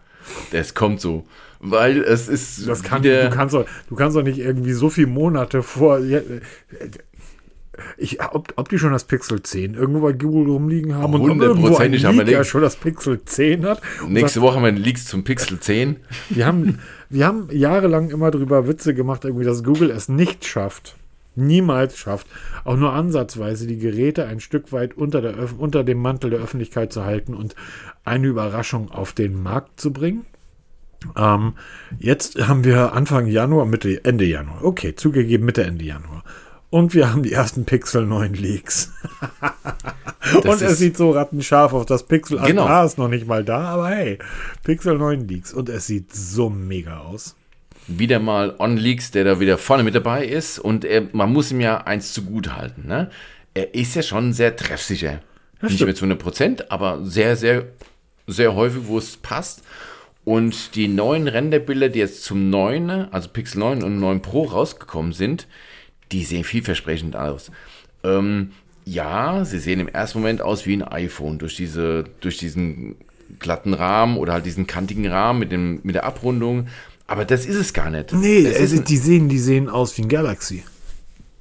Das 0.52 0.76
kommt 0.76 1.02
so. 1.02 1.26
Weil 1.60 2.04
es 2.04 2.28
ist 2.28 2.68
Das 2.68 2.84
kann, 2.84 3.02
du, 3.02 3.30
kannst 3.32 3.56
doch, 3.56 3.66
du 3.90 3.96
kannst 3.96 4.16
doch 4.16 4.22
nicht 4.22 4.38
irgendwie 4.38 4.74
so 4.74 4.92
viele 4.92 5.08
Monate 5.08 5.64
vor. 5.64 6.00
Ja, 7.78 7.84
Ich, 7.98 8.22
ob, 8.22 8.54
ob 8.56 8.70
die 8.70 8.78
schon 8.78 8.92
das 8.92 9.04
Pixel 9.06 9.42
10 9.42 9.74
irgendwo 9.74 10.02
bei 10.02 10.14
Google 10.14 10.52
rumliegen 10.52 10.96
haben 10.96 11.14
und 11.16 11.22
irgendwo 11.28 11.76
ein 11.78 11.94
haben 11.94 12.18
wir 12.18 12.24
Leaker 12.24 12.40
nicht. 12.40 12.50
schon 12.50 12.62
das 12.62 12.76
Pixel 12.76 13.24
10 13.24 13.66
hat. 13.66 13.82
nächste 14.08 14.42
Woche 14.42 14.56
haben 14.58 14.64
wir 14.64 14.72
Leaks 14.72 15.06
zum 15.06 15.24
Pixel 15.24 15.60
10. 15.60 15.98
Wir 16.30 16.46
haben, 16.46 16.80
wir 17.10 17.28
haben 17.28 17.48
jahrelang 17.52 18.10
immer 18.10 18.32
drüber 18.32 18.68
Witze 18.68 18.94
gemacht, 18.94 19.24
irgendwie, 19.26 19.46
dass 19.46 19.64
Google 19.64 19.92
es 19.92 20.10
nicht 20.10 20.46
schafft, 20.46 20.96
niemals 21.36 21.98
schafft, 21.98 22.28
auch 22.64 22.76
nur 22.76 22.94
ansatzweise 22.94 23.68
die 23.68 23.78
Geräte 23.78 24.26
ein 24.26 24.40
Stück 24.40 24.72
weit 24.72 24.96
unter, 24.98 25.22
der, 25.22 25.36
unter 25.60 25.84
dem 25.84 26.00
Mantel 26.00 26.32
der 26.32 26.40
Öffentlichkeit 26.40 26.92
zu 26.92 27.04
halten 27.06 27.34
und 27.34 27.56
eine 28.04 28.28
Überraschung 28.28 28.92
auf 28.92 29.14
den 29.14 29.42
Markt 29.42 29.80
zu 29.80 29.92
bringen. 29.94 30.26
Ähm, 31.18 31.54
jetzt 32.00 32.48
haben 32.48 32.64
wir 32.64 32.94
Anfang 32.94 33.28
Januar, 33.28 33.66
Mitte, 33.66 34.04
Ende 34.06 34.26
Januar. 34.26 34.64
Okay, 34.64 34.96
zugegeben 34.96 35.46
Mitte, 35.46 35.64
Ende 35.64 35.86
Januar. 35.86 36.24
Und 36.74 36.96
wir 36.96 37.12
haben 37.12 37.22
die 37.22 37.32
ersten 37.32 37.66
Pixel 37.66 38.08
9 38.08 38.34
Leaks. 38.34 38.92
und 40.44 40.60
es 40.60 40.80
sieht 40.80 40.98
so 40.98 41.12
rattenscharf 41.12 41.72
aus. 41.72 41.86
Das 41.86 42.02
Pixel 42.08 42.40
8 42.40 42.48
Genau. 42.48 42.84
Ist 42.84 42.98
noch 42.98 43.10
nicht 43.10 43.28
mal 43.28 43.44
da, 43.44 43.60
aber 43.60 43.90
hey, 43.90 44.18
Pixel 44.64 44.98
9 44.98 45.28
Leaks. 45.28 45.54
Und 45.54 45.70
es 45.70 45.86
sieht 45.86 46.16
so 46.16 46.50
mega 46.50 47.02
aus. 47.02 47.36
wieder 47.86 48.18
mal 48.18 48.56
On 48.58 48.76
Leaks, 48.76 49.12
der 49.12 49.24
da 49.24 49.40
wieder 49.40 49.60
vorne 49.60 49.84
mit 49.84 49.94
dabei 49.94 50.26
ist. 50.26 50.58
Und 50.58 50.84
er, 50.84 51.04
man 51.12 51.32
muss 51.32 51.52
ihm 51.52 51.62
ja 51.62 51.78
eins 51.84 52.12
zugute 52.12 52.58
halten. 52.58 52.88
Ne? 52.88 53.12
Er 53.54 53.76
ist 53.76 53.94
ja 53.94 54.02
schon 54.02 54.34
sehr 54.34 54.56
treffsicher. 54.56 55.22
Nicht 55.62 55.76
stimmt. 55.76 55.90
mehr 55.90 55.96
zu 55.96 56.06
100 56.06 56.20
Prozent, 56.20 56.72
aber 56.72 57.06
sehr, 57.06 57.36
sehr, 57.36 57.68
sehr 58.26 58.56
häufig, 58.56 58.88
wo 58.88 58.98
es 58.98 59.18
passt. 59.18 59.62
Und 60.26 60.74
die 60.74 60.88
neuen 60.88 61.28
Renderbilder, 61.28 61.90
die 61.90 62.00
jetzt 62.00 62.24
zum 62.24 62.50
9, 62.50 62.90
also 63.12 63.30
Pixel 63.30 63.60
9 63.60 63.84
und 63.84 64.00
9 64.00 64.24
Pro 64.24 64.46
rausgekommen 64.46 65.14
sind, 65.14 65.46
die 66.12 66.24
sehen 66.24 66.44
vielversprechend 66.44 67.16
aus. 67.16 67.52
Ähm, 68.04 68.52
ja, 68.86 69.46
sie 69.46 69.60
sehen 69.60 69.80
im 69.80 69.88
ersten 69.88 70.20
Moment 70.20 70.42
aus 70.42 70.66
wie 70.66 70.74
ein 70.76 70.84
iPhone 70.84 71.38
durch 71.40 71.56
diese, 71.56 72.04
durch 72.20 72.38
diesen 72.38 72.96
glatten 73.40 73.74
Rahmen 73.74 74.18
oder 74.18 74.34
halt 74.34 74.46
diesen 74.46 74.68
kantigen 74.68 75.08
Rahmen 75.08 75.40
mit 75.40 75.52
dem, 75.52 75.80
mit 75.84 75.96
der 75.96 76.04
Abrundung. 76.06 76.68
Aber 77.08 77.26
das 77.26 77.46
ist 77.46 77.56
es 77.56 77.74
gar 77.74 77.90
nicht. 77.90 78.14
Nee, 78.14 78.46
ein, 78.48 78.84
die, 78.86 78.98
sehen, 78.98 79.30
die 79.30 79.40
sehen 79.40 79.70
aus 79.70 79.98
wie 79.98 80.04
ein 80.04 80.10
Galaxy. 80.10 80.64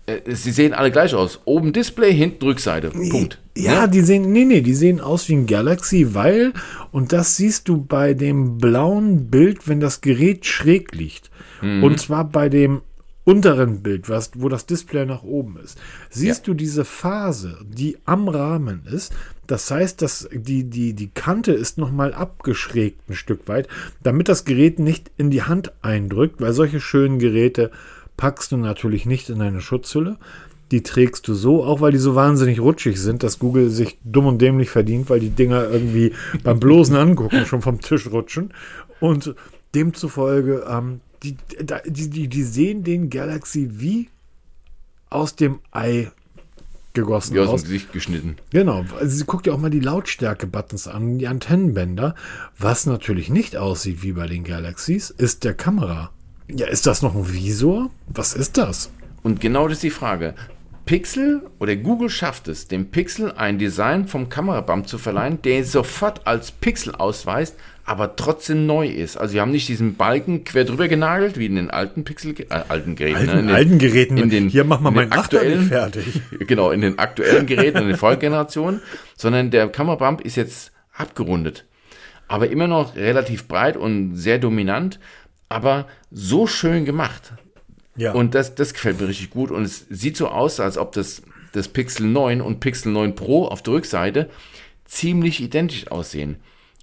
äh, 0.07 0.21
sie 0.35 0.51
sehen 0.53 0.73
alle 0.73 0.91
gleich 0.91 1.15
aus. 1.15 1.41
Oben 1.45 1.73
Display, 1.73 2.13
hinten 2.15 2.45
Rückseite. 2.45 2.91
Punkt. 2.91 3.41
Ja, 3.57 3.83
Ne? 3.83 3.91
die 3.91 4.01
sehen, 4.01 4.33
nee, 4.33 4.45
nee, 4.45 4.61
die 4.61 4.75
sehen 4.75 5.01
aus 5.01 5.29
wie 5.29 5.35
ein 5.35 5.47
Galaxy, 5.47 6.15
weil, 6.15 6.53
und 6.91 7.13
das 7.13 7.37
siehst 7.37 7.69
du 7.69 7.85
bei 7.85 8.15
dem 8.15 8.59
blauen 8.59 9.31
Bild, 9.31 9.69
wenn 9.69 9.81
das 9.81 10.01
Gerät 10.01 10.47
schräg 10.47 10.95
liegt. 10.95 11.31
Und 11.61 12.01
zwar 12.01 12.25
bei 12.25 12.49
dem 12.49 12.81
unteren 13.25 13.83
Bild, 13.83 14.09
was, 14.09 14.33
wo 14.35 14.49
das 14.49 14.67
Display 14.67 15.07
nach 15.07 15.23
oben 15.23 15.57
ist. 15.63 15.79
Siehst 16.11 16.49
du 16.49 16.55
diese 16.55 16.85
Phase, 16.85 17.59
die 17.65 17.99
am 18.05 18.29
Rahmen 18.29 18.83
ist? 18.87 19.13
Das 19.47 19.71
heißt, 19.71 20.03
dass 20.03 20.29
die, 20.33 20.65
die, 20.65 20.95
die 20.95 21.09
Kante 21.09 21.53
ist 21.53 21.79
nochmal 21.79 22.15
abgeschrägt 22.15 23.09
ein 23.09 23.15
Stück 23.15 23.49
weit, 23.49 23.69
damit 24.03 24.29
das 24.29 24.45
Gerät 24.45 24.79
nicht 24.79 25.11
in 25.17 25.31
die 25.31 25.43
Hand 25.43 25.73
eindrückt, 25.83 26.41
weil 26.41 26.53
solche 26.53 26.81
schönen 26.81 27.19
Geräte 27.19 27.71
packst 28.17 28.53
du 28.53 28.57
natürlich 28.57 29.07
nicht 29.07 29.31
in 29.31 29.41
eine 29.41 29.61
Schutzhülle. 29.61 30.17
Die 30.71 30.83
trägst 30.83 31.29
du 31.29 31.35
so, 31.35 31.65
auch 31.65 31.81
weil 31.81 31.93
die 31.93 31.99
so 31.99 32.15
wahnsinnig 32.15 32.61
rutschig 32.61 32.99
sind, 32.99 33.23
dass 33.23 33.39
Google 33.39 33.69
sich 33.69 33.99
dumm 34.05 34.27
und 34.27 34.41
dämlich 34.41 34.71
verdient, 34.71 35.11
weil 35.11 35.21
die 35.21 35.31
Dinger 35.31 35.69
irgendwie 35.69 36.13
beim 36.43 36.59
bloßen 36.59 36.97
Angucken 36.97 37.45
schon 37.45 37.61
vom 37.61 37.81
Tisch 37.81 38.11
rutschen. 38.11 38.55
Und 38.99 39.35
demzufolge, 39.75 40.65
ähm, 40.69 41.01
die, 41.23 41.37
die, 41.87 42.29
die 42.29 42.43
sehen 42.43 42.85
den 42.85 43.11
Galaxy 43.11 43.69
wie 43.73 44.09
aus 45.11 45.37
dem 45.37 45.61
Ei 45.71 46.11
gegossen 46.95 47.35
Wie 47.35 47.41
aus 47.41 47.49
aus. 47.49 47.63
dem 47.63 47.67
Gesicht 47.69 47.93
geschnitten. 47.93 48.37
Genau, 48.51 48.85
also 48.99 49.17
sie 49.17 49.25
guckt 49.25 49.47
ja 49.47 49.53
auch 49.53 49.59
mal 49.59 49.71
die 49.71 49.81
Lautstärke-Buttons 49.81 50.89
an, 50.89 51.19
die 51.19 51.27
Antennenbänder. 51.27 52.15
Was 52.59 52.87
natürlich 52.87 53.31
nicht 53.31 53.57
aussieht 53.57 54.03
wie 54.03 54.13
bei 54.13 54.27
den 54.27 54.45
Galaxies, 54.45 55.11
ist 55.11 55.45
der 55.45 55.55
Kamera. 55.55 56.11
Ja, 56.49 56.67
ist 56.67 56.87
das 56.87 57.03
noch 57.03 57.15
ein 57.15 57.33
Visor? 57.33 57.91
Was 58.09 58.35
ist 58.35 58.59
das? 58.59 58.91
Und 59.23 59.41
genau 59.41 59.69
das 59.69 59.79
ist 59.79 59.85
die 59.85 59.91
Frage. 59.91 60.35
Pixel 60.85 61.43
oder 61.59 61.77
Google 61.77 62.11
schafft 62.11 62.49
es, 62.49 62.67
dem 62.69 62.91
Pixel 62.91 63.33
ein 63.33 63.59
Design 63.59 64.07
vom 64.07 64.29
Kamerabump 64.29 64.89
zu 64.89 64.99
verleihen, 64.99 65.41
der 65.43 65.65
sofort 65.65 66.27
als 66.27 66.51
Pixel 66.51 66.95
ausweist, 66.95 67.57
aber 67.85 68.17
trotzdem 68.17 68.67
neu 68.67 68.87
ist. 68.89 69.17
Also 69.17 69.35
wir 69.35 69.41
haben 69.41 69.53
nicht 69.53 69.69
diesen 69.69 69.95
Balken 69.97 70.45
quer 70.45 70.65
drüber 70.65 70.89
genagelt, 70.89 71.39
wie 71.39 71.47
in 71.47 71.57
den 71.57 71.71
alten 71.71 72.05
Pixel, 72.05 72.35
äh, 72.39 72.61
alten 72.69 72.97
Geräten. 72.97 73.17
Alten, 73.17 73.33
ne? 73.35 73.41
in 73.41 73.47
den, 73.47 73.55
alten 73.57 73.79
Geräten. 73.79 74.17
in 74.19 74.31
den, 74.31 74.49
Hier 74.49 74.65
machen 74.65 74.85
wir 74.85 74.91
meinen 74.91 75.13
aktuellen- 75.13 75.69
fertig. 75.69 76.21
Genau, 76.47 76.71
in 76.71 76.81
den 76.81 76.99
aktuellen 76.99 77.47
Geräten, 77.47 77.79
in 77.79 77.89
den 77.89 77.97
Folgegenerationen, 77.97 78.81
sondern 79.17 79.51
der 79.51 79.69
Kamerabump 79.69 80.21
ist 80.21 80.37
jetzt 80.37 80.73
abgerundet. 80.95 81.65
Aber 82.29 82.51
immer 82.51 82.67
noch 82.67 82.97
relativ 82.97 83.47
breit 83.47 83.77
und 83.77 84.17
sehr 84.17 84.39
dominant, 84.39 84.99
aber 85.49 85.87
so 86.11 86.47
schön 86.47 86.85
gemacht. 86.85 87.33
Ja. 87.97 88.13
Und 88.13 88.35
das, 88.35 88.55
das 88.55 88.73
gefällt 88.73 89.01
mir 89.01 89.09
richtig 89.09 89.31
gut. 89.31 89.51
Und 89.51 89.65
es 89.65 89.87
sieht 89.91 90.17
so 90.17 90.29
aus, 90.29 90.61
als 90.61 90.79
ob 90.79 90.93
das, 90.93 91.23
das 91.53 91.69
Pixel 91.69 92.07
9 92.07 92.41
und 92.41 92.61
Pixel 92.61 92.93
9 92.93 93.15
Pro 93.15 93.47
auf 93.47 93.63
der 93.63 93.75
Rückseite 93.75 94.31
ziemlich 94.85 95.43
identisch 95.43 95.89
aussehen. 95.89 96.37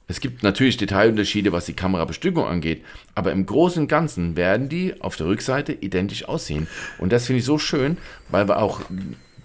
Es 0.08 0.20
gibt 0.20 0.42
natürlich 0.42 0.78
Detailunterschiede, 0.78 1.52
was 1.52 1.68
die 1.68 1.74
Kamerabestückung 1.74 2.44
angeht, 2.46 2.84
aber 3.14 3.32
im 3.32 3.46
Großen 3.46 3.84
und 3.84 3.88
Ganzen 3.88 4.36
werden 4.36 4.68
die 4.68 5.00
auf 5.02 5.16
der 5.16 5.28
Rückseite 5.28 5.72
identisch 5.72 6.26
aussehen. 6.26 6.68
Und 6.98 7.14
das 7.14 7.28
finde 7.28 7.40
ich 7.40 7.46
so 7.46 7.60
schön, 7.60 7.98
weil 8.30 8.48
wir 8.48 8.60
auch 8.60 8.82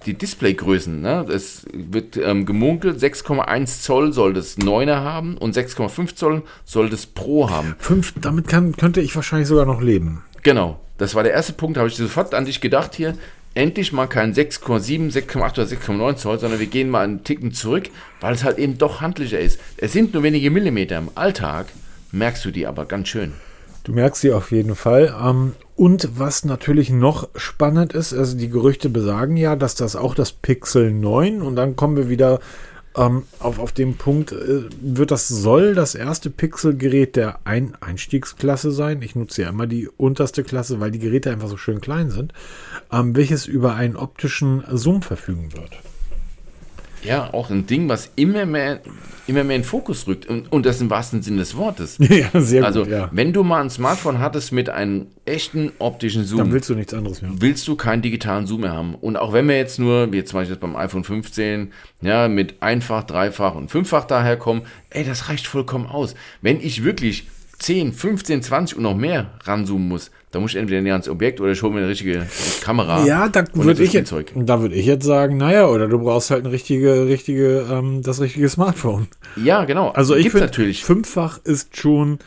die 0.06 0.14
Displaygrößen, 0.14 1.00
ne, 1.00 1.26
es 1.28 1.66
wird 1.72 2.16
ähm, 2.16 2.46
gemunkelt, 2.46 2.98
6,1 2.98 3.82
Zoll 3.82 4.12
soll 4.12 4.34
das 4.34 4.58
9er 4.58 4.96
haben 4.96 5.36
und 5.36 5.56
6,5 5.56 6.14
Zoll 6.14 6.42
soll 6.64 6.90
das 6.90 7.06
Pro 7.06 7.50
haben. 7.50 7.74
Fünf, 7.78 8.14
damit 8.20 8.48
kann, 8.48 8.76
könnte 8.76 9.00
ich 9.00 9.14
wahrscheinlich 9.16 9.48
sogar 9.48 9.66
noch 9.66 9.80
leben. 9.80 10.22
Genau, 10.42 10.80
das 10.98 11.14
war 11.14 11.22
der 11.22 11.32
erste 11.32 11.52
Punkt, 11.52 11.76
da 11.76 11.80
habe 11.80 11.88
ich 11.88 11.96
sofort 11.96 12.34
an 12.34 12.44
dich 12.44 12.60
gedacht 12.60 12.94
hier. 12.94 13.14
Endlich 13.54 13.92
mal 13.92 14.08
kein 14.08 14.34
6,7, 14.34 15.12
6,8 15.12 15.36
oder 15.36 15.62
6,9 15.62 16.16
Zoll, 16.16 16.38
sondern 16.40 16.58
wir 16.58 16.66
gehen 16.66 16.90
mal 16.90 17.04
einen 17.04 17.22
Ticken 17.22 17.52
zurück, 17.52 17.84
weil 18.20 18.34
es 18.34 18.42
halt 18.42 18.58
eben 18.58 18.78
doch 18.78 19.00
handlicher 19.00 19.38
ist. 19.38 19.60
Es 19.76 19.92
sind 19.92 20.12
nur 20.12 20.24
wenige 20.24 20.50
Millimeter 20.50 20.98
im 20.98 21.10
Alltag, 21.14 21.66
merkst 22.10 22.44
du 22.44 22.50
die 22.50 22.66
aber 22.66 22.84
ganz 22.84 23.08
schön. 23.08 23.32
Du 23.84 23.92
merkst 23.92 24.22
sie 24.22 24.32
auf 24.32 24.50
jeden 24.50 24.74
Fall. 24.74 25.14
Ähm, 25.22 25.52
und 25.76 26.18
was 26.18 26.44
natürlich 26.44 26.90
noch 26.90 27.28
spannend 27.34 27.92
ist, 27.92 28.12
also 28.12 28.36
die 28.36 28.48
Gerüchte 28.48 28.88
besagen 28.88 29.36
ja, 29.36 29.56
dass 29.56 29.74
das 29.74 29.96
auch 29.96 30.14
das 30.14 30.32
Pixel 30.32 30.92
9 30.92 31.42
und 31.42 31.56
dann 31.56 31.74
kommen 31.74 31.96
wir 31.96 32.08
wieder 32.08 32.40
ähm, 32.96 33.24
auf, 33.40 33.58
auf 33.58 33.72
den 33.72 33.96
Punkt, 33.96 34.32
äh, 34.32 34.64
wird 34.80 35.10
das 35.10 35.26
soll 35.26 35.74
das 35.74 35.94
erste 35.94 36.30
Pixel-Gerät 36.30 37.16
der 37.16 37.40
Ein 37.44 37.76
Einstiegsklasse 37.80 38.70
sein. 38.70 39.02
Ich 39.02 39.16
nutze 39.16 39.42
ja 39.42 39.48
immer 39.48 39.66
die 39.66 39.88
unterste 39.88 40.44
Klasse, 40.44 40.78
weil 40.78 40.92
die 40.92 41.00
Geräte 41.00 41.30
einfach 41.32 41.48
so 41.48 41.56
schön 41.56 41.80
klein 41.80 42.10
sind, 42.10 42.32
ähm, 42.92 43.16
welches 43.16 43.46
über 43.46 43.74
einen 43.74 43.96
optischen 43.96 44.62
Zoom 44.70 45.02
verfügen 45.02 45.52
wird. 45.54 45.72
Ja, 47.04 47.32
auch 47.32 47.50
ein 47.50 47.66
Ding, 47.66 47.88
was 47.88 48.10
immer 48.16 48.46
mehr, 48.46 48.80
immer 49.26 49.44
mehr 49.44 49.56
in 49.56 49.62
den 49.62 49.68
Fokus 49.68 50.06
rückt. 50.06 50.26
Und, 50.26 50.50
und 50.52 50.64
das 50.66 50.80
im 50.80 50.90
wahrsten 50.90 51.22
Sinne 51.22 51.38
des 51.38 51.56
Wortes. 51.56 51.96
ja, 52.00 52.28
sehr 52.40 52.64
Also, 52.64 52.82
gut, 52.84 52.90
ja. 52.90 53.08
wenn 53.12 53.32
du 53.32 53.42
mal 53.44 53.60
ein 53.62 53.70
Smartphone 53.70 54.18
hattest 54.18 54.52
mit 54.52 54.68
einem 54.70 55.06
echten 55.24 55.72
optischen 55.78 56.24
Zoom, 56.24 56.38
Dann 56.38 56.52
willst 56.52 56.68
du 56.70 56.74
nichts 56.74 56.94
anderes 56.94 57.20
mehr. 57.22 57.30
willst 57.36 57.68
du 57.68 57.76
keinen 57.76 58.02
digitalen 58.02 58.46
Zoom 58.46 58.62
mehr 58.62 58.72
haben. 58.72 58.94
Und 58.94 59.16
auch 59.16 59.32
wenn 59.32 59.46
wir 59.48 59.56
jetzt 59.56 59.78
nur, 59.78 60.10
wie 60.12 60.16
jetzt 60.16 60.30
zum 60.30 60.40
Beispiel 60.40 60.56
beim 60.56 60.76
iPhone 60.76 61.04
15, 61.04 61.72
ja, 62.00 62.28
mit 62.28 62.62
einfach, 62.62 63.04
dreifach 63.04 63.54
und 63.54 63.70
fünffach 63.70 64.04
daherkommen, 64.06 64.62
ey, 64.90 65.04
das 65.04 65.28
reicht 65.28 65.46
vollkommen 65.46 65.86
aus. 65.86 66.14
Wenn 66.42 66.60
ich 66.60 66.84
wirklich 66.84 67.26
10, 67.58 67.92
15, 67.92 68.42
20 68.42 68.76
und 68.78 68.82
noch 68.82 68.96
mehr 68.96 69.30
ranzoomen 69.44 69.88
muss, 69.88 70.10
dann 70.34 70.42
muss 70.42 70.52
ich 70.52 70.56
entweder 70.56 70.80
näher 70.80 70.94
ans 70.94 71.08
Objekt 71.08 71.40
oder 71.40 71.52
ich 71.52 71.62
hole 71.62 71.72
mir 71.72 71.80
eine 71.80 71.88
richtige 71.88 72.26
Kamera. 72.62 73.04
Ja, 73.06 73.28
da 73.28 73.44
würde 73.52 73.82
ich 73.82 73.92
jetzt, 73.92 74.12
da 74.34 74.60
würde 74.60 74.74
ich 74.74 74.86
jetzt 74.86 75.04
sagen, 75.04 75.36
naja, 75.36 75.68
oder 75.68 75.86
du 75.88 75.98
brauchst 75.98 76.30
halt 76.30 76.44
ein 76.44 76.50
richtige, 76.50 77.06
richtige, 77.06 77.66
ähm, 77.70 78.02
das 78.02 78.20
richtige 78.20 78.48
Smartphone. 78.48 79.08
Ja, 79.36 79.64
genau. 79.64 79.90
Also 79.90 80.14
ich 80.14 80.30
finde, 80.30 80.46
natürlich. 80.46 80.84
fünffach 80.84 81.38
ist 81.44 81.76
schon, 81.76 82.18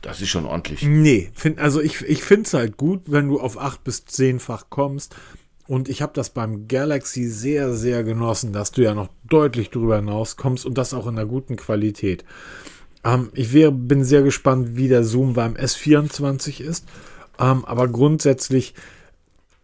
Das 0.00 0.20
ist 0.20 0.28
schon 0.30 0.46
ordentlich. 0.46 0.82
nee, 0.82 1.30
find, 1.34 1.58
also 1.58 1.80
ich, 1.80 2.02
ich 2.02 2.22
finde 2.22 2.46
es 2.46 2.54
halt 2.54 2.76
gut, 2.76 3.02
wenn 3.06 3.28
du 3.28 3.40
auf 3.40 3.58
acht 3.60 3.84
bis 3.84 4.04
zehnfach 4.04 4.66
kommst. 4.68 5.14
Und 5.68 5.88
ich 5.88 6.02
habe 6.02 6.12
das 6.14 6.30
beim 6.30 6.66
Galaxy 6.66 7.28
sehr, 7.28 7.72
sehr 7.72 8.02
genossen, 8.02 8.52
dass 8.52 8.72
du 8.72 8.82
ja 8.82 8.94
noch 8.94 9.08
deutlich 9.24 9.70
drüber 9.70 9.96
hinaus 9.96 10.36
kommst 10.36 10.66
und 10.66 10.76
das 10.76 10.92
auch 10.92 11.06
in 11.06 11.16
einer 11.16 11.26
guten 11.26 11.56
Qualität. 11.56 12.24
Ähm, 13.04 13.30
ich 13.34 13.52
wär, 13.52 13.70
bin 13.70 14.04
sehr 14.04 14.22
gespannt, 14.22 14.76
wie 14.76 14.88
der 14.88 15.04
Zoom 15.04 15.34
beim 15.34 15.54
S24 15.54 16.60
ist. 16.60 16.86
Ähm, 17.38 17.64
aber 17.64 17.88
grundsätzlich, 17.88 18.74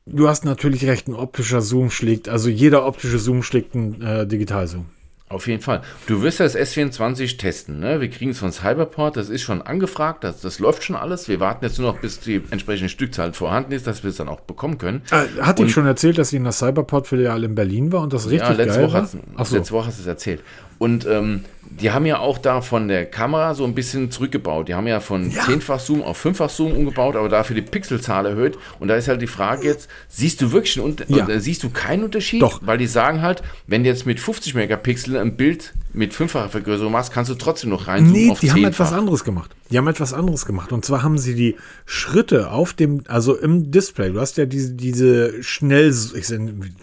du 0.06 0.28
hast 0.28 0.44
natürlich 0.44 0.86
recht, 0.86 1.08
ein 1.08 1.14
optischer 1.14 1.60
Zoom 1.60 1.90
schlägt, 1.90 2.28
also 2.28 2.48
jeder 2.48 2.86
optische 2.86 3.18
Zoom 3.18 3.42
schlägt 3.42 3.74
einen 3.74 4.00
äh, 4.02 4.26
Digitalzoom. 4.26 4.86
Auf 5.30 5.46
jeden 5.46 5.60
Fall. 5.60 5.82
Du 6.06 6.22
wirst 6.22 6.40
das 6.40 6.56
S24 6.56 7.36
testen. 7.36 7.80
Ne? 7.80 8.00
Wir 8.00 8.08
kriegen 8.08 8.30
es 8.30 8.38
von 8.38 8.50
Cyberport, 8.50 9.14
das 9.18 9.28
ist 9.28 9.42
schon 9.42 9.60
angefragt, 9.60 10.24
das, 10.24 10.40
das 10.40 10.58
läuft 10.58 10.82
schon 10.84 10.96
alles. 10.96 11.28
Wir 11.28 11.38
warten 11.38 11.66
jetzt 11.66 11.78
nur 11.78 11.92
noch, 11.92 12.00
bis 12.00 12.18
die 12.20 12.40
entsprechende 12.50 12.88
Stückzahl 12.88 13.34
vorhanden 13.34 13.72
ist, 13.72 13.86
dass 13.86 14.02
wir 14.02 14.08
es 14.08 14.16
dann 14.16 14.28
auch 14.30 14.40
bekommen 14.40 14.78
können. 14.78 15.02
Äh, 15.10 15.42
hat 15.42 15.58
ich 15.58 15.66
Und- 15.66 15.70
schon 15.70 15.84
erzählt, 15.86 16.16
dass 16.16 16.30
sie 16.30 16.38
in 16.38 16.44
der 16.44 16.52
Cyberport-Filiale 16.54 17.44
in 17.44 17.54
Berlin 17.54 17.92
war 17.92 18.00
und 18.00 18.14
das 18.14 18.30
richtig 18.30 18.48
ja, 18.48 18.54
letzte 18.54 18.78
geil 18.78 18.84
Woche, 18.86 18.94
war? 18.94 19.02
hast, 19.02 19.16
Ach 19.36 19.44
so. 19.44 19.56
letzte 19.56 19.72
Woche 19.74 19.86
hast 19.88 19.98
du 19.98 20.00
es 20.02 20.06
erzählt. 20.06 20.40
Und 20.78 21.04
ähm, 21.06 21.44
die 21.80 21.90
haben 21.92 22.06
ja 22.06 22.18
auch 22.18 22.38
da 22.38 22.60
von 22.60 22.88
der 22.88 23.06
Kamera 23.06 23.54
so 23.54 23.64
ein 23.64 23.74
bisschen 23.74 24.10
zurückgebaut. 24.10 24.68
Die 24.68 24.74
haben 24.74 24.86
ja 24.86 25.00
von 25.00 25.30
Ja. 25.30 25.42
zehnfach 25.44 25.80
Zoom 25.80 26.02
auf 26.02 26.16
fünffach 26.18 26.50
Zoom 26.50 26.72
umgebaut, 26.72 27.16
aber 27.16 27.28
dafür 27.28 27.54
die 27.56 27.62
Pixelzahl 27.62 28.26
erhöht. 28.26 28.58
Und 28.80 28.88
da 28.88 28.96
ist 28.96 29.08
halt 29.08 29.22
die 29.22 29.26
Frage 29.26 29.64
jetzt, 29.66 29.88
siehst 30.08 30.40
du 30.42 30.52
wirklich 30.52 30.80
einen 30.80 30.96
Ja. 31.08 31.28
äh, 31.28 31.40
siehst 31.40 31.62
du 31.62 31.70
keinen 31.70 32.04
Unterschied? 32.04 32.42
Doch. 32.42 32.60
Weil 32.64 32.78
die 32.78 32.86
sagen 32.86 33.22
halt, 33.22 33.42
wenn 33.66 33.82
du 33.84 33.88
jetzt 33.88 34.06
mit 34.06 34.20
50 34.20 34.54
Megapixel 34.54 35.16
ein 35.16 35.36
Bild 35.36 35.74
mit 35.94 36.12
fünffacher 36.14 36.48
Vergrößerung 36.50 36.92
machst, 36.92 37.12
kannst 37.12 37.30
du 37.30 37.34
trotzdem 37.34 37.70
noch 37.70 37.86
rein 37.88 38.04
Nee, 38.04 38.30
auf 38.30 38.40
die 38.40 38.52
haben 38.52 38.64
etwas 38.64 38.92
anderes 38.92 39.24
gemacht. 39.24 39.50
Die 39.70 39.78
haben 39.78 39.88
etwas 39.88 40.12
anderes 40.12 40.46
gemacht. 40.46 40.72
Und 40.72 40.84
zwar 40.84 41.02
haben 41.02 41.18
sie 41.18 41.34
die 41.34 41.56
Schritte 41.86 42.50
auf 42.50 42.72
dem, 42.74 43.02
also 43.08 43.36
im 43.36 43.70
Display, 43.70 44.12
du 44.12 44.20
hast 44.20 44.36
ja 44.36 44.46
diese, 44.46 44.72
diese 44.74 45.42
Schnell, 45.42 45.92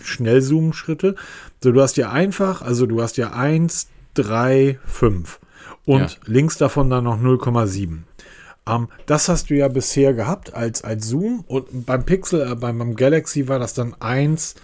Schnellzoom-Schritte. 0.04 1.16
So, 1.64 1.72
du 1.72 1.82
hast 1.82 1.98
ja 1.98 2.12
einfach, 2.12 2.62
also 2.62 2.86
du 2.86 3.02
hast 3.02 3.18
ja 3.18 3.32
eins, 3.34 3.88
drei, 4.16 4.80
fünf 4.86 5.40
Und 5.86 6.00
Ja. 6.00 6.10
links 6.26 6.58
davon 6.58 6.90
dann 6.90 7.04
noch 7.04 7.20
0,7. 7.20 8.06
Ähm, 8.68 8.88
das 9.06 9.30
hast 9.30 9.50
du 9.52 9.54
ja 9.56 9.68
bisher 9.68 10.14
gehabt 10.14 10.54
als, 10.54 10.84
als 10.84 11.08
Zoom. 11.08 11.44
Und 11.48 11.86
beim 11.86 12.04
Pixel, 12.06 12.42
äh, 12.42 12.56
beim, 12.56 12.80
beim 12.80 12.96
Galaxy 12.96 13.48
war 13.48 13.60
das 13.60 13.76
dann 13.76 13.94
1, 14.00 14.56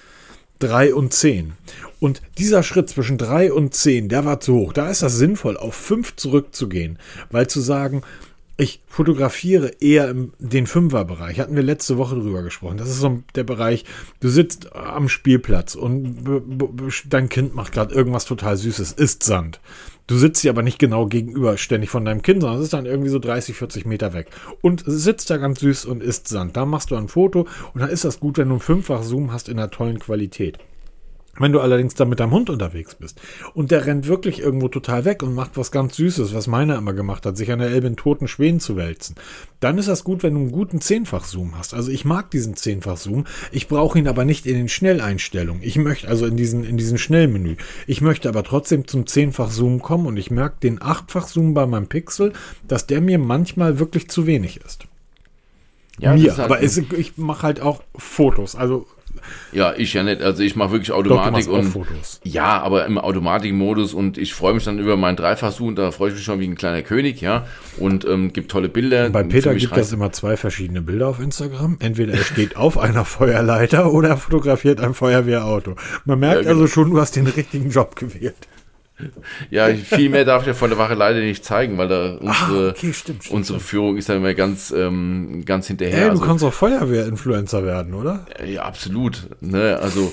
3 0.60 0.96
und 0.96 1.14
10. 1.14 1.54
Und 2.00 2.22
dieser 2.40 2.64
Schritt 2.64 2.90
zwischen 2.90 3.18
3 3.20 3.54
und 3.54 3.76
10, 3.76 4.10
der 4.10 4.26
war 4.26 4.40
zu 4.40 4.56
hoch. 4.56 4.74
Da 4.74 4.90
ist 4.90 5.04
das 5.04 5.18
sinnvoll, 5.18 5.58
auf 5.58 5.76
5 5.76 6.16
zurückzugehen. 6.16 6.98
Weil 7.30 7.48
zu 7.48 7.62
sagen, 7.62 8.02
ich 8.62 8.84
fotografiere 8.88 9.70
eher 9.80 10.14
den 10.40 10.68
Fünferbereich. 10.68 11.40
Hatten 11.40 11.56
wir 11.56 11.64
letzte 11.64 11.98
Woche 11.98 12.16
drüber 12.16 12.44
gesprochen. 12.44 12.78
Das 12.78 12.90
ist 12.90 13.00
so 13.00 13.24
der 13.34 13.44
Bereich, 13.44 13.86
du 14.20 14.30
sitzt 14.30 14.76
am 14.76 15.10
Spielplatz 15.10 15.74
und 15.74 16.24
dein 17.10 17.30
Kind 17.30 17.56
macht 17.56 17.74
gerade 17.74 17.96
irgendwas 17.96 18.26
total 18.26 18.58
Süßes, 18.58 18.92
isst 18.92 19.24
Sand. 19.24 19.60
Du 20.06 20.18
sitzt 20.18 20.44
dir 20.44 20.52
aber 20.52 20.62
nicht 20.62 20.78
genau 20.78 21.08
gegenüber 21.08 21.58
ständig 21.58 21.90
von 21.90 22.06
deinem 22.06 22.22
Kind, 22.22 22.42
sondern 22.42 22.60
es 22.60 22.66
ist 22.66 22.74
dann 22.74 22.86
irgendwie 22.86 23.10
so 23.10 23.18
30, 23.18 23.56
40 23.56 23.86
Meter 23.86 24.14
weg. 24.14 24.28
Und 24.62 24.84
sitzt 24.86 25.30
da 25.30 25.38
ganz 25.38 25.62
süß 25.62 25.86
und 25.86 26.04
isst 26.04 26.28
Sand. 26.28 26.56
Da 26.56 26.66
machst 26.66 26.92
du 26.92 26.96
ein 26.96 27.08
Foto 27.08 27.48
und 27.74 27.82
dann 27.82 27.90
ist 27.90 28.06
das 28.06 28.20
gut, 28.20 28.38
wenn 28.38 28.50
du 28.50 28.56
einen 28.56 28.62
fünffach 28.62 29.04
Zoom 29.04 29.32
hast 29.32 29.50
in 29.50 29.58
einer 29.58 29.72
tollen 29.72 30.00
Qualität. 30.00 30.60
Wenn 31.40 31.54
du 31.54 31.62
allerdings 31.62 31.94
da 31.94 32.04
mit 32.04 32.20
deinem 32.20 32.32
Hund 32.32 32.50
unterwegs 32.50 32.96
bist 32.96 33.22
und 33.54 33.72
der 33.72 33.86
rennt 33.86 34.08
wirklich 34.08 34.40
irgendwo 34.40 34.68
total 34.68 35.06
weg 35.06 35.24
und 35.24 35.34
macht 35.34 35.56
was 35.56 35.72
ganz 35.72 35.96
Süßes, 35.96 36.34
was 36.34 36.48
meiner 36.48 36.78
immer 36.78 36.94
gemacht 36.94 37.26
hat, 37.26 37.38
sich 37.38 37.52
an 37.52 37.60
der 37.60 37.70
Elbe 37.70 37.88
in 37.88 37.96
toten 37.96 38.28
Schweden 38.28 38.60
zu 38.60 38.76
wälzen, 38.76 39.16
dann 39.62 39.78
ist 39.78 39.88
das 39.88 40.04
gut, 40.04 40.24
wenn 40.24 40.34
du 40.34 40.42
einen 40.42 40.52
guten 40.52 40.82
Zehnfach-Zoom 40.82 41.58
hast. 41.58 41.74
Also 41.74 41.90
ich 41.90 42.04
mag 42.04 42.32
diesen 42.32 42.58
Zehnfach-Zoom, 42.58 43.26
ich 43.52 43.70
brauche 43.70 43.98
ihn 43.98 44.10
aber 44.10 44.26
nicht 44.26 44.46
in 44.46 44.56
den 44.56 44.68
Schnelleinstellungen. 44.68 45.64
Ich 45.64 45.78
möchte 45.78 46.10
also 46.10 46.26
in 46.26 46.36
diesen, 46.36 46.66
in 46.66 46.76
diesen 46.76 46.98
Schnellmenü. 46.98 47.56
Ich 47.88 48.02
möchte 48.02 48.28
aber 48.28 48.44
trotzdem 48.44 48.86
zum 48.86 49.08
Zehnfach-Zoom 49.08 49.82
kommen 49.82 50.08
und 50.08 50.18
ich 50.18 50.32
merke 50.32 50.58
den 50.62 50.82
Achtfach-Zoom 50.82 51.54
bei 51.54 51.66
meinem 51.66 51.88
Pixel, 51.88 52.34
dass 52.68 52.88
der 52.88 53.00
mir 53.00 53.20
manchmal 53.20 53.80
wirklich 53.80 54.10
zu 54.10 54.26
wenig 54.26 54.60
ist. 54.66 54.86
Ja, 55.98 56.14
mir, 56.14 56.32
halt 56.32 56.40
aber 56.40 56.64
es, 56.64 56.78
ich 56.78 57.18
mache 57.18 57.44
halt 57.44 57.62
auch 57.62 57.84
Fotos. 57.96 58.56
Also 58.56 58.88
Ja, 59.52 59.74
ich 59.76 59.94
ja 59.94 60.04
nicht. 60.04 60.22
Also 60.22 60.44
ich 60.44 60.56
mache 60.56 60.72
wirklich 60.72 60.90
doch, 60.90 60.98
Automatik 60.98 61.48
auch 61.50 61.54
und 61.54 61.64
Fotos. 61.66 62.20
ja, 62.24 62.62
aber 62.62 62.86
im 62.86 62.98
Automatikmodus 62.98 63.94
und 63.94 64.18
ich 64.18 64.34
freue 64.34 64.54
mich 64.54 64.64
dann 64.64 64.80
über 64.80 64.98
meinen 64.98 65.16
Dreifachsuchen, 65.16 65.76
da 65.76 65.92
freue 65.92 66.10
ich 66.10 66.16
mich 66.16 66.24
schon 66.24 66.40
wie 66.40 66.48
ein 66.48 66.56
kleiner 66.56 66.82
König, 66.82 67.22
ja. 67.22 67.46
Und 67.78 68.06
ähm, 68.06 68.34
gibt 68.34 68.52
tolle 68.52 68.70
Bilder. 68.70 69.10
Bei 69.10 69.24
Peter 69.24 69.54
gibt 69.56 69.76
es 69.78 69.92
immer 69.92 70.12
zwei 70.12 70.38
verschiedene 70.38 70.82
Bilder 70.82 71.08
auf 71.08 71.20
Instagram. 71.20 71.78
Entweder 71.80 72.14
er 72.14 72.24
steht 72.24 72.56
auf 72.58 72.78
einer 72.78 73.06
Feuerleiter 73.06 73.92
oder 73.92 74.10
er 74.10 74.18
fotografiert 74.18 74.80
ein 74.82 74.94
Feuerwehrauto. 74.94 75.76
Man 76.06 76.20
merkt 76.20 76.36
Ja, 76.38 76.42
genau. 76.42 76.54
also 76.54 76.68
schon, 76.68 76.92
du 76.92 77.00
hast 77.00 77.16
den 77.16 77.28
richtigen 77.28 77.70
Job 77.70 77.96
gewählt. 77.96 78.36
Ja, 79.50 79.68
viel 79.74 80.10
mehr 80.10 80.26
darf 80.26 80.42
ich 80.44 80.48
ja 80.48 80.54
von 80.54 80.70
der 80.70 80.80
Wache 80.80 80.94
leider 80.94 81.20
nicht 81.20 81.44
zeigen, 81.46 81.78
weil 81.78 81.88
da 81.88 82.16
unsere, 82.16 82.68
Ah, 82.68 82.70
okay, 82.72 82.94
stimmt, 82.94 83.24
stimmt, 83.24 83.32
unsere 83.32 83.60
Führung 83.60 83.98
ist 83.98 84.10
dann 84.10 84.18
immer 84.18 84.34
ganz, 84.34 84.72
ähm, 84.72 85.44
ganz 85.46 85.68
hinterher. 85.68 85.98
Ey, 85.98 86.04
du 86.06 86.10
Also, 86.12 86.24
kannst 86.26 86.44
auch 86.44 86.54
Feuerwehr-Influencer 86.54 87.64
werden, 87.66 87.94
oder? 87.94 88.26
ja, 88.46 88.64
absolut. 88.64 89.28
Ne? 89.42 89.78
Also 89.82 90.12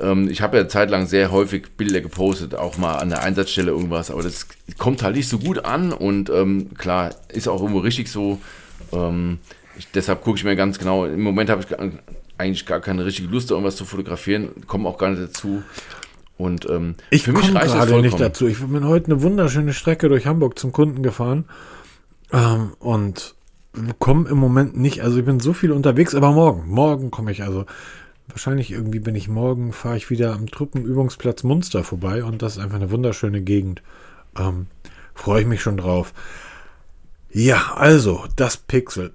Ähm, 0.00 0.28
ich 0.30 0.42
habe 0.42 0.58
ja 0.58 0.68
zeitlang 0.68 1.06
sehr 1.06 1.30
häufig 1.30 1.68
Bilder 1.78 2.02
gepostet, 2.02 2.54
auch 2.54 2.76
mal 2.76 2.96
an 2.96 3.08
der 3.08 3.22
Einsatzstelle 3.22 3.70
irgendwas, 3.70 4.10
aber 4.10 4.22
das 4.22 4.46
kommt 4.76 5.02
halt 5.02 5.16
nicht 5.16 5.28
so 5.28 5.38
gut 5.38 5.64
an 5.64 5.90
und 5.92 6.28
ähm, 6.28 6.74
klar, 6.76 7.14
ist 7.32 7.48
auch 7.48 7.60
irgendwo 7.62 7.80
richtig 7.80 8.10
so. 8.10 8.38
Ähm, 8.92 9.38
ich, 9.78 9.86
deshalb 9.92 10.22
gucke 10.22 10.36
ich 10.38 10.44
mir 10.44 10.54
ganz 10.54 10.78
genau, 10.78 11.06
im 11.06 11.22
Moment 11.22 11.48
habe 11.48 11.62
ich 11.62 11.74
eigentlich 12.38 12.66
gar 12.66 12.80
keine 12.80 13.06
richtige 13.06 13.28
Lust, 13.28 13.50
irgendwas 13.50 13.76
zu 13.76 13.86
fotografieren, 13.86 14.50
komme 14.66 14.86
auch 14.88 14.98
gar 14.98 15.10
nicht 15.10 15.22
dazu. 15.22 15.62
Und 16.38 16.68
ähm, 16.68 16.96
ich 17.10 17.24
komme 17.24 17.40
gerade 17.40 18.02
nicht 18.02 18.20
dazu. 18.20 18.46
Ich 18.46 18.58
bin 18.60 18.86
heute 18.86 19.12
eine 19.12 19.22
wunderschöne 19.22 19.72
Strecke 19.72 20.08
durch 20.08 20.26
Hamburg 20.26 20.58
zum 20.58 20.72
Kunden 20.72 21.02
gefahren 21.02 21.46
ähm, 22.32 22.72
und 22.78 23.34
komme 23.98 24.28
im 24.28 24.38
Moment 24.38 24.76
nicht. 24.76 25.02
Also 25.02 25.18
ich 25.18 25.24
bin 25.24 25.40
so 25.40 25.52
viel 25.52 25.72
unterwegs, 25.72 26.14
aber 26.14 26.32
morgen, 26.32 26.68
morgen 26.68 27.10
komme 27.10 27.32
ich 27.32 27.42
also. 27.42 27.64
Wahrscheinlich 28.28 28.72
irgendwie 28.72 28.98
bin 28.98 29.14
ich 29.14 29.28
morgen, 29.28 29.72
fahre 29.72 29.96
ich 29.96 30.10
wieder 30.10 30.34
am 30.34 30.48
Truppenübungsplatz 30.48 31.44
Munster 31.44 31.84
vorbei 31.84 32.24
und 32.24 32.42
das 32.42 32.56
ist 32.56 32.62
einfach 32.62 32.76
eine 32.76 32.90
wunderschöne 32.90 33.40
Gegend. 33.40 33.82
Ähm, 34.36 34.66
Freue 35.14 35.40
ich 35.40 35.46
mich 35.46 35.62
schon 35.62 35.78
drauf. 35.78 36.12
Ja, 37.30 37.72
also 37.74 38.24
das 38.36 38.56
Pixel 38.56 39.12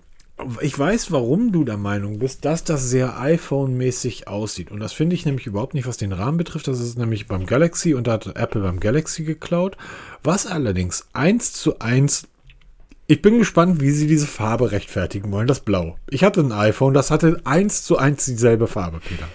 ich 0.62 0.78
weiß, 0.78 1.12
warum 1.12 1.52
du 1.52 1.64
der 1.64 1.78
Meinung 1.78 2.20
bist, 2.20 2.46
dass 2.46 2.64
das 2.64 2.90
sehr 2.90 3.20
iPhone-mäßig 3.20 4.28
aussieht. 4.28 4.72
Und 4.72 4.80
das 4.80 4.94
finde 4.94 5.16
ich 5.16 5.26
nämlich 5.26 5.48
überhaupt 5.48 5.74
nicht, 5.74 5.88
was 5.88 5.98
den 5.98 6.12
Rahmen 6.12 6.38
betrifft. 6.38 6.68
Das 6.68 6.80
ist 6.80 6.98
nämlich 6.98 7.28
beim 7.28 7.46
Galaxy 7.46 7.94
und 7.94 8.08
da 8.08 8.14
hat 8.14 8.36
Apple 8.36 8.62
beim 8.62 8.80
Galaxy 8.80 9.24
geklaut. 9.24 9.78
Was 10.24 10.48
allerdings 10.48 11.08
eins 11.14 11.54
zu 11.54 11.80
eins. 11.80 12.28
Ich 13.08 13.22
bin 13.22 13.40
gespannt, 13.40 13.82
wie 13.82 13.92
sie 13.92 14.08
diese 14.08 14.28
Farbe 14.28 14.72
rechtfertigen 14.72 15.32
wollen, 15.32 15.48
das 15.48 15.60
Blau. 15.60 15.98
Ich 16.10 16.24
hatte 16.24 16.42
ein 16.42 16.52
iPhone, 16.52 16.94
das 16.94 17.12
hatte 17.12 17.42
eins 17.44 17.84
zu 17.84 17.98
eins 17.98 18.26
dieselbe 18.26 18.68
Farbe, 18.68 19.00
Peter. 19.00 19.28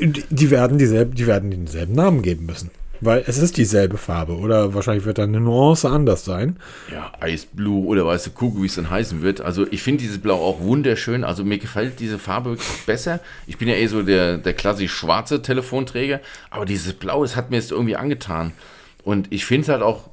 die, 0.30 0.50
werden 0.50 0.78
dieselbe, 0.78 1.14
die 1.14 1.26
werden 1.26 1.50
denselben 1.50 1.94
Namen 1.94 2.22
geben 2.22 2.46
müssen. 2.46 2.70
Weil 3.00 3.24
es 3.26 3.38
ist 3.38 3.56
dieselbe 3.56 3.96
Farbe 3.96 4.36
oder 4.36 4.74
wahrscheinlich 4.74 5.04
wird 5.06 5.18
dann 5.18 5.30
eine 5.30 5.40
Nuance 5.40 5.88
anders 5.88 6.24
sein. 6.24 6.56
Ja, 6.92 7.12
Eisblue 7.20 7.86
oder 7.86 8.04
weiße 8.04 8.30
Kugel, 8.30 8.62
wie 8.62 8.66
es 8.66 8.74
dann 8.74 8.90
heißen 8.90 9.22
wird. 9.22 9.40
Also 9.40 9.66
ich 9.70 9.82
finde 9.82 10.02
dieses 10.02 10.18
Blau 10.18 10.36
auch 10.36 10.60
wunderschön. 10.60 11.24
Also 11.24 11.44
mir 11.44 11.58
gefällt 11.58 12.00
diese 12.00 12.18
Farbe 12.18 12.58
besser. 12.86 13.20
Ich 13.46 13.56
bin 13.56 13.68
ja 13.68 13.74
eh 13.74 13.86
so 13.86 14.02
der, 14.02 14.36
der 14.36 14.52
klassisch 14.52 14.92
schwarze 14.92 15.40
Telefonträger, 15.40 16.20
aber 16.50 16.66
dieses 16.66 16.92
Blau, 16.92 17.22
das 17.22 17.36
hat 17.36 17.50
mir 17.50 17.56
jetzt 17.56 17.72
irgendwie 17.72 17.96
angetan. 17.96 18.52
Und 19.02 19.32
ich 19.32 19.46
finde 19.46 19.62
es 19.62 19.68
halt 19.70 19.82
auch, 19.82 20.10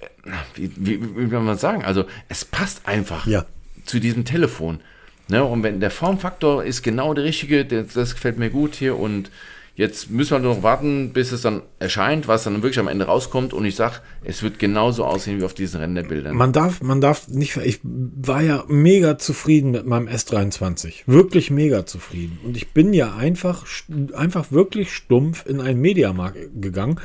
äh, 0.00 0.30
wie, 0.54 0.70
wie, 0.76 1.16
wie 1.16 1.30
will 1.30 1.40
man 1.40 1.58
sagen, 1.58 1.84
also 1.84 2.04
es 2.28 2.44
passt 2.44 2.86
einfach 2.86 3.26
ja. 3.26 3.46
zu 3.84 3.98
diesem 3.98 4.24
Telefon. 4.24 4.80
Ne? 5.28 5.44
Und 5.44 5.62
wenn 5.62 5.80
der 5.80 5.90
Formfaktor 5.90 6.64
ist 6.64 6.82
genau 6.82 7.14
der 7.14 7.24
richtige, 7.24 7.64
das, 7.64 7.94
das 7.94 8.14
gefällt 8.14 8.38
mir 8.38 8.50
gut 8.50 8.74
hier 8.74 8.98
und 8.98 9.30
Jetzt 9.80 10.10
müssen 10.10 10.32
wir 10.32 10.38
noch 10.40 10.62
warten, 10.62 11.14
bis 11.14 11.32
es 11.32 11.40
dann 11.40 11.62
erscheint, 11.78 12.28
was 12.28 12.44
dann 12.44 12.56
wirklich 12.56 12.78
am 12.78 12.86
Ende 12.86 13.06
rauskommt. 13.06 13.54
Und 13.54 13.64
ich 13.64 13.76
sage, 13.76 13.94
es 14.22 14.42
wird 14.42 14.58
genauso 14.58 15.06
aussehen 15.06 15.40
wie 15.40 15.44
auf 15.44 15.54
diesen 15.54 15.80
Renderbildern. 15.80 16.36
Man 16.36 16.52
darf, 16.52 16.82
man 16.82 17.00
darf 17.00 17.28
nicht, 17.28 17.56
ich 17.56 17.80
war 17.82 18.42
ja 18.42 18.62
mega 18.68 19.16
zufrieden 19.16 19.70
mit 19.70 19.86
meinem 19.86 20.06
S23. 20.06 21.04
Wirklich 21.06 21.50
mega 21.50 21.86
zufrieden. 21.86 22.38
Und 22.44 22.58
ich 22.58 22.74
bin 22.74 22.92
ja 22.92 23.16
einfach, 23.16 23.64
einfach 24.12 24.52
wirklich 24.52 24.92
stumpf 24.92 25.46
in 25.46 25.62
einen 25.62 25.80
Mediamarkt 25.80 26.60
gegangen. 26.60 27.00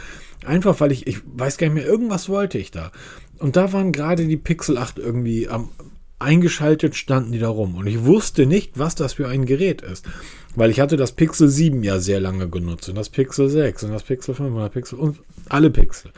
Einfach 0.46 0.78
weil 0.82 0.92
ich, 0.92 1.08
ich 1.08 1.20
weiß 1.26 1.58
gar 1.58 1.68
nicht 1.68 1.76
mehr, 1.76 1.86
irgendwas 1.86 2.28
wollte 2.28 2.58
ich 2.58 2.72
da. 2.72 2.92
Und 3.38 3.56
da 3.56 3.72
waren 3.72 3.94
gerade 3.94 4.28
die 4.28 4.36
Pixel 4.36 4.78
8 4.78 5.00
irgendwie 5.00 5.48
am, 5.48 5.70
eingeschaltet 6.20 6.96
standen 6.96 7.32
die 7.32 7.40
da 7.40 7.50
rum. 7.50 7.76
Und 7.76 7.88
ich 7.88 8.04
wusste 8.04 8.46
nicht, 8.46 8.78
was 8.78 8.96
das 8.96 9.14
für 9.14 9.28
ein 9.28 9.46
Gerät 9.46 9.82
ist. 9.82 10.06
Weil 10.56 10.70
ich 10.70 10.80
hatte 10.80 10.98
das 10.98 11.12
Pixel 11.12 11.50
7 11.50 11.84
ja 11.84 12.00
sehr 12.00 12.20
lange 12.20 12.50
genutzt 12.50 12.90
und 12.90 12.96
das 12.96 13.10
Pixel 13.10 13.50
6 13.50 13.84
und 13.84 13.92
das 13.92 14.04
Pixel 14.04 14.36
5 14.36 14.56
und 14.56 14.62
das 14.62 14.72
Pixel 14.72 15.00
und 15.00 15.20
alle 15.50 15.70
Pixel. 15.70 16.12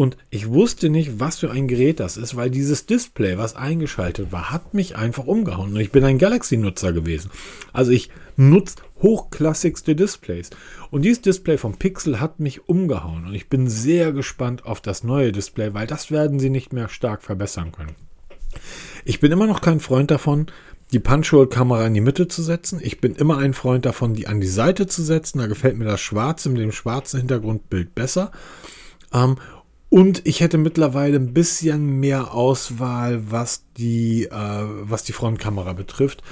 Und 0.00 0.16
ich 0.30 0.48
wusste 0.48 0.88
nicht, 0.88 1.20
was 1.20 1.40
für 1.40 1.50
ein 1.50 1.68
Gerät 1.68 2.00
das 2.00 2.16
ist, 2.16 2.34
weil 2.34 2.50
dieses 2.50 2.86
Display, 2.86 3.36
was 3.36 3.56
eingeschaltet 3.56 4.32
war, 4.32 4.50
hat 4.50 4.72
mich 4.72 4.96
einfach 4.96 5.26
umgehauen. 5.26 5.74
Und 5.74 5.80
ich 5.80 5.92
bin 5.92 6.04
ein 6.04 6.16
Galaxy-Nutzer 6.16 6.92
gewesen. 6.92 7.30
Also 7.72 7.90
ich 7.92 8.08
nutze 8.36 8.76
hochklassigste 9.02 9.94
Displays. 9.94 10.50
Und 10.90 11.02
dieses 11.02 11.20
Display 11.20 11.58
vom 11.58 11.76
Pixel 11.76 12.20
hat 12.20 12.40
mich 12.40 12.66
umgehauen. 12.68 13.26
Und 13.26 13.34
ich 13.34 13.48
bin 13.48 13.68
sehr 13.68 14.12
gespannt 14.12 14.64
auf 14.64 14.80
das 14.80 15.04
neue 15.04 15.32
Display, 15.32 15.74
weil 15.74 15.86
das 15.86 16.10
werden 16.10 16.38
sie 16.38 16.50
nicht 16.50 16.72
mehr 16.72 16.88
stark 16.88 17.22
verbessern 17.22 17.72
können. 17.72 17.94
Ich 19.04 19.20
bin 19.20 19.32
immer 19.32 19.46
noch 19.46 19.60
kein 19.60 19.80
Freund 19.80 20.10
davon, 20.10 20.46
die 20.92 20.98
Punch-Hole-Kamera 20.98 21.86
in 21.86 21.94
die 21.94 22.00
Mitte 22.00 22.28
zu 22.28 22.42
setzen. 22.42 22.80
Ich 22.82 23.00
bin 23.00 23.14
immer 23.14 23.38
ein 23.38 23.54
Freund 23.54 23.86
davon, 23.86 24.14
die 24.14 24.26
an 24.26 24.40
die 24.40 24.46
Seite 24.46 24.86
zu 24.86 25.02
setzen. 25.02 25.38
Da 25.38 25.46
gefällt 25.46 25.78
mir 25.78 25.84
das 25.84 26.00
Schwarze 26.00 26.48
mit 26.48 26.60
dem 26.60 26.72
schwarzen 26.72 27.18
Hintergrundbild 27.18 27.94
besser. 27.94 28.32
Ähm, 29.12 29.36
und 29.88 30.24
ich 30.26 30.40
hätte 30.40 30.56
mittlerweile 30.58 31.16
ein 31.16 31.34
bisschen 31.34 31.98
mehr 31.98 32.32
Auswahl, 32.32 33.30
was 33.30 33.64
die, 33.76 34.24
äh, 34.24 34.64
was 34.82 35.02
die 35.02 35.12
Frontkamera 35.12 35.72
betrifft. 35.72 36.22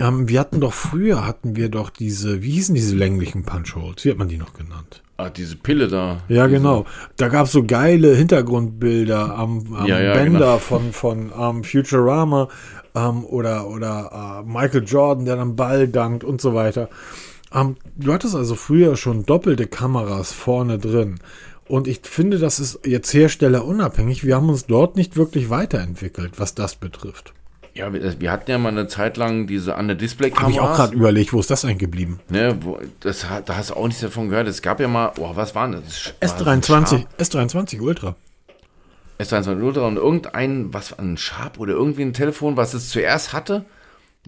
Ähm, 0.00 0.28
wir 0.28 0.40
hatten 0.40 0.60
doch 0.60 0.72
früher, 0.72 1.26
hatten 1.26 1.56
wir 1.56 1.68
doch 1.68 1.90
diese, 1.90 2.42
wie 2.42 2.50
hießen 2.52 2.74
diese 2.74 2.96
länglichen 2.96 3.44
Punch-Holes? 3.44 4.04
Wie 4.04 4.10
hat 4.10 4.18
man 4.18 4.28
die 4.28 4.36
noch 4.36 4.52
genannt? 4.52 5.02
Ah, 5.16 5.30
diese 5.30 5.56
Pille 5.56 5.88
da. 5.88 6.22
Ja, 6.28 6.46
genau. 6.46 6.86
Da 7.16 7.26
gab 7.26 7.46
es 7.46 7.52
so 7.52 7.64
geile 7.64 8.14
Hintergrundbilder 8.14 9.36
am, 9.36 9.74
am 9.74 9.86
ja, 9.86 10.00
ja, 10.00 10.12
Bänder 10.12 10.38
genau. 10.38 10.58
von, 10.58 10.92
von 10.92 11.30
um, 11.30 11.64
Futurama 11.64 12.48
ähm, 12.94 13.24
oder, 13.24 13.68
oder 13.68 14.42
äh, 14.44 14.48
Michael 14.48 14.84
Jordan, 14.84 15.24
der 15.24 15.36
dann 15.36 15.56
Ball 15.56 15.88
dankt 15.88 16.24
und 16.24 16.40
so 16.40 16.54
weiter. 16.54 16.88
Ähm, 17.54 17.76
du 17.96 18.12
hattest 18.12 18.34
also 18.34 18.54
früher 18.54 18.96
schon 18.96 19.24
doppelte 19.24 19.66
Kameras 19.66 20.32
vorne 20.32 20.78
drin. 20.78 21.18
Und 21.66 21.86
ich 21.86 22.00
finde, 22.02 22.38
das 22.38 22.60
ist 22.60 22.80
jetzt 22.86 23.12
herstellerunabhängig. 23.12 24.24
Wir 24.24 24.36
haben 24.36 24.48
uns 24.48 24.66
dort 24.66 24.96
nicht 24.96 25.16
wirklich 25.16 25.50
weiterentwickelt, 25.50 26.38
was 26.38 26.54
das 26.54 26.76
betrifft. 26.76 27.34
Ja, 27.74 27.92
wir, 27.92 28.20
wir, 28.20 28.32
hatten 28.32 28.50
ja 28.50 28.58
mal 28.58 28.70
eine 28.70 28.88
Zeit 28.88 29.16
lang 29.16 29.46
diese 29.46 29.76
an 29.76 29.86
der 29.86 29.96
Display-Kamera. 29.96 30.42
Habe 30.42 30.52
ich 30.52 30.60
auch 30.60 30.74
gerade 30.74 30.96
überlegt, 30.96 31.32
wo 31.32 31.38
ist 31.38 31.50
das 31.50 31.64
eigentlich 31.64 31.78
geblieben? 31.78 32.18
Ne, 32.28 32.58
wo, 32.60 32.78
das, 33.00 33.24
da 33.44 33.56
hast 33.56 33.70
du 33.70 33.74
auch 33.74 33.86
nichts 33.86 34.00
davon 34.00 34.30
gehört. 34.30 34.48
Es 34.48 34.62
gab 34.62 34.80
ja 34.80 34.88
mal, 34.88 35.12
oh, 35.18 35.30
was 35.34 35.54
war 35.54 35.68
das? 35.70 36.12
S23, 36.20 37.06
S23 37.18 37.80
Ultra. 37.80 38.16
S23 39.18 39.62
Ultra 39.62 39.86
und 39.86 39.96
irgendein, 39.96 40.72
was, 40.72 40.98
ein 40.98 41.16
Sharp 41.16 41.58
oder 41.58 41.72
irgendwie 41.72 42.02
ein 42.02 42.12
Telefon, 42.12 42.56
was 42.56 42.74
es 42.74 42.90
zuerst 42.90 43.32
hatte 43.32 43.64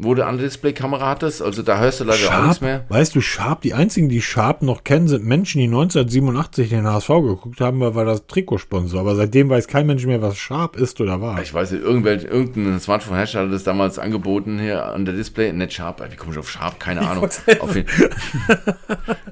wo 0.03 0.15
du 0.15 0.25
eine 0.25 0.39
Displaykamera 0.39 1.11
hattest. 1.11 1.43
Also 1.43 1.63
da 1.63 1.79
hörst 1.79 2.01
du 2.01 2.05
leider 2.05 2.19
Sharp, 2.19 2.41
auch 2.41 2.47
nichts 2.47 2.61
mehr. 2.63 2.87
Weißt 2.89 3.15
du, 3.15 3.21
Sharp, 3.21 3.61
die 3.61 3.75
einzigen, 3.75 4.09
die 4.09 4.23
Sharp 4.23 4.63
noch 4.63 4.83
kennen, 4.83 5.09
sind 5.09 5.27
Menschen, 5.27 5.59
die 5.59 5.67
1987 5.67 6.71
den 6.71 6.87
HSV 6.87 7.09
geguckt 7.09 7.61
haben, 7.61 7.81
weil 7.81 7.95
war 7.95 8.07
das 8.07 8.27
Trikotsponsor. 8.27 9.01
Aber 9.01 9.15
seitdem 9.15 9.51
weiß 9.51 9.69
kein 9.69 9.87
Mensch 9.87 10.07
mehr, 10.07 10.23
was 10.23 10.39
Sharp 10.39 10.77
ist 10.77 11.01
oder 11.01 11.21
war. 11.21 11.43
Ich 11.43 11.53
weiß 11.53 11.73
nicht, 11.73 11.83
irgendwelche, 11.83 12.29
irgendein 12.29 12.81
Smartphone-Hersteller 12.81 13.47
hat 13.47 13.53
das 13.53 13.65
damals 13.65 13.99
angeboten 13.99 14.59
hier 14.59 14.87
an 14.87 15.05
der 15.05 15.15
Display. 15.15 15.53
Nicht 15.53 15.75
Sharp, 15.75 16.03
wie 16.11 16.17
komme 16.17 16.33
ich 16.33 16.39
auf 16.39 16.51
Sharp? 16.51 16.81
Keine 16.81 17.07
Ahnung. 17.07 17.29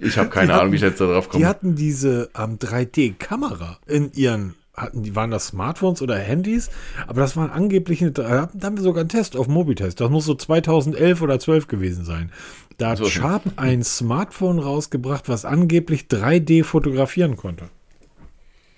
ich 0.01 0.19
habe 0.19 0.29
keine 0.29 0.53
Ahnung, 0.55 0.73
wie 0.73 0.77
ich 0.77 0.83
jetzt 0.83 1.01
da 1.01 1.07
drauf 1.07 1.31
komme. 1.31 1.43
Die 1.43 1.47
hatten 1.47 1.77
diese 1.77 2.29
ähm, 2.37 2.59
3D-Kamera 2.59 3.79
in 3.87 4.13
ihren 4.13 4.55
hatten 4.81 5.03
die, 5.03 5.15
waren 5.15 5.31
das 5.31 5.49
Smartphones 5.49 6.03
oder 6.03 6.17
Handys? 6.17 6.71
Aber 7.07 7.21
das 7.21 7.37
waren 7.37 7.51
angeblich, 7.51 8.05
da 8.15 8.49
haben 8.63 8.77
wir 8.77 8.83
sogar 8.83 9.01
einen 9.01 9.09
Test 9.09 9.37
auf 9.37 9.49
Mobitest. 9.49 10.01
Das 10.01 10.11
muss 10.11 10.25
so 10.25 10.35
2011 10.35 11.23
oder 11.23 11.39
12 11.39 11.69
gewesen 11.69 12.05
sein. 12.05 12.33
Da 12.79 12.91
hat 12.91 12.99
so. 12.99 13.07
Sharp 13.07 13.43
ein 13.57 13.83
Smartphone 13.83 14.59
rausgebracht, 14.59 15.29
was 15.29 15.45
angeblich 15.45 16.03
3D 16.03 16.65
fotografieren 16.65 17.37
konnte. 17.37 17.69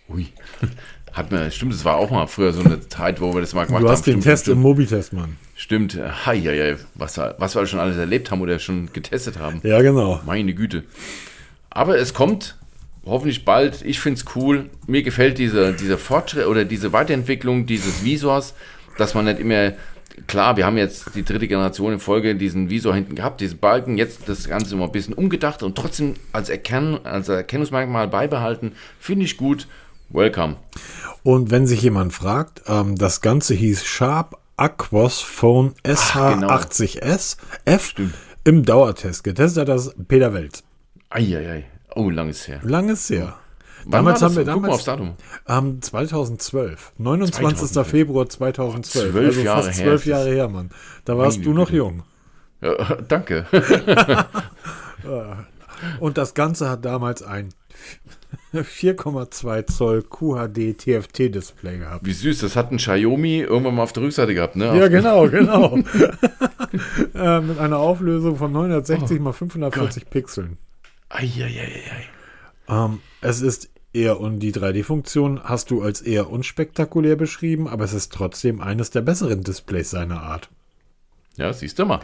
Ui. 0.08 0.26
Hat 1.12 1.32
mir, 1.32 1.50
stimmt, 1.50 1.74
es 1.74 1.84
war 1.84 1.96
auch 1.96 2.10
mal 2.10 2.28
früher 2.28 2.52
so 2.52 2.62
eine 2.62 2.86
Zeit, 2.88 3.20
wo 3.20 3.34
wir 3.34 3.40
das 3.40 3.52
mal 3.52 3.66
gemacht 3.66 3.80
haben. 3.80 3.84
Du 3.84 3.90
hast 3.90 4.02
haben. 4.02 4.04
den 4.04 4.20
stimmt, 4.20 4.24
Test 4.24 4.42
stimmt. 4.44 4.58
im 4.58 4.62
Mobitest, 4.62 5.12
Mann. 5.12 5.36
Stimmt. 5.56 5.98
Hi, 6.24 6.36
ja, 6.36 6.52
ja, 6.52 6.76
was, 6.94 7.18
was 7.18 7.56
wir 7.56 7.66
schon 7.66 7.80
alles 7.80 7.96
erlebt 7.96 8.30
haben 8.30 8.40
oder 8.40 8.60
schon 8.60 8.92
getestet 8.92 9.38
haben. 9.38 9.60
Ja, 9.64 9.82
genau. 9.82 10.20
Meine 10.24 10.54
Güte. 10.54 10.84
Aber 11.68 11.98
es 11.98 12.14
kommt 12.14 12.56
hoffentlich 13.04 13.44
bald. 13.44 13.82
Ich 13.82 14.00
finde 14.00 14.20
es 14.20 14.36
cool. 14.36 14.70
Mir 14.86 15.02
gefällt 15.02 15.38
diese, 15.38 15.72
diese 15.72 15.98
Fortschritt 15.98 16.46
oder 16.46 16.64
diese 16.64 16.92
Weiterentwicklung 16.92 17.66
dieses 17.66 18.04
Visors, 18.04 18.54
dass 18.98 19.14
man 19.14 19.24
nicht 19.24 19.40
immer, 19.40 19.72
klar, 20.26 20.56
wir 20.56 20.66
haben 20.66 20.76
jetzt 20.76 21.14
die 21.14 21.24
dritte 21.24 21.48
Generation 21.48 21.92
in 21.92 22.00
Folge 22.00 22.34
diesen 22.34 22.70
Visor 22.70 22.94
hinten 22.94 23.14
gehabt, 23.14 23.40
diesen 23.40 23.58
Balken, 23.58 23.98
jetzt 23.98 24.28
das 24.28 24.48
Ganze 24.48 24.74
immer 24.74 24.84
ein 24.84 24.92
bisschen 24.92 25.14
umgedacht 25.14 25.62
und 25.62 25.76
trotzdem 25.76 26.14
als, 26.32 26.48
Erkenn 26.48 27.00
als 27.04 27.28
Erkennungsmerkmal 27.28 28.08
beibehalten. 28.08 28.72
Finde 28.98 29.24
ich 29.24 29.36
gut. 29.36 29.66
Welcome. 30.10 30.56
Und 31.22 31.50
wenn 31.50 31.66
sich 31.66 31.82
jemand 31.82 32.12
fragt, 32.12 32.62
ähm, 32.66 32.96
das 32.96 33.20
Ganze 33.20 33.54
hieß 33.54 33.84
Sharp 33.84 34.38
Aquos 34.56 35.20
Phone 35.20 35.74
SH80S 35.84 37.36
genau. 37.36 37.76
F 37.76 37.86
Stimmt. 37.86 38.14
im 38.44 38.64
Dauertest. 38.64 39.24
Getestet 39.24 39.62
hat 39.62 39.68
das 39.68 39.94
Peter 40.08 40.34
Welt. 40.34 40.62
Eieiei. 41.08 41.64
Oh, 41.94 42.10
langes 42.10 42.48
her. 42.48 42.60
Langes 42.62 43.10
her. 43.10 43.36
Wann 43.84 43.92
damals 43.92 44.22
haben 44.22 44.36
wir 44.36 44.44
damals. 44.44 44.54
Guck 44.54 44.62
mal 44.62 44.74
aufs 44.74 44.84
Datum. 44.84 45.14
Ähm, 45.48 45.82
2012. 45.82 46.92
29. 46.98 47.40
2012. 47.40 47.88
Februar 47.88 48.28
2012. 48.28 49.10
Zwölf 49.10 49.26
also 49.26 49.40
Jahre 49.40 49.62
fast 49.62 49.78
zwölf 49.78 50.06
Jahre 50.06 50.30
her, 50.30 50.48
Mann. 50.48 50.70
Da 51.04 51.16
warst 51.16 51.38
Meine 51.38 51.44
du 51.44 51.54
noch 51.54 51.66
Güte. 51.66 51.76
jung. 51.78 52.02
Ja, 52.60 52.94
danke. 53.08 53.46
Und 56.00 56.18
das 56.18 56.34
Ganze 56.34 56.68
hat 56.68 56.84
damals 56.84 57.22
ein 57.22 57.48
4,2 58.52 59.66
Zoll 59.66 60.02
QHD 60.02 60.76
TFT-Display 60.76 61.78
gehabt. 61.78 62.04
Wie 62.04 62.12
süß, 62.12 62.40
das 62.40 62.56
hat 62.56 62.70
ein 62.70 62.76
Xiaomi 62.76 63.38
irgendwann 63.40 63.76
mal 63.76 63.82
auf 63.84 63.92
der 63.92 64.02
Rückseite 64.02 64.34
gehabt, 64.34 64.56
ne? 64.56 64.76
Ja, 64.76 64.88
genau, 64.88 65.28
genau. 65.28 65.78
äh, 67.14 67.40
mit 67.40 67.58
einer 67.58 67.78
Auflösung 67.78 68.36
von 68.36 68.52
960 68.52 69.20
mal 69.20 69.32
540 69.32 70.10
Pixeln. 70.10 70.58
Eieieiei. 71.10 72.08
Ähm, 72.68 73.00
es 73.20 73.42
ist 73.42 73.68
eher, 73.92 74.20
und 74.20 74.38
die 74.38 74.52
3D-Funktion 74.52 75.42
hast 75.44 75.70
du 75.70 75.82
als 75.82 76.00
eher 76.00 76.30
unspektakulär 76.30 77.16
beschrieben, 77.16 77.68
aber 77.68 77.84
es 77.84 77.92
ist 77.92 78.12
trotzdem 78.12 78.60
eines 78.60 78.90
der 78.90 79.02
besseren 79.02 79.42
Displays 79.42 79.90
seiner 79.90 80.22
Art. 80.22 80.48
Ja, 81.36 81.52
siehst 81.52 81.78
du 81.78 81.84
mal. 81.84 82.00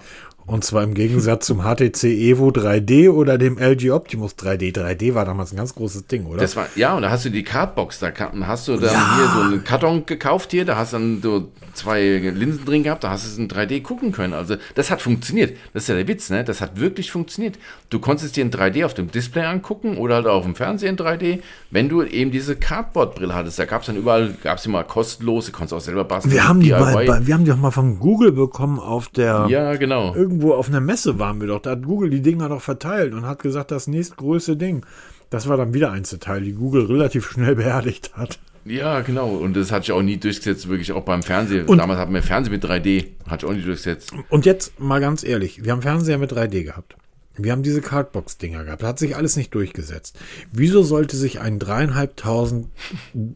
Und 0.46 0.64
zwar 0.64 0.84
im 0.84 0.94
Gegensatz 0.94 1.46
zum 1.46 1.62
HTC 1.62 2.04
Evo 2.04 2.48
3D 2.48 3.10
oder 3.10 3.36
dem 3.36 3.58
LG 3.58 3.90
Optimus 3.90 4.34
3D. 4.34 4.72
3D 4.72 5.14
war 5.14 5.24
damals 5.24 5.52
ein 5.52 5.56
ganz 5.56 5.74
großes 5.74 6.06
Ding, 6.06 6.26
oder? 6.26 6.40
Das 6.40 6.54
war, 6.54 6.68
ja, 6.76 6.94
und 6.94 7.02
da 7.02 7.10
hast 7.10 7.24
du 7.24 7.30
die 7.30 7.42
Cardbox, 7.42 7.98
da 7.98 8.12
hast 8.42 8.68
du 8.68 8.76
dann 8.76 9.16
hier 9.16 9.28
so 9.34 9.40
einen 9.40 9.64
Karton 9.64 10.06
gekauft 10.06 10.52
hier, 10.52 10.64
da 10.64 10.76
hast 10.76 10.92
dann 10.92 11.20
so 11.20 11.48
zwei 11.74 12.18
Linsen 12.18 12.64
drin 12.64 12.82
gehabt, 12.82 13.04
da 13.04 13.10
hast 13.10 13.26
du 13.26 13.30
es 13.30 13.38
in 13.38 13.48
3D 13.48 13.82
gucken 13.82 14.12
können. 14.12 14.34
Also 14.34 14.56
das 14.74 14.90
hat 14.90 15.02
funktioniert. 15.02 15.56
Das 15.74 15.84
ist 15.84 15.88
ja 15.88 15.94
der 15.94 16.08
Witz, 16.08 16.30
ne? 16.30 16.44
Das 16.44 16.60
hat 16.60 16.78
wirklich 16.80 17.10
funktioniert. 17.10 17.58
Du 17.90 17.98
konntest 17.98 18.26
es 18.26 18.32
dir 18.32 18.42
in 18.42 18.50
3D 18.50 18.84
auf 18.84 18.94
dem 18.94 19.10
Display 19.10 19.44
angucken 19.44 19.98
oder 19.98 20.16
halt 20.16 20.26
auch 20.26 20.38
auf 20.38 20.44
dem 20.44 20.54
Fernseher 20.54 20.90
in 20.90 20.96
3D, 20.96 21.40
wenn 21.70 21.88
du 21.88 22.02
eben 22.02 22.30
diese 22.30 22.56
Cardboard-Brille 22.56 23.34
hattest. 23.34 23.58
Da 23.58 23.64
gab 23.64 23.82
es 23.82 23.86
dann 23.86 23.96
überall, 23.96 24.34
gab 24.42 24.58
es 24.58 24.66
immer 24.66 24.84
kostenlos, 24.84 25.46
du 25.46 25.52
konntest 25.52 25.74
auch 25.74 25.80
selber 25.80 26.04
basteln. 26.04 26.34
wir 26.34 26.48
haben 26.48 26.60
die, 26.60 26.70
mal, 26.70 27.26
wir 27.26 27.34
haben 27.34 27.44
die 27.44 27.50
doch 27.50 27.56
mal 27.56 27.70
von 27.70 27.98
Google 27.98 28.32
bekommen 28.32 28.78
auf 28.78 29.08
der. 29.08 29.46
Ja, 29.48 29.74
genau. 29.76 30.14
Irgendwo 30.36 30.52
auf 30.52 30.68
einer 30.68 30.82
Messe 30.82 31.18
waren 31.18 31.40
wir 31.40 31.48
doch. 31.48 31.62
Da 31.62 31.70
hat 31.70 31.84
Google 31.86 32.10
die 32.10 32.20
Dinger 32.20 32.50
doch 32.50 32.60
verteilt 32.60 33.14
und 33.14 33.24
hat 33.24 33.38
gesagt, 33.42 33.70
das 33.70 33.86
nächstgrößte 33.86 34.58
Ding. 34.58 34.84
Das 35.30 35.48
war 35.48 35.56
dann 35.56 35.72
wieder 35.72 35.90
eins 35.92 36.10
Detail, 36.10 36.40
die 36.42 36.52
Google 36.52 36.84
relativ 36.84 37.30
schnell 37.30 37.54
beerdigt 37.56 38.10
hat. 38.18 38.38
Ja, 38.66 39.00
genau. 39.00 39.30
Und 39.30 39.56
das 39.56 39.72
hat 39.72 39.84
sich 39.84 39.92
auch 39.92 40.02
nie 40.02 40.18
durchgesetzt, 40.18 40.68
wirklich 40.68 40.92
auch 40.92 41.04
beim 41.04 41.22
Fernsehen. 41.22 41.64
Und- 41.66 41.78
Damals 41.78 41.98
hatten 41.98 42.12
wir 42.12 42.22
Fernsehen 42.22 42.52
mit 42.52 42.62
3D, 42.62 43.06
hat 43.26 43.40
sich 43.40 43.48
auch 43.48 43.54
nie 43.54 43.62
durchgesetzt. 43.62 44.12
Und 44.28 44.44
jetzt 44.44 44.78
mal 44.78 45.00
ganz 45.00 45.24
ehrlich, 45.24 45.64
wir 45.64 45.72
haben 45.72 45.80
Fernseher 45.80 46.18
mit 46.18 46.32
3D 46.32 46.64
gehabt. 46.64 46.96
Wir 47.38 47.52
haben 47.52 47.62
diese 47.62 47.80
Cardbox-Dinger 47.80 48.64
gehabt. 48.64 48.82
Da 48.82 48.88
hat 48.88 48.98
sich 48.98 49.16
alles 49.16 49.36
nicht 49.36 49.54
durchgesetzt. 49.54 50.18
Wieso 50.52 50.82
sollte 50.82 51.16
sich 51.16 51.40
ein 51.40 51.58
dreieinhalbtausend 51.58 52.68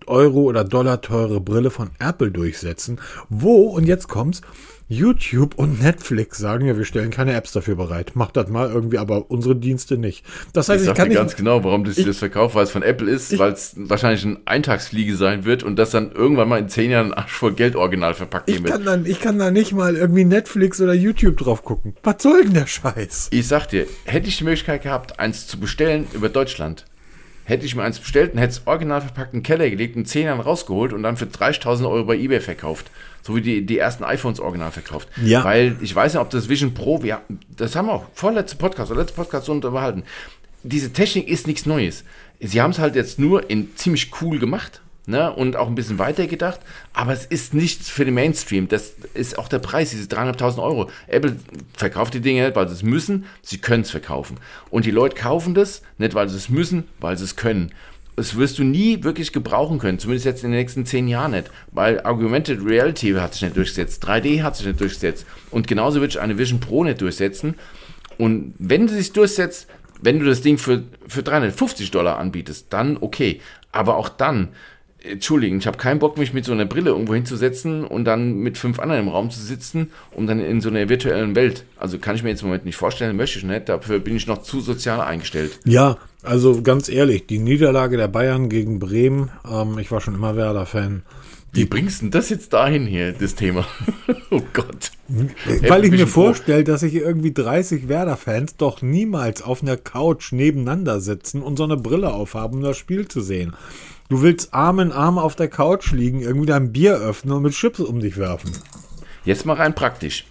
Euro 0.06 0.42
oder 0.42 0.64
Dollar 0.64 1.00
teure 1.00 1.40
Brille 1.40 1.70
von 1.70 1.90
Apple 1.98 2.30
durchsetzen? 2.30 3.00
Wo, 3.28 3.66
und 3.68 3.86
jetzt 3.86 4.08
kommt's, 4.08 4.40
YouTube 4.92 5.54
und 5.54 5.80
Netflix 5.80 6.38
sagen 6.38 6.66
ja, 6.66 6.76
wir 6.76 6.84
stellen 6.84 7.10
keine 7.12 7.32
Apps 7.34 7.52
dafür 7.52 7.76
bereit. 7.76 8.16
Macht 8.16 8.36
das 8.36 8.48
mal 8.48 8.68
irgendwie, 8.68 8.98
aber 8.98 9.30
unsere 9.30 9.54
Dienste 9.54 9.96
nicht. 9.98 10.24
Das 10.52 10.68
heißt, 10.68 10.82
Ich 10.82 10.90
ich, 10.90 10.96
kann 10.96 11.04
dir 11.04 11.10
nicht. 11.10 11.18
ganz 11.20 11.36
genau, 11.36 11.62
warum 11.62 11.84
das, 11.84 11.96
ich- 11.96 12.06
das 12.06 12.18
verkauft, 12.18 12.56
weil 12.56 12.64
es 12.64 12.72
von 12.72 12.82
Apple 12.82 13.08
ist, 13.08 13.38
weil 13.38 13.52
es 13.52 13.74
wahrscheinlich 13.76 14.24
ein 14.24 14.38
Eintagsfliege 14.46 15.14
sein 15.14 15.44
wird 15.44 15.62
und 15.62 15.76
das 15.76 15.90
dann 15.90 16.10
irgendwann 16.10 16.48
mal 16.48 16.58
in 16.58 16.68
zehn 16.68 16.90
Jahren 16.90 17.14
Arsch 17.14 17.30
voll 17.30 17.52
Geld 17.52 17.76
original 17.76 18.14
verpackt 18.14 18.48
Ich 18.50 18.56
geben 18.56 18.64
wird. 18.64 18.74
kann, 18.74 18.84
dann, 18.84 19.06
ich 19.06 19.20
kann 19.20 19.38
da 19.38 19.52
nicht 19.52 19.72
mal 19.74 19.94
irgendwie 19.94 20.24
Netflix 20.24 20.80
oder 20.80 20.92
YouTube 20.92 21.36
drauf 21.36 21.62
gucken. 21.62 21.94
Was 22.02 22.16
soll 22.20 22.42
denn 22.42 22.54
der 22.54 22.66
Scheiß? 22.66 23.28
Ich 23.30 23.46
sag 23.46 23.68
dir, 23.68 23.86
hätte 24.04 24.28
ich 24.28 24.38
die 24.38 24.44
Möglichkeit 24.44 24.82
gehabt, 24.82 25.18
eins 25.18 25.46
zu 25.46 25.58
bestellen 25.58 26.06
über 26.12 26.28
Deutschland, 26.28 26.84
hätte 27.44 27.66
ich 27.66 27.74
mir 27.74 27.82
eins 27.82 27.98
bestellt 27.98 28.32
und 28.32 28.38
hätte 28.38 28.52
es 28.52 28.66
original 28.66 29.00
verpackt 29.00 29.34
in 29.34 29.40
den 29.40 29.44
Keller 29.44 29.68
gelegt, 29.68 29.96
in 29.96 30.06
10 30.06 30.26
Jahren 30.26 30.40
rausgeholt 30.40 30.92
und 30.92 31.02
dann 31.02 31.16
für 31.16 31.24
30.000 31.24 31.88
Euro 31.90 32.04
bei 32.04 32.16
Ebay 32.16 32.40
verkauft. 32.40 32.90
So 33.22 33.36
wie 33.36 33.42
die, 33.42 33.66
die 33.66 33.78
ersten 33.78 34.04
iPhones 34.04 34.40
original 34.40 34.70
verkauft. 34.70 35.08
Ja. 35.22 35.44
Weil 35.44 35.76
ich 35.80 35.94
weiß 35.94 36.14
nicht, 36.14 36.22
ob 36.22 36.30
das 36.30 36.48
Vision 36.48 36.74
Pro, 36.74 37.02
wir, 37.02 37.20
das 37.56 37.76
haben 37.76 37.86
wir 37.86 37.92
auch 37.92 38.06
vorletzte 38.14 38.56
Podcast 38.56 38.90
oder 38.90 39.00
letzte 39.00 39.16
Podcast 39.16 39.46
so 39.46 39.52
unterhalten. 39.52 40.04
Diese 40.62 40.92
Technik 40.92 41.28
ist 41.28 41.46
nichts 41.46 41.66
Neues. 41.66 42.04
Sie 42.40 42.60
haben 42.60 42.70
es 42.70 42.78
halt 42.78 42.96
jetzt 42.96 43.18
nur 43.18 43.50
in 43.50 43.76
ziemlich 43.76 44.10
cool 44.20 44.38
gemacht. 44.38 44.80
Ne, 45.10 45.32
und 45.32 45.56
auch 45.56 45.66
ein 45.66 45.74
bisschen 45.74 45.98
weiter 45.98 46.28
gedacht, 46.28 46.60
aber 46.92 47.12
es 47.12 47.26
ist 47.26 47.52
nichts 47.52 47.90
für 47.90 48.04
den 48.04 48.14
Mainstream. 48.14 48.68
Das 48.68 48.92
ist 49.12 49.36
auch 49.40 49.48
der 49.48 49.58
Preis, 49.58 49.90
diese 49.90 50.06
300.000 50.06 50.62
Euro. 50.62 50.88
Apple 51.08 51.34
verkauft 51.76 52.14
die 52.14 52.20
Dinge 52.20 52.44
nicht, 52.44 52.54
weil 52.54 52.68
sie 52.68 52.74
es 52.74 52.84
müssen, 52.84 53.24
sie 53.42 53.58
können 53.58 53.82
es 53.82 53.90
verkaufen. 53.90 54.36
Und 54.70 54.84
die 54.84 54.92
Leute 54.92 55.16
kaufen 55.16 55.52
das 55.52 55.82
nicht, 55.98 56.14
weil 56.14 56.28
sie 56.28 56.36
es 56.36 56.48
müssen, 56.48 56.84
weil 57.00 57.18
sie 57.18 57.24
es 57.24 57.34
können. 57.34 57.72
Das 58.14 58.36
wirst 58.36 58.60
du 58.60 58.62
nie 58.62 59.02
wirklich 59.02 59.32
gebrauchen 59.32 59.80
können, 59.80 59.98
zumindest 59.98 60.26
jetzt 60.26 60.44
in 60.44 60.52
den 60.52 60.60
nächsten 60.60 60.86
zehn 60.86 61.08
Jahren 61.08 61.32
nicht, 61.32 61.50
weil 61.72 62.00
Augmented 62.04 62.64
Reality 62.64 63.12
hat 63.14 63.32
sich 63.32 63.42
nicht 63.42 63.56
durchgesetzt, 63.56 64.06
3D 64.06 64.44
hat 64.44 64.54
sich 64.54 64.66
nicht 64.66 64.80
durchgesetzt 64.80 65.26
und 65.50 65.66
genauso 65.66 66.00
wird 66.00 66.12
sich 66.12 66.20
eine 66.20 66.38
Vision 66.38 66.60
Pro 66.60 66.84
nicht 66.84 67.00
durchsetzen. 67.00 67.56
Und 68.16 68.54
wenn 68.60 68.86
sie 68.86 68.94
sich 68.94 69.12
durchsetzt, 69.12 69.66
wenn 70.02 70.20
du 70.20 70.26
das 70.26 70.40
Ding 70.40 70.56
für, 70.56 70.84
für 71.08 71.24
350 71.24 71.90
Dollar 71.90 72.18
anbietest, 72.18 72.66
dann 72.70 72.96
okay. 73.00 73.40
Aber 73.72 73.96
auch 73.96 74.08
dann, 74.08 74.48
Entschuldigen, 75.02 75.58
ich 75.58 75.66
habe 75.66 75.78
keinen 75.78 75.98
Bock, 75.98 76.18
mich 76.18 76.34
mit 76.34 76.44
so 76.44 76.52
einer 76.52 76.66
Brille 76.66 76.90
irgendwo 76.90 77.14
hinzusetzen 77.14 77.84
und 77.84 78.04
dann 78.04 78.34
mit 78.38 78.58
fünf 78.58 78.78
anderen 78.78 79.02
im 79.02 79.08
Raum 79.08 79.30
zu 79.30 79.40
sitzen, 79.40 79.90
um 80.10 80.26
dann 80.26 80.40
in 80.40 80.60
so 80.60 80.68
einer 80.68 80.88
virtuellen 80.88 81.34
Welt. 81.34 81.64
Also 81.78 81.98
kann 81.98 82.16
ich 82.16 82.22
mir 82.22 82.30
jetzt 82.30 82.42
im 82.42 82.48
Moment 82.48 82.66
nicht 82.66 82.76
vorstellen, 82.76 83.16
möchte 83.16 83.38
ich 83.38 83.44
nicht. 83.44 83.68
Dafür 83.68 83.98
bin 83.98 84.14
ich 84.14 84.26
noch 84.26 84.42
zu 84.42 84.60
sozial 84.60 85.00
eingestellt. 85.00 85.58
Ja, 85.64 85.96
also 86.22 86.60
ganz 86.62 86.88
ehrlich, 86.88 87.26
die 87.26 87.38
Niederlage 87.38 87.96
der 87.96 88.08
Bayern 88.08 88.50
gegen 88.50 88.78
Bremen, 88.78 89.30
ähm, 89.50 89.78
ich 89.78 89.90
war 89.90 90.02
schon 90.02 90.14
immer 90.14 90.36
Werder-Fan, 90.36 91.02
Wie 91.52 91.64
bringst 91.64 92.00
du 92.00 92.04
denn 92.04 92.10
das 92.12 92.28
jetzt 92.28 92.52
dahin 92.52 92.86
hier, 92.86 93.12
das 93.12 93.34
Thema? 93.34 93.66
oh 94.30 94.42
Gott. 94.52 94.92
weil 95.66 95.84
ich 95.84 95.90
mir 95.90 96.06
vorstelle, 96.06 96.62
dass 96.62 96.80
sich 96.80 96.94
irgendwie 96.94 97.32
30 97.32 97.88
Werder-Fans 97.88 98.56
doch 98.56 98.82
niemals 98.82 99.42
auf 99.42 99.62
einer 99.62 99.76
Couch 99.76 100.32
nebeneinander 100.32 101.00
sitzen 101.00 101.42
und 101.42 101.56
so 101.56 101.64
eine 101.64 101.76
Brille 101.76 102.12
aufhaben, 102.12 102.58
um 102.58 102.62
das 102.62 102.76
Spiel 102.76 103.08
zu 103.08 103.20
sehen. 103.20 103.54
Du 104.10 104.22
willst 104.22 104.52
Arm 104.52 104.80
in 104.80 104.90
Arm 104.90 105.18
auf 105.18 105.36
der 105.36 105.46
Couch 105.46 105.92
liegen, 105.92 106.20
irgendwie 106.20 106.46
dein 106.46 106.72
Bier 106.72 106.96
öffnen 106.96 107.32
und 107.32 107.44
mit 107.44 107.52
Chips 107.52 107.78
um 107.78 108.00
dich 108.00 108.16
werfen. 108.16 108.50
Jetzt 109.24 109.46
mal 109.46 109.54
rein 109.54 109.72
praktisch. 109.72 110.24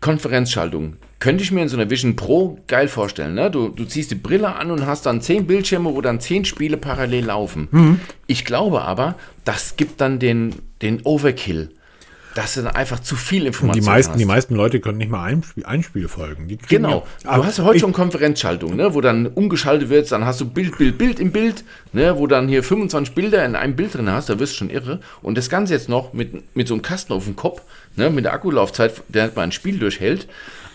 Konferenzschaltung. 0.00 0.96
Könnte 1.20 1.44
ich 1.44 1.52
mir 1.52 1.62
in 1.62 1.68
so 1.68 1.76
einer 1.76 1.88
Vision 1.88 2.16
Pro 2.16 2.58
geil 2.66 2.88
vorstellen. 2.88 3.34
Ne? 3.34 3.52
Du, 3.52 3.68
du 3.68 3.84
ziehst 3.84 4.10
die 4.10 4.16
Brille 4.16 4.56
an 4.56 4.72
und 4.72 4.84
hast 4.84 5.06
dann 5.06 5.22
zehn 5.22 5.46
Bildschirme, 5.46 5.94
wo 5.94 6.00
dann 6.00 6.18
zehn 6.18 6.44
Spiele 6.44 6.76
parallel 6.76 7.26
laufen. 7.26 8.00
Ich 8.26 8.44
glaube 8.44 8.82
aber, 8.82 9.14
das 9.44 9.76
gibt 9.76 10.00
dann 10.00 10.18
den, 10.18 10.56
den 10.82 11.00
Overkill. 11.04 11.70
Dass 12.34 12.54
du 12.54 12.62
dann 12.62 12.74
einfach 12.74 12.98
zu 12.98 13.14
viel 13.14 13.42
Die 13.42 13.46
Information 13.48 13.84
meisten, 13.84 14.12
hast. 14.12 14.18
die 14.18 14.24
meisten 14.24 14.54
Leute 14.56 14.80
können 14.80 14.98
nicht 14.98 15.10
mal 15.10 15.22
ein 15.24 15.42
Spiel, 15.44 15.64
ein 15.66 15.82
Spiel 15.84 16.08
folgen. 16.08 16.48
Die 16.48 16.56
Genau. 16.58 17.06
ja- 17.24 17.36
Du 17.36 17.44
hast 17.44 17.58
ja 17.58 17.64
heute 17.64 17.76
ich- 17.76 17.80
schon 17.82 17.92
Konferenzschaltung, 17.92 18.74
ne, 18.74 18.92
wo 18.92 19.00
dann 19.00 19.26
umgeschaltet 19.28 19.88
wird, 19.88 20.10
dann 20.10 20.24
hast 20.24 20.40
du 20.40 20.44
Bild, 20.50 20.76
Bild, 20.76 20.98
Bild 20.98 21.20
im 21.20 21.30
Bild, 21.30 21.62
ne, 21.92 22.18
wo 22.18 22.26
dann 22.26 22.48
hier 22.48 22.64
25 22.64 23.14
Bilder 23.14 23.44
in 23.44 23.54
einem 23.54 23.76
Bild 23.76 23.94
drin 23.94 24.10
hast, 24.10 24.28
da 24.28 24.38
wirst 24.40 24.54
du 24.54 24.56
schon 24.58 24.70
irre. 24.70 25.00
Und 25.22 25.38
das 25.38 25.48
Ganze 25.48 25.74
jetzt 25.74 25.88
noch 25.88 26.12
mit, 26.12 26.56
mit 26.56 26.66
so 26.66 26.74
einem 26.74 26.82
Kasten 26.82 27.12
auf 27.12 27.24
dem 27.24 27.36
Kopf, 27.36 27.62
ne, 27.94 28.10
mit 28.10 28.24
der 28.24 28.32
Akkulaufzeit, 28.32 29.02
der 29.08 29.30
mal 29.36 29.42
ein 29.42 29.52
Spiel 29.52 29.78
durchhält. 29.78 30.26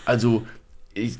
Also, 0.06 0.46
ich, 0.94 1.18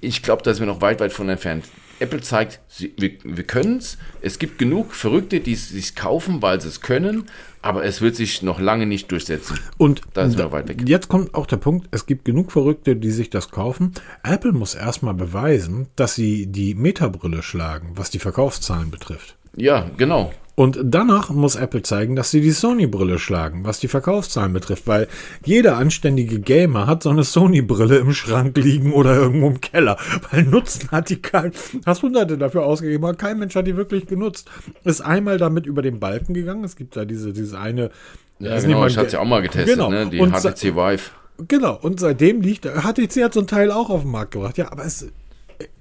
ich 0.00 0.22
glaube, 0.22 0.42
da 0.42 0.52
sind 0.52 0.66
wir 0.66 0.72
noch 0.72 0.80
weit, 0.80 0.98
weit 1.00 1.12
von 1.12 1.28
entfernt. 1.28 1.64
Apple 2.00 2.20
zeigt, 2.20 2.60
sie, 2.68 2.92
wir, 2.96 3.12
wir 3.24 3.44
können 3.44 3.76
es. 3.78 3.98
Es 4.20 4.38
gibt 4.38 4.58
genug 4.58 4.94
Verrückte, 4.94 5.40
die 5.40 5.52
es 5.52 5.68
sich 5.68 5.94
kaufen, 5.94 6.42
weil 6.42 6.60
sie 6.60 6.68
es 6.68 6.80
können, 6.80 7.24
aber 7.62 7.84
es 7.84 8.00
wird 8.00 8.16
sich 8.16 8.42
noch 8.42 8.60
lange 8.60 8.86
nicht 8.86 9.10
durchsetzen. 9.10 9.58
Und 9.78 10.02
Da 10.12 10.28
wir 10.28 10.36
da- 10.36 10.52
weit 10.52 10.68
weg. 10.68 10.82
jetzt 10.88 11.08
kommt 11.08 11.34
auch 11.34 11.46
der 11.46 11.56
Punkt, 11.58 11.88
es 11.90 12.06
gibt 12.06 12.24
genug 12.24 12.52
Verrückte, 12.52 12.96
die 12.96 13.10
sich 13.10 13.30
das 13.30 13.50
kaufen. 13.50 13.92
Apple 14.22 14.52
muss 14.52 14.74
erstmal 14.74 15.14
beweisen, 15.14 15.88
dass 15.96 16.14
sie 16.14 16.46
die 16.46 16.74
Metabrille 16.74 17.42
schlagen, 17.42 17.92
was 17.94 18.10
die 18.10 18.18
Verkaufszahlen 18.18 18.90
betrifft. 18.90 19.36
Ja, 19.56 19.90
genau. 19.96 20.32
Und 20.56 20.78
danach 20.84 21.30
muss 21.30 21.56
Apple 21.56 21.82
zeigen, 21.82 22.14
dass 22.14 22.30
sie 22.30 22.40
die 22.40 22.52
Sony-Brille 22.52 23.18
schlagen, 23.18 23.64
was 23.64 23.80
die 23.80 23.88
Verkaufszahlen 23.88 24.52
betrifft, 24.52 24.86
weil 24.86 25.08
jeder 25.44 25.76
anständige 25.78 26.38
Gamer 26.38 26.86
hat 26.86 27.02
so 27.02 27.10
eine 27.10 27.24
Sony-Brille 27.24 27.96
im 27.96 28.12
Schrank 28.12 28.56
liegen 28.56 28.92
oder 28.92 29.16
irgendwo 29.16 29.48
im 29.48 29.60
Keller, 29.60 29.96
weil 30.30 30.44
Nutzen 30.44 30.90
hat 30.92 31.10
die 31.10 31.20
kein, 31.20 31.50
hast 31.86 32.02
hunderte 32.02 32.38
dafür 32.38 32.64
ausgegeben, 32.64 33.04
aber 33.04 33.14
kein 33.14 33.38
Mensch 33.40 33.56
hat 33.56 33.66
die 33.66 33.76
wirklich 33.76 34.06
genutzt. 34.06 34.48
Ist 34.84 35.00
einmal 35.00 35.38
damit 35.38 35.66
über 35.66 35.82
den 35.82 35.98
Balken 35.98 36.34
gegangen, 36.34 36.62
es 36.62 36.76
gibt 36.76 36.96
da 36.96 37.04
diese, 37.04 37.32
diese 37.32 37.58
eine, 37.58 37.90
Ja, 38.38 38.58
genau, 38.60 38.84
nicht 38.84 38.92
ich 38.92 38.98
hatte 38.98 39.14
ja 39.14 39.20
auch 39.20 39.24
mal 39.26 39.42
getestet, 39.42 39.74
Genau. 39.74 39.90
ne, 39.90 40.06
die 40.08 40.20
Und 40.20 40.32
HTC 40.32 40.76
Vive. 40.76 41.10
Genau, 41.48 41.76
und 41.82 41.98
seitdem 41.98 42.42
liegt, 42.42 42.64
HTC 42.64 43.24
hat 43.24 43.34
so 43.34 43.40
ein 43.40 43.48
Teil 43.48 43.72
auch 43.72 43.90
auf 43.90 44.02
den 44.02 44.12
Markt 44.12 44.30
gebracht. 44.30 44.56
Ja, 44.56 44.70
aber 44.70 44.84
es, 44.84 45.08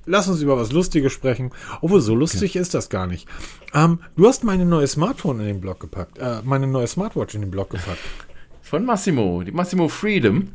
lass 0.06 0.28
uns 0.28 0.42
über 0.42 0.58
was 0.58 0.72
Lustiges 0.72 1.14
sprechen. 1.14 1.52
Obwohl, 1.82 2.02
so 2.02 2.16
lustig 2.16 2.56
ist 2.56 2.74
das 2.74 2.90
gar 2.90 3.08
nicht. 3.08 3.28
Ähm, 3.74 4.00
du 4.16 4.28
hast 4.28 4.44
meine 4.44 4.66
neue 4.66 4.88
Smartphone 4.88 5.40
in 5.40 5.46
den 5.48 5.62
Blog 5.62 5.80
gepackt, 5.80 6.18
äh, 6.18 6.42
meine 6.44 6.68
neue 6.68 6.88
Smartwatch 6.88 7.36
in 7.36 7.42
den 7.42 7.52
Blog 7.52 7.70
gepackt. 7.70 8.00
Von 8.62 8.86
Massimo, 8.86 9.44
die 9.44 9.52
Massimo 9.52 9.88
Freedom. 9.88 10.50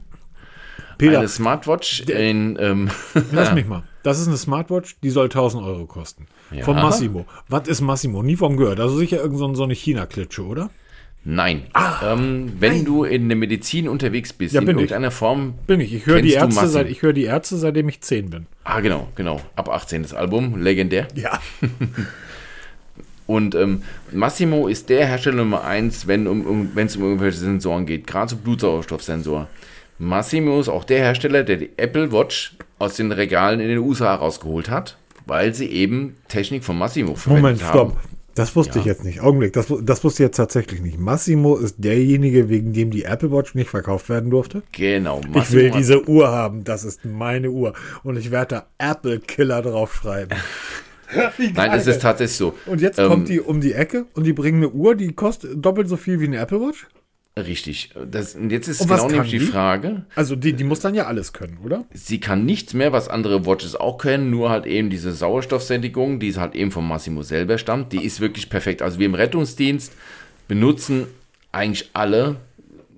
Peter, 0.99 1.19
Eine 1.19 1.29
Smartwatch 1.29 2.01
in, 2.01 2.59
ähm, 2.61 2.91
lass 3.33 3.55
mich 3.55 3.67
mal. 3.69 3.85
Das 4.03 4.19
ist 4.19 4.27
eine 4.27 4.37
Smartwatch, 4.37 4.97
die 5.03 5.11
soll 5.11 5.27
1000 5.27 5.63
Euro 5.63 5.87
kosten. 5.87 6.27
Ja. 6.51 6.65
Von 6.65 6.77
Massimo. 6.77 7.27
Was 7.49 7.69
ist 7.69 7.81
Massimo? 7.81 8.23
Nie 8.23 8.37
vom 8.37 8.57
gehört. 8.57 8.81
Also 8.81 8.97
sicher 8.97 9.19
irgend 9.19 9.39
so, 9.39 9.55
so 9.55 9.63
eine 9.63 9.75
China-Klitsche, 9.75 10.45
oder? 10.45 10.71
Nein. 11.31 11.65
ähm, 12.03 12.55
wenn 12.59 12.87
du 12.87 13.05
in 13.05 13.29
der 13.29 13.37
Medizin 13.37 13.87
unterwegs 13.87 14.33
bist, 14.33 14.55
Ja, 14.55 14.61
in 14.63 14.67
bin 14.67 14.77
ich. 14.79 14.85
irgendeiner 14.85 15.11
Form. 15.11 15.55
Bin 15.67 15.79
ich. 15.81 15.93
Ich 15.95 16.07
höre 16.07 16.23
die 16.23 16.33
Ärzte, 16.33 16.61
Massi- 16.63 16.69
seit, 16.73 16.89
ich 16.89 17.03
höre 17.03 17.13
die 17.13 17.25
Ärzte, 17.25 17.59
seitdem 17.59 17.87
ich 17.91 18.01
10 18.01 18.31
bin. 18.31 18.47
Ah, 18.65 18.81
genau, 18.81 19.09
genau. 19.15 19.39
Ab 19.55 19.69
18 19.69 20.03
das 20.03 20.15
Album, 20.15 20.61
legendär. 20.63 21.07
Ja. 21.15 21.39
Und 23.27 23.55
ähm, 23.55 23.83
Massimo 24.11 24.69
ist 24.69 24.89
der 24.89 25.07
Hersteller 25.07 25.37
Nummer 25.37 25.65
1, 25.65 26.07
wenn 26.07 26.27
um, 26.27 26.47
um, 26.47 26.71
es 26.77 26.97
um 26.97 27.03
irgendwelche 27.03 27.37
Sensoren 27.39 27.85
geht, 27.85 28.07
gerade 28.07 28.31
so 28.31 28.37
Blutsauerstoffsensor. 28.37 29.49
Massimo 29.99 30.61
ist 30.61 30.69
auch 30.71 30.85
der 30.85 31.01
Hersteller, 31.01 31.43
der 31.43 31.57
die 31.59 31.71
Apple 31.77 32.11
Watch 32.11 32.57
aus 32.79 32.97
den 32.97 33.13
Regalen 33.13 33.61
in 33.61 33.69
den 33.69 33.79
USA 33.79 34.15
rausgeholt 34.15 34.71
hat, 34.71 34.97
weil 35.27 35.53
sie 35.53 35.67
eben 35.67 36.15
Technik 36.29 36.65
von 36.65 36.79
Massimo 36.79 37.17
verwendet 37.17 37.43
Moment, 37.43 37.65
haben. 37.65 37.91
stopp. 37.91 37.97
Das 38.39 38.55
wusste 38.57 38.75
Ja. 38.77 38.81
ich 38.81 38.87
jetzt 38.87 39.05
nicht. 39.05 39.21
Augenblick, 39.21 39.53
das, 39.53 39.67
das 39.83 40.05
wusste 40.05 40.23
ich 40.23 40.27
jetzt 40.29 40.37
tatsächlich 40.37 40.81
nicht. 40.81 40.99
Massimo 40.99 41.57
ist 41.57 41.77
derjenige, 41.79 42.49
wegen 42.49 42.73
dem 42.73 42.91
die 42.91 43.05
Apple 43.05 43.31
Watch 43.33 43.55
nicht 43.55 43.69
verkauft 43.71 44.09
werden 44.09 44.31
durfte. 44.31 44.63
Genau. 44.73 45.21
Ich 45.23 45.29
Massimo 45.29 45.61
will 45.63 45.71
hat- 45.73 45.79
diese 45.79 46.09
Uhr 46.09 46.29
haben. 46.29 46.65
Das 46.65 46.85
ist 46.85 47.05
meine 47.05 47.51
Uhr. 47.51 47.73
Und 48.05 48.17
ich 48.17 48.31
werde 48.31 48.63
da 48.79 48.91
Apple 48.93 49.19
Killer 49.21 49.63
draufschreiben. 49.63 50.39
Nein, 51.55 51.71
es 51.73 51.87
ist 51.87 52.03
tatsächlich 52.03 52.37
so. 52.37 52.55
Und 52.67 52.81
jetzt 52.81 52.99
Ähm, 52.99 53.09
kommt 53.09 53.29
die 53.29 53.41
um 53.41 53.61
die 53.61 53.73
Ecke 53.73 54.05
und 54.15 54.25
die 54.25 54.33
bringen 54.35 54.59
eine 54.59 54.69
Uhr, 54.71 54.95
die 54.95 55.13
kostet 55.13 55.65
doppelt 55.65 55.89
so 55.89 55.97
viel 55.97 56.21
wie 56.21 56.27
eine 56.27 56.37
Apple 56.39 56.61
Watch. 56.61 56.87
Richtig. 57.37 57.91
Das, 58.11 58.35
und 58.35 58.51
jetzt 58.51 58.69
ist 58.69 58.81
Und 58.81 58.89
genau 58.89 59.09
nämlich 59.09 59.31
die 59.31 59.39
die? 59.39 59.47
Frage. 59.47 60.05
Also 60.15 60.35
die, 60.35 60.55
die 60.55 60.65
muss 60.65 60.81
dann 60.81 60.95
ja 60.95 61.07
alles 61.07 61.33
können, 61.33 61.59
oder? 61.65 61.85
Sie 61.93 62.21
kann 62.21 62.45
nichts 62.45 62.75
mehr, 62.75 62.93
was 62.93 63.09
andere 63.09 63.47
Watches 63.47 63.77
auch 63.77 63.99
können, 63.99 64.31
nur 64.31 64.51
halt 64.51 64.67
eben 64.67 64.91
diese 64.91 65.13
Sauerstoffsättigung, 65.13 66.19
die 66.19 66.35
halt 66.35 66.55
eben 66.55 66.71
vom 66.71 66.89
Massimo 66.89 67.23
selber 67.23 67.59
stammt, 67.59 67.93
die 67.93 68.05
ist 68.05 68.21
wirklich 68.21 68.51
perfekt. 68.51 68.83
Also 68.83 68.99
wir 68.99 69.07
im 69.07 69.15
Rettungsdienst 69.15 69.93
benutzen 70.49 71.07
eigentlich 71.53 71.91
alle 71.93 72.37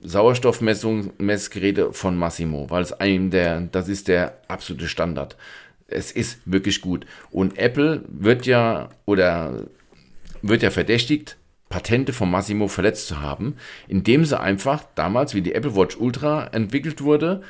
Sauerstoffmessgeräte 0.03 1.93
von 1.93 2.16
Massimo, 2.16 2.70
weil 2.70 2.83
es 2.83 2.93
einem 2.93 3.31
der, 3.31 3.61
das 3.61 3.89
ist 3.89 4.09
der 4.09 4.39
absolute 4.49 4.89
Standard. 4.89 5.37
Es 5.87 6.12
ist 6.12 6.39
wirklich 6.47 6.81
gut. 6.81 7.05
Und 7.31 7.59
Apple 7.59 8.03
wird 8.09 8.47
ja 8.47 8.89
oder 9.05 9.64
wird 10.41 10.62
ja 10.62 10.70
verdächtigt, 10.70 11.37
Patente 11.71 12.12
von 12.12 12.31
Massimo 12.31 12.68
verletzt 12.68 13.07
zu 13.07 13.21
haben, 13.21 13.57
indem 13.89 14.25
sie 14.25 14.39
einfach 14.39 14.85
damals, 14.97 15.35
wie 15.35 15.41
die 15.41 15.55
Apple 15.55 15.77
Watch 15.77 15.97
Ultra 15.97 16.49
entwickelt 16.49 17.01
wurde, 17.01 17.43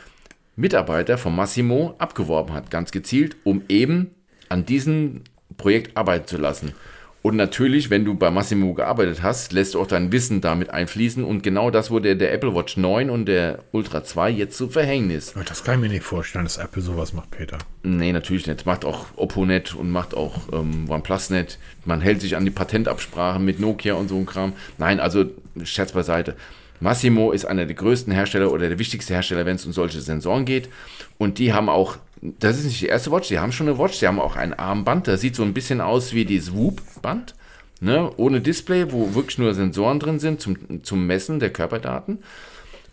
Mitarbeiter 0.56 1.18
von 1.18 1.34
Massimo 1.34 1.94
abgeworben 1.98 2.54
hat, 2.54 2.70
ganz 2.70 2.92
gezielt, 2.92 3.36
um 3.44 3.62
eben 3.68 4.14
an 4.50 4.66
diesem 4.66 5.22
Projekt 5.56 5.96
arbeiten 5.96 6.26
zu 6.26 6.36
lassen. 6.36 6.74
Und 7.22 7.36
natürlich, 7.36 7.90
wenn 7.90 8.06
du 8.06 8.14
bei 8.14 8.30
Massimo 8.30 8.72
gearbeitet 8.72 9.22
hast, 9.22 9.52
lässt 9.52 9.74
du 9.74 9.80
auch 9.80 9.86
dein 9.86 10.10
Wissen 10.10 10.40
damit 10.40 10.70
einfließen. 10.70 11.22
Und 11.22 11.42
genau 11.42 11.70
das 11.70 11.90
wurde 11.90 12.16
der 12.16 12.32
Apple 12.32 12.54
Watch 12.54 12.78
9 12.78 13.10
und 13.10 13.26
der 13.26 13.58
Ultra 13.72 14.02
2 14.02 14.30
jetzt 14.30 14.56
zu 14.56 14.68
Verhängnis. 14.68 15.34
Das 15.46 15.62
kann 15.62 15.74
ich 15.74 15.80
mir 15.80 15.88
nicht 15.88 16.02
vorstellen, 16.04 16.44
dass 16.44 16.56
Apple 16.56 16.80
sowas 16.80 17.12
macht, 17.12 17.30
Peter. 17.30 17.58
Nee, 17.82 18.12
natürlich 18.12 18.46
nicht. 18.46 18.64
Macht 18.64 18.86
auch 18.86 19.06
Oppo 19.16 19.44
nicht 19.44 19.74
und 19.74 19.90
macht 19.90 20.14
auch 20.14 20.34
ähm, 20.52 20.88
OnePlus 20.88 21.28
nicht. 21.28 21.58
Man 21.84 22.00
hält 22.00 22.22
sich 22.22 22.36
an 22.36 22.46
die 22.46 22.50
Patentabsprachen 22.50 23.44
mit 23.44 23.60
Nokia 23.60 23.94
und 23.94 24.08
so 24.08 24.16
ein 24.16 24.24
Kram. 24.24 24.54
Nein, 24.78 24.98
also 24.98 25.26
Scherz 25.64 25.92
beiseite. 25.92 26.36
Massimo 26.80 27.32
ist 27.32 27.44
einer 27.44 27.66
der 27.66 27.76
größten 27.76 28.12
Hersteller 28.12 28.50
oder 28.50 28.68
der 28.68 28.78
wichtigste 28.78 29.12
Hersteller, 29.12 29.44
wenn 29.44 29.56
es 29.56 29.66
um 29.66 29.72
solche 29.72 30.00
Sensoren 30.00 30.46
geht. 30.46 30.70
Und 31.18 31.38
die 31.38 31.52
haben 31.52 31.68
auch, 31.68 31.98
das 32.22 32.58
ist 32.58 32.66
nicht 32.66 32.80
die 32.80 32.86
erste 32.86 33.10
Watch, 33.10 33.28
die 33.28 33.38
haben 33.38 33.52
schon 33.52 33.68
eine 33.68 33.78
Watch, 33.78 33.98
die 33.98 34.06
haben 34.06 34.20
auch 34.20 34.36
ein 34.36 34.52
Armband, 34.52 35.08
das 35.08 35.20
sieht 35.20 35.34
so 35.34 35.42
ein 35.42 35.54
bisschen 35.54 35.80
aus 35.80 36.12
wie 36.12 36.24
dieses 36.24 36.54
Whoop-Band, 36.54 37.34
ne? 37.80 38.10
ohne 38.16 38.40
Display, 38.40 38.92
wo 38.92 39.14
wirklich 39.14 39.38
nur 39.38 39.54
Sensoren 39.54 39.98
drin 40.00 40.18
sind 40.18 40.40
zum, 40.40 40.82
zum 40.82 41.06
Messen 41.06 41.40
der 41.40 41.50
Körperdaten. 41.50 42.18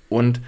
Und 0.09 0.39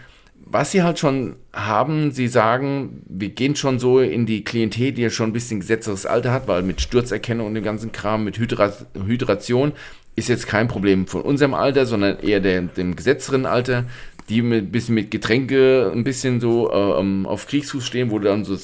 was 0.45 0.71
sie 0.71 0.81
halt 0.81 0.97
schon 0.97 1.35
haben, 1.53 2.11
sie 2.11 2.27
sagen, 2.27 3.03
wir 3.07 3.29
gehen 3.29 3.55
schon 3.55 3.77
so 3.77 3.99
in 3.99 4.25
die 4.25 4.43
Klientel, 4.43 4.93
die 4.93 5.01
ja 5.01 5.09
schon 5.09 5.29
ein 5.29 5.33
bisschen 5.33 5.59
gesetzteres 5.59 6.05
Alter 6.05 6.31
hat, 6.31 6.47
weil 6.47 6.63
mit 6.63 6.81
Sturzerkennung 6.81 7.47
und 7.47 7.53
dem 7.55 7.63
ganzen 7.63 7.91
Kram, 7.91 8.23
mit 8.23 8.37
Hydra 8.37 8.73
Hydration 9.05 9.73
ist 10.15 10.29
jetzt 10.29 10.47
kein 10.47 10.67
Problem 10.67 11.07
von 11.07 11.21
unserem 11.21 11.53
Alter, 11.53 11.85
sondern 11.85 12.19
eher 12.19 12.39
der, 12.39 12.61
dem 12.61 12.95
gesetzteren 12.95 13.45
Alter, 13.45 13.85
die 14.29 14.41
mit 14.41 14.65
ein 14.65 14.71
bisschen 14.71 14.95
mit 14.95 15.11
Getränke 15.11 15.91
ein 15.93 16.03
bisschen 16.03 16.39
so 16.39 16.71
äh, 16.71 16.99
ähm, 16.99 17.25
auf 17.25 17.47
Kriegsfuß 17.47 17.85
stehen, 17.85 18.11
wo 18.11 18.19
du 18.19 18.25
dann 18.25 18.45
so 18.45 18.57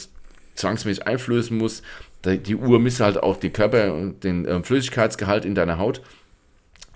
zwangsmäßig 0.55 1.07
einflößen 1.07 1.57
musst. 1.57 1.84
Die 2.24 2.55
Uhr 2.55 2.80
misst 2.80 3.01
halt 3.01 3.22
auch 3.22 3.38
die 3.38 3.51
Körper, 3.51 4.11
den 4.24 4.45
äh, 4.45 4.63
Flüssigkeitsgehalt 4.63 5.45
in 5.45 5.53
deiner 5.53 5.78
Haut 5.78 6.01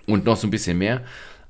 und 0.06 0.24
noch 0.24 0.36
so 0.36 0.46
ein 0.46 0.50
bisschen 0.50 0.78
mehr. 0.78 1.02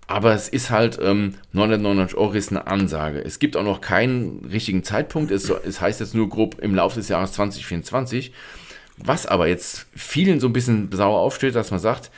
Aber 0.07 0.35
es 0.35 0.49
ist 0.49 0.71
halt, 0.71 0.99
ähm, 1.01 1.35
999 1.53 2.19
Euro 2.19 2.33
ist 2.33 2.51
eine 2.51 2.67
Ansage. 2.67 3.23
Es 3.25 3.39
gibt 3.39 3.57
auch 3.57 3.63
noch 3.63 3.81
keinen 3.81 4.45
richtigen 4.45 4.83
Zeitpunkt. 4.83 5.31
Es, 5.31 5.49
es 5.49 5.81
heißt 5.81 6.01
jetzt 6.01 6.15
nur 6.15 6.29
grob 6.29 6.59
im 6.61 6.75
Laufe 6.75 6.97
des 6.97 7.09
Jahres 7.09 7.33
2024. 7.33 8.33
Was 8.97 9.27
aber 9.27 9.47
jetzt 9.47 9.87
vielen 9.95 10.41
so 10.41 10.49
ein 10.49 10.53
bisschen 10.53 10.91
sauer 10.93 11.21
aufsteht, 11.21 11.55
dass 11.55 11.71
man 11.71 11.81
sagt, 11.81 12.11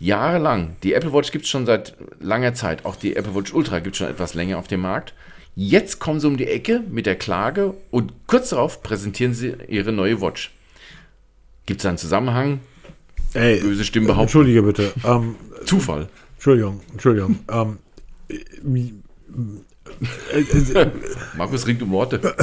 jahrelang, 0.00 0.76
die 0.82 0.94
Apple 0.94 1.12
Watch 1.12 1.30
gibt 1.30 1.44
es 1.44 1.50
schon 1.50 1.66
seit 1.66 1.94
langer 2.18 2.54
Zeit, 2.54 2.84
auch 2.84 2.96
die 2.96 3.14
Apple 3.14 3.34
Watch 3.34 3.52
Ultra 3.54 3.78
gibt 3.78 3.94
es 3.94 3.98
schon 3.98 4.08
etwas 4.08 4.34
länger 4.34 4.58
auf 4.58 4.66
dem 4.66 4.80
Markt. 4.80 5.14
Jetzt 5.54 6.00
kommen 6.00 6.18
sie 6.20 6.26
um 6.26 6.36
die 6.36 6.46
Ecke 6.46 6.82
mit 6.90 7.06
der 7.06 7.16
Klage 7.16 7.74
und 7.90 8.12
kurz 8.26 8.48
darauf 8.48 8.82
präsentieren 8.82 9.34
sie 9.34 9.54
ihre 9.68 9.92
neue 9.92 10.20
Watch. 10.20 10.52
Gibt 11.66 11.80
es 11.80 11.86
einen 11.86 11.98
Zusammenhang? 11.98 12.60
Ey, 13.34 13.60
Böse 13.60 13.84
Stimmen 13.84 14.06
behaupten. 14.06 14.22
Entschuldige 14.22 14.62
bitte. 14.62 14.92
Ähm, 15.04 15.36
Zufall. 15.66 16.08
Entschuldigung, 16.34 16.80
Entschuldigung. 16.92 17.38
ähm, 17.52 17.78
äh, 18.28 18.38
äh, 20.80 20.90
Markus 21.36 21.66
ringt 21.66 21.82
um 21.82 21.90
Worte. 21.90 22.34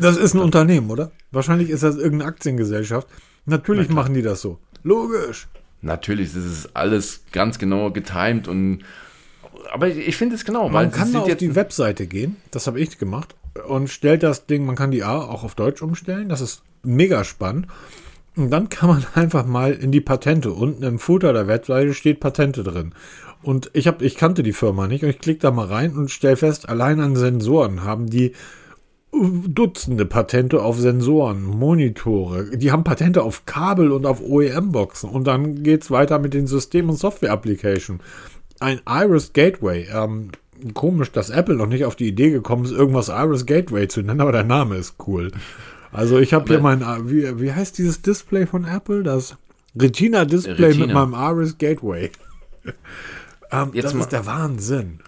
das 0.00 0.16
ist 0.16 0.34
ein 0.34 0.40
Unternehmen, 0.40 0.90
oder? 0.90 1.10
Wahrscheinlich 1.30 1.68
ist 1.68 1.82
das 1.82 1.96
irgendeine 1.96 2.30
Aktiengesellschaft. 2.30 3.06
Natürlich 3.46 3.88
machen 3.88 4.14
die 4.14 4.22
das 4.22 4.40
so. 4.40 4.58
Logisch. 4.82 5.48
Natürlich, 5.82 6.34
das 6.34 6.44
ist 6.44 6.70
alles 6.74 7.24
ganz 7.32 7.58
genau 7.58 7.90
getimed 7.90 8.48
und 8.48 8.84
aber 9.72 9.88
ich 9.88 10.16
finde 10.16 10.34
es 10.36 10.44
genau, 10.44 10.68
Man 10.68 10.90
kann 10.90 11.14
auf 11.16 11.28
jetzt 11.28 11.40
die 11.40 11.54
Webseite 11.54 12.06
gehen, 12.06 12.36
das 12.50 12.66
habe 12.66 12.80
ich 12.80 12.98
gemacht, 12.98 13.34
und 13.66 13.88
stellt 13.88 14.22
das 14.22 14.46
Ding, 14.46 14.64
man 14.64 14.76
kann 14.76 14.90
die 14.90 15.04
A 15.04 15.18
auch 15.18 15.44
auf 15.44 15.54
Deutsch 15.54 15.82
umstellen, 15.82 16.28
das 16.28 16.40
ist 16.40 16.62
mega 16.82 17.24
spannend. 17.24 17.66
Und 18.36 18.50
dann 18.50 18.68
kann 18.68 18.88
man 18.88 19.06
einfach 19.14 19.44
mal 19.44 19.72
in 19.72 19.92
die 19.92 20.00
Patente. 20.00 20.52
Unten 20.52 20.82
im 20.82 20.98
Footer 20.98 21.32
der 21.32 21.46
Webseite 21.46 21.94
steht 21.94 22.20
Patente 22.20 22.62
drin. 22.62 22.94
Und 23.42 23.70
ich, 23.72 23.86
hab, 23.86 24.02
ich 24.02 24.16
kannte 24.16 24.42
die 24.42 24.52
Firma 24.52 24.86
nicht 24.86 25.02
und 25.02 25.10
ich 25.10 25.18
klicke 25.18 25.40
da 25.40 25.50
mal 25.50 25.66
rein 25.66 25.96
und 25.96 26.10
stelle 26.10 26.36
fest, 26.36 26.68
allein 26.68 27.00
an 27.00 27.16
Sensoren 27.16 27.84
haben 27.84 28.08
die 28.08 28.32
Dutzende 29.12 30.06
Patente 30.06 30.62
auf 30.62 30.78
Sensoren, 30.78 31.42
Monitore. 31.42 32.56
Die 32.56 32.70
haben 32.70 32.84
Patente 32.84 33.22
auf 33.22 33.44
Kabel 33.44 33.90
und 33.90 34.06
auf 34.06 34.20
OEM-Boxen. 34.22 35.10
Und 35.10 35.26
dann 35.26 35.62
geht's 35.62 35.90
weiter 35.90 36.18
mit 36.18 36.32
den 36.32 36.46
System- 36.46 36.88
und 36.88 36.96
Software-Applications. 36.96 38.00
Ein 38.60 38.80
Iris 38.86 39.32
Gateway. 39.32 39.88
Ähm, 39.92 40.30
komisch, 40.74 41.10
dass 41.10 41.30
Apple 41.30 41.56
noch 41.56 41.66
nicht 41.66 41.84
auf 41.84 41.96
die 41.96 42.08
Idee 42.08 42.30
gekommen 42.30 42.64
ist, 42.64 42.72
irgendwas 42.72 43.08
Iris 43.08 43.46
Gateway 43.46 43.88
zu 43.88 44.02
nennen, 44.02 44.20
aber 44.20 44.32
der 44.32 44.44
Name 44.44 44.76
ist 44.76 44.94
cool. 45.06 45.32
Also 45.92 46.18
ich 46.18 46.32
habe 46.32 46.46
hier 46.46 46.60
mein, 46.60 46.80
wie, 47.10 47.40
wie 47.40 47.52
heißt 47.52 47.78
dieses 47.78 48.02
Display 48.02 48.46
von 48.46 48.64
Apple? 48.64 49.02
Das 49.02 49.36
Retina-Display 49.76 50.66
Retina. 50.66 50.86
mit 50.86 50.94
meinem 50.94 51.14
Iris 51.14 51.58
Gateway. 51.58 52.10
ähm, 53.52 53.72
das 53.74 53.94
ist 53.94 54.12
der 54.12 54.26
Wahnsinn. 54.26 55.00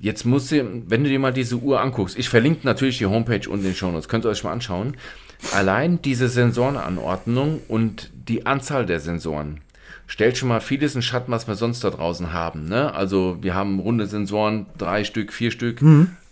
Jetzt 0.00 0.24
musst 0.24 0.50
du, 0.50 0.82
wenn 0.86 1.04
du 1.04 1.10
dir 1.10 1.18
mal 1.18 1.32
diese 1.32 1.56
Uhr 1.56 1.80
anguckst, 1.80 2.18
ich 2.18 2.30
verlinke 2.30 2.66
natürlich 2.66 2.96
die 2.96 3.06
Homepage 3.06 3.48
und 3.48 3.62
den 3.62 3.74
Shownotes, 3.74 4.08
könnt 4.08 4.24
ihr 4.24 4.30
euch 4.30 4.42
mal 4.42 4.52
anschauen. 4.52 4.96
Allein 5.52 6.00
diese 6.00 6.28
Sensorenanordnung 6.28 7.60
und 7.68 8.10
die 8.14 8.46
Anzahl 8.46 8.86
der 8.86 9.00
Sensoren 9.00 9.60
stellt 10.06 10.38
schon 10.38 10.48
mal 10.48 10.60
vieles 10.60 10.94
in 10.94 11.02
Schatten, 11.02 11.30
was 11.30 11.46
wir 11.46 11.54
sonst 11.54 11.84
da 11.84 11.90
draußen 11.90 12.32
haben. 12.32 12.64
Ne? 12.66 12.94
Also 12.94 13.38
wir 13.42 13.54
haben 13.54 13.78
runde 13.78 14.06
Sensoren, 14.06 14.66
drei 14.78 15.04
Stück, 15.04 15.32
vier 15.34 15.50
Stück, 15.50 15.82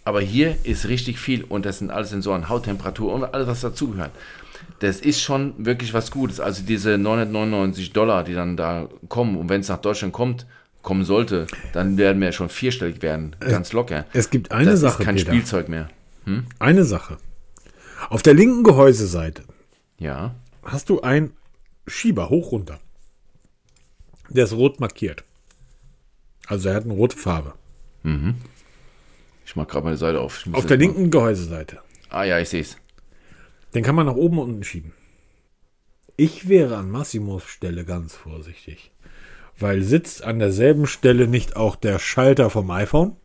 aber 0.05 0.23
hier 0.23 0.57
ist 0.65 0.89
richtig 0.89 1.19
viel 1.19 1.45
und 1.45 1.67
das 1.67 1.79
sind 1.79 1.91
alles 1.91 2.09
Sensoren, 2.09 2.49
Hauttemperatur 2.49 3.13
und 3.13 3.25
alles, 3.25 3.47
was 3.47 3.61
dazugehört. 3.61 4.13
Das 4.81 5.01
ist 5.01 5.21
schon 5.21 5.53
wirklich 5.59 5.93
was 5.93 6.11
Gutes. 6.11 6.41
Also 6.41 6.63
diese 6.67 6.97
999 6.97 7.93
Dollar, 7.93 8.25
die 8.25 8.35
dann 8.35 8.57
da 8.57 8.89
kommen 9.09 9.37
und 9.37 9.51
wenn 9.51 9.61
es 9.61 9.69
nach 9.69 9.81
Deutschland 9.81 10.15
kommt, 10.15 10.47
kommen 10.83 11.05
sollte, 11.05 11.47
dann 11.73 11.97
werden 11.99 12.21
wir 12.21 12.33
schon 12.33 12.49
vierstellig 12.49 13.03
werden, 13.03 13.37
ganz 13.41 13.73
locker. 13.73 14.07
Es 14.13 14.31
gibt 14.31 14.53
eine 14.53 14.71
das 14.73 14.81
Sache, 14.81 15.03
ist 15.03 15.07
kein 15.07 15.17
Peter. 15.17 15.31
Spielzeug 15.33 15.69
mehr. 15.69 15.89
Eine 16.59 16.85
Sache. 16.85 17.19
Auf 18.11 18.23
der 18.23 18.35
linken 18.35 18.63
Gehäuseseite 18.65 19.43
Ja. 19.99 20.35
hast 20.63 20.89
du 20.89 21.01
einen 21.01 21.33
Schieber 21.87 22.29
hoch 22.31 22.53
runter. 22.53 22.79
Der 24.29 24.45
ist 24.45 24.53
rot 24.53 24.79
markiert. 24.79 25.25
Also 26.47 26.69
er 26.69 26.75
hat 26.77 26.85
eine 26.85 26.93
rote 26.93 27.17
Farbe. 27.17 27.55
Ich 29.45 29.57
mach 29.57 29.67
gerade 29.67 29.85
meine 29.85 29.97
Seite 29.97 30.21
auf. 30.21 30.47
Auf 30.53 30.67
der 30.67 30.77
mal- 30.77 30.83
linken 30.85 31.11
Gehäuseseite. 31.11 31.79
Ah 32.11 32.25
ja, 32.25 32.39
ich 32.39 32.49
sehe 32.49 32.61
es. 32.63 32.77
Den 33.75 33.83
kann 33.83 33.95
man 33.95 34.07
nach 34.07 34.15
oben 34.15 34.39
und 34.39 34.49
unten 34.51 34.65
schieben. 34.65 34.93
Ich 36.17 36.49
wäre 36.49 36.77
an 36.77 36.91
Massimos 36.91 37.45
Stelle 37.45 37.85
ganz 37.85 38.15
vorsichtig. 38.15 38.91
Weil 39.59 39.83
sitzt 39.83 40.23
an 40.23 40.39
derselben 40.39 40.87
Stelle 40.87 41.27
nicht 41.27 41.57
auch 41.57 41.77
der 41.77 41.99
Schalter 41.99 42.51
vom 42.51 42.71
iPhone? 42.71 43.17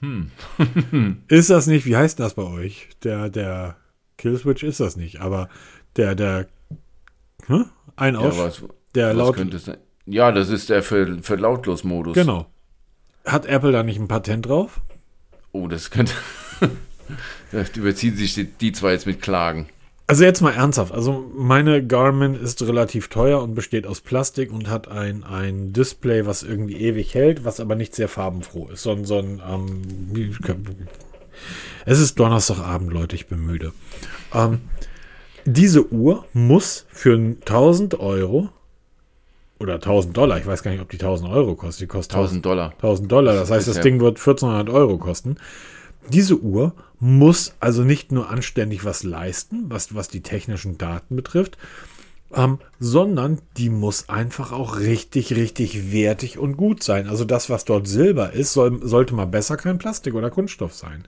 Hm. 0.00 0.30
ist 1.28 1.50
das 1.50 1.66
nicht, 1.66 1.86
wie 1.86 1.96
heißt 1.96 2.20
das 2.20 2.34
bei 2.34 2.44
euch? 2.44 2.88
Der, 3.02 3.28
der 3.28 3.76
Killswitch 4.18 4.62
ist 4.62 4.80
das 4.80 4.96
nicht, 4.96 5.20
aber 5.20 5.48
der, 5.96 6.14
der, 6.14 6.46
hm? 7.46 7.66
ein 7.96 8.16
Aus, 8.16 8.36
ja, 8.36 8.44
was, 8.44 8.62
der 8.94 9.08
was 9.10 9.16
laut, 9.16 9.36
könnte 9.36 9.58
sein? 9.58 9.78
Ja, 10.06 10.30
das 10.32 10.50
ist 10.50 10.68
der 10.68 10.82
für, 10.82 11.22
für 11.22 11.36
Lautlos-Modus. 11.36 12.14
genau. 12.14 12.46
Hat 13.24 13.46
Apple 13.46 13.72
da 13.72 13.82
nicht 13.82 13.98
ein 13.98 14.08
Patent 14.08 14.46
drauf? 14.46 14.82
Oh, 15.52 15.66
das 15.66 15.90
könnte. 15.90 16.12
da 17.52 17.64
überziehen 17.74 18.16
sich 18.16 18.34
die, 18.34 18.44
die 18.44 18.72
zwei 18.72 18.92
jetzt 18.92 19.06
mit 19.06 19.22
Klagen. 19.22 19.68
Also 20.06 20.24
jetzt 20.24 20.42
mal 20.42 20.52
ernsthaft. 20.52 20.92
Also 20.92 21.30
meine 21.34 21.84
Garmin 21.86 22.34
ist 22.34 22.60
relativ 22.62 23.08
teuer 23.08 23.42
und 23.42 23.54
besteht 23.54 23.86
aus 23.86 24.02
Plastik 24.02 24.52
und 24.52 24.68
hat 24.68 24.86
ein, 24.88 25.24
ein 25.24 25.72
Display, 25.72 26.26
was 26.26 26.42
irgendwie 26.42 26.76
ewig 26.76 27.14
hält, 27.14 27.44
was 27.44 27.58
aber 27.58 27.74
nicht 27.74 27.94
sehr 27.94 28.08
farbenfroh 28.08 28.68
ist. 28.68 28.82
So, 28.82 28.90
ein- 28.92 29.06
so 29.06 29.18
ein, 29.18 29.40
ähm, 29.48 29.82
es 31.86 32.00
ist 32.00 32.18
Donnerstagabend, 32.20 32.92
Leute, 32.92 33.16
ich 33.16 33.28
bin 33.28 33.44
müde. 33.46 33.72
Ähm, 34.34 34.60
diese 35.46 35.90
Uhr 35.90 36.26
muss 36.34 36.84
für 36.90 37.16
1000 37.16 37.98
Euro 37.98 38.50
oder 39.58 39.74
1000 39.80 40.14
Dollar, 40.16 40.38
ich 40.38 40.46
weiß 40.46 40.62
gar 40.62 40.70
nicht, 40.70 40.80
ob 40.82 40.90
die 40.90 40.98
1000 40.98 41.30
Euro 41.30 41.54
kostet, 41.54 41.82
die 41.82 41.86
kostet 41.86 42.14
1000 42.16 42.44
Dollar. 42.44 42.72
1000 42.72 43.10
Dollar. 43.10 43.34
Das 43.34 43.50
heißt, 43.50 43.68
das 43.68 43.76
Ding 43.82 44.00
wird 44.00 44.18
1400 44.18 44.68
Euro 44.68 44.98
kosten. 44.98 45.36
Diese 46.10 46.38
Uhr 46.38 46.74
muss 47.00 47.54
also 47.60 47.82
nicht 47.82 48.12
nur 48.12 48.30
anständig 48.30 48.84
was 48.84 49.02
leisten, 49.02 49.64
was, 49.68 49.94
was 49.94 50.08
die 50.08 50.22
technischen 50.22 50.78
Daten 50.78 51.16
betrifft, 51.16 51.58
ähm, 52.36 52.58
sondern 52.78 53.38
die 53.56 53.70
muss 53.70 54.08
einfach 54.08 54.52
auch 54.52 54.78
richtig, 54.78 55.34
richtig 55.34 55.92
wertig 55.92 56.38
und 56.38 56.56
gut 56.56 56.82
sein. 56.82 57.08
Also 57.08 57.24
das, 57.24 57.48
was 57.48 57.64
dort 57.64 57.86
Silber 57.86 58.32
ist, 58.32 58.52
soll, 58.52 58.80
sollte 58.82 59.14
mal 59.14 59.26
besser 59.26 59.56
kein 59.56 59.78
Plastik 59.78 60.14
oder 60.14 60.30
Kunststoff 60.30 60.74
sein. 60.74 61.04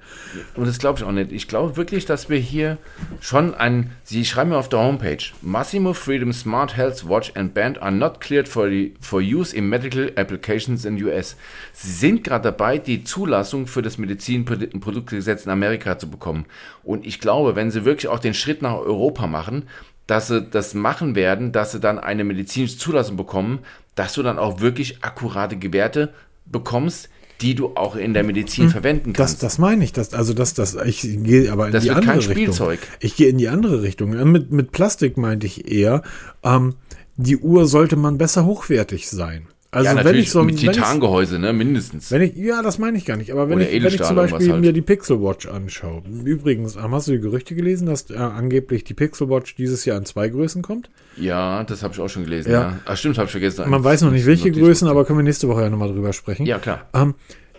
Und 0.54 0.66
das 0.66 0.78
glaube 0.78 0.98
ich 0.98 1.04
auch 1.04 1.12
nicht. 1.12 1.32
Ich 1.32 1.48
glaube 1.48 1.76
wirklich, 1.76 2.06
dass 2.06 2.28
wir 2.28 2.38
hier 2.38 2.78
schon 3.20 3.54
ein. 3.54 3.90
Sie 4.04 4.24
schreiben 4.24 4.50
mir 4.50 4.58
auf 4.58 4.68
der 4.68 4.80
Homepage: 4.80 5.22
Massimo 5.42 5.92
Freedom 5.92 6.32
Smart 6.32 6.76
Health 6.76 7.08
Watch 7.08 7.32
and 7.34 7.52
Band 7.52 7.82
are 7.82 7.92
not 7.92 8.20
cleared 8.20 8.48
for, 8.48 8.68
the, 8.68 8.94
for 9.00 9.20
use 9.20 9.54
in 9.54 9.68
medical 9.68 10.10
applications 10.16 10.84
in 10.84 11.02
US. 11.04 11.36
Sie 11.72 11.90
sind 11.90 12.24
gerade 12.24 12.44
dabei, 12.44 12.78
die 12.78 13.04
Zulassung 13.04 13.66
für 13.66 13.82
das 13.82 13.98
Medizinproduktegesetz 13.98 15.44
in 15.44 15.52
Amerika 15.52 15.98
zu 15.98 16.08
bekommen. 16.08 16.46
Und 16.84 17.04
ich 17.04 17.20
glaube, 17.20 17.56
wenn 17.56 17.70
sie 17.70 17.84
wirklich 17.84 18.08
auch 18.08 18.20
den 18.20 18.34
Schritt 18.34 18.62
nach 18.62 18.76
Europa 18.76 19.26
machen, 19.26 19.64
dass 20.06 20.28
sie 20.28 20.42
das 20.42 20.74
machen 20.74 21.14
werden, 21.14 21.52
dass 21.52 21.72
sie 21.72 21.80
dann 21.80 21.98
eine 21.98 22.24
medizinische 22.24 22.78
Zulassung 22.78 23.16
bekommen, 23.16 23.60
dass 23.94 24.12
du 24.14 24.22
dann 24.22 24.38
auch 24.38 24.60
wirklich 24.60 25.02
akkurate 25.02 25.56
Gewerte 25.56 26.12
bekommst, 26.44 27.08
die 27.40 27.54
du 27.54 27.72
auch 27.76 27.96
in 27.96 28.14
der 28.14 28.24
Medizin 28.24 28.70
verwenden 28.70 29.06
Hm. 29.06 29.12
Das, 29.14 29.32
kannst. 29.32 29.42
das 29.42 29.58
meine 29.58 29.84
ich. 29.84 29.92
Das, 29.92 30.14
also 30.14 30.32
das, 30.32 30.54
das, 30.54 30.74
ich 30.74 31.02
gehe 31.02 31.52
aber 31.52 31.66
in 31.66 31.72
Das 31.72 31.82
die 31.82 31.88
wird 31.88 31.98
andere 31.98 32.12
kein 32.12 32.18
Richtung. 32.20 32.34
Spielzeug. 32.36 32.78
Ich 33.00 33.16
gehe 33.16 33.28
in 33.28 33.36
die 33.38 33.48
andere 33.48 33.82
Richtung. 33.82 34.14
Äh, 34.14 34.24
Mit, 34.24 34.52
mit 34.52 34.72
Plastik 34.72 35.16
meinte 35.18 35.46
ich 35.46 35.70
eher, 35.70 36.02
ähm, 36.42 36.74
die 37.16 37.36
Uhr 37.38 37.66
sollte 37.66 37.96
man 37.96 38.16
besser 38.18 38.44
hochwertig 38.46 39.08
sein. 39.08 39.48
Also 39.76 39.94
ja, 39.94 40.04
wenn 40.04 40.16
ich 40.16 40.30
so 40.30 40.42
mit 40.42 40.56
Titangehäuse, 40.56 41.38
ne, 41.38 41.52
mindestens. 41.52 42.10
Wenn 42.10 42.22
ich, 42.22 42.34
ja, 42.34 42.62
das 42.62 42.78
meine 42.78 42.96
ich 42.96 43.04
gar 43.04 43.18
nicht. 43.18 43.30
Aber 43.30 43.46
wenn, 43.50 43.60
ich, 43.60 43.70
wenn 43.70 43.92
ich 43.92 44.02
zum 44.02 44.16
Beispiel 44.16 44.52
halt. 44.52 44.60
mir 44.62 44.72
die 44.72 44.80
Pixel 44.80 45.20
Watch 45.20 45.46
anschaue. 45.46 46.02
Übrigens, 46.24 46.76
ähm, 46.76 46.92
hast 46.92 47.08
du 47.08 47.12
die 47.12 47.20
Gerüchte 47.20 47.54
gelesen, 47.54 47.86
dass 47.86 48.08
äh, 48.10 48.16
angeblich 48.16 48.84
die 48.84 48.94
Pixel 48.94 49.28
Watch 49.28 49.54
dieses 49.54 49.84
Jahr 49.84 49.98
in 49.98 50.06
zwei 50.06 50.30
Größen 50.30 50.62
kommt? 50.62 50.88
Ja, 51.18 51.62
das 51.64 51.82
habe 51.82 51.92
ich 51.92 52.00
auch 52.00 52.08
schon 52.08 52.24
gelesen. 52.24 52.52
Ja. 52.52 52.60
Ja. 52.60 52.78
Ach, 52.86 52.96
stimmt, 52.96 53.18
habe 53.18 53.26
ich 53.26 53.32
vergessen. 53.32 53.68
Man 53.68 53.84
weiß 53.84 54.00
noch 54.00 54.12
nicht, 54.12 54.24
welche 54.24 54.50
Größen, 54.50 54.88
aber 54.88 55.04
können 55.04 55.18
wir 55.18 55.24
nächste 55.24 55.46
Woche 55.46 55.60
ja 55.60 55.68
nochmal 55.68 55.92
drüber 55.92 56.14
sprechen. 56.14 56.46
Ja, 56.46 56.58
klar. 56.58 56.88
Ähm, 56.94 57.14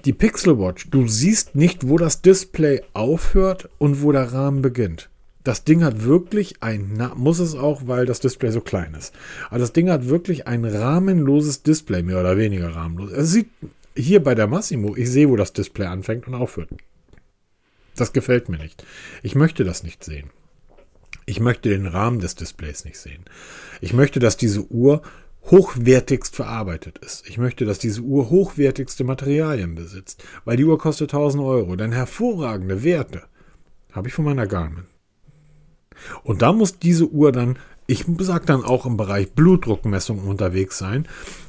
die 0.06 0.14
Pixel 0.14 0.58
Watch, 0.58 0.90
du 0.90 1.08
siehst 1.08 1.56
nicht, 1.56 1.88
wo 1.88 1.98
das 1.98 2.24
Display 2.24 2.82
aufhört 2.94 3.70
und 3.78 4.02
wo 4.02 4.12
der 4.12 4.34
Rahmen 4.34 4.64
beginnt. 4.64 5.10
Das 5.48 5.64
Ding 5.64 5.82
hat 5.82 6.04
wirklich 6.04 6.62
ein, 6.62 6.92
na, 6.98 7.16
muss 7.16 7.40
es 7.40 7.56
auch, 7.56 7.88
weil 7.88 8.06
das 8.06 8.20
Display 8.20 8.52
so 8.52 8.60
klein 8.60 8.94
ist. 8.96 9.16
Aber 9.50 9.60
das 9.60 9.72
Ding 9.72 9.90
hat 9.90 10.10
wirklich 10.10 10.46
ein 10.46 10.66
rahmenloses 10.66 11.64
Display, 11.64 12.04
mehr 12.04 12.20
oder 12.20 12.36
weniger 12.36 12.76
rahmenlos. 12.76 13.14
Es 13.14 13.32
sieht 13.32 13.48
hier 13.96 14.22
bei 14.22 14.36
der 14.36 14.48
Massimo, 14.48 14.98
ich 14.98 15.10
sehe, 15.10 15.30
wo 15.30 15.38
das 15.38 15.54
Display 15.54 15.86
anfängt 15.86 16.28
und 16.28 16.36
aufhört. 16.36 16.72
Das 17.96 18.12
gefällt 18.12 18.50
mir 18.50 18.58
nicht. 18.58 18.84
Ich 19.24 19.36
möchte 19.36 19.64
das 19.64 19.84
nicht 19.84 20.04
sehen. 20.04 20.32
Ich 21.26 21.40
möchte 21.40 21.70
den 21.70 21.88
Rahmen 21.88 22.20
des 22.20 22.36
Displays 22.36 22.84
nicht 22.84 23.00
sehen. 23.00 23.24
Ich 23.80 23.94
möchte, 23.94 24.20
dass 24.20 24.36
diese 24.36 24.70
Uhr 24.70 25.02
hochwertigst 25.46 26.36
verarbeitet 26.36 26.98
ist. 26.98 27.26
Ich 27.26 27.38
möchte, 27.38 27.64
dass 27.64 27.80
diese 27.80 28.02
Uhr 28.02 28.30
hochwertigste 28.30 29.06
Materialien 29.06 29.76
besitzt, 29.76 30.26
weil 30.44 30.58
die 30.58 30.66
Uhr 30.66 30.78
kostet 30.78 31.14
1000 31.14 31.42
Euro. 31.42 31.78
Denn 31.78 31.94
hervorragende 31.94 32.84
Werte 32.84 33.24
habe 33.94 34.10
ich 34.10 34.14
von 34.14 34.26
meiner 34.26 34.46
Garmin. 34.46 34.88
Und 36.24 36.42
da 36.42 36.52
muss 36.54 36.80
diese 36.80 37.08
Uhr 37.08 37.32
dann, 37.32 37.58
ich 37.88 38.06
sag 38.20 38.46
dann 38.46 38.64
auch 38.64 38.86
im 38.86 38.98
Bereich 38.98 39.32
Blutdruckmessung 39.32 40.20
unterwegs 40.20 40.78
sein, 40.78 41.08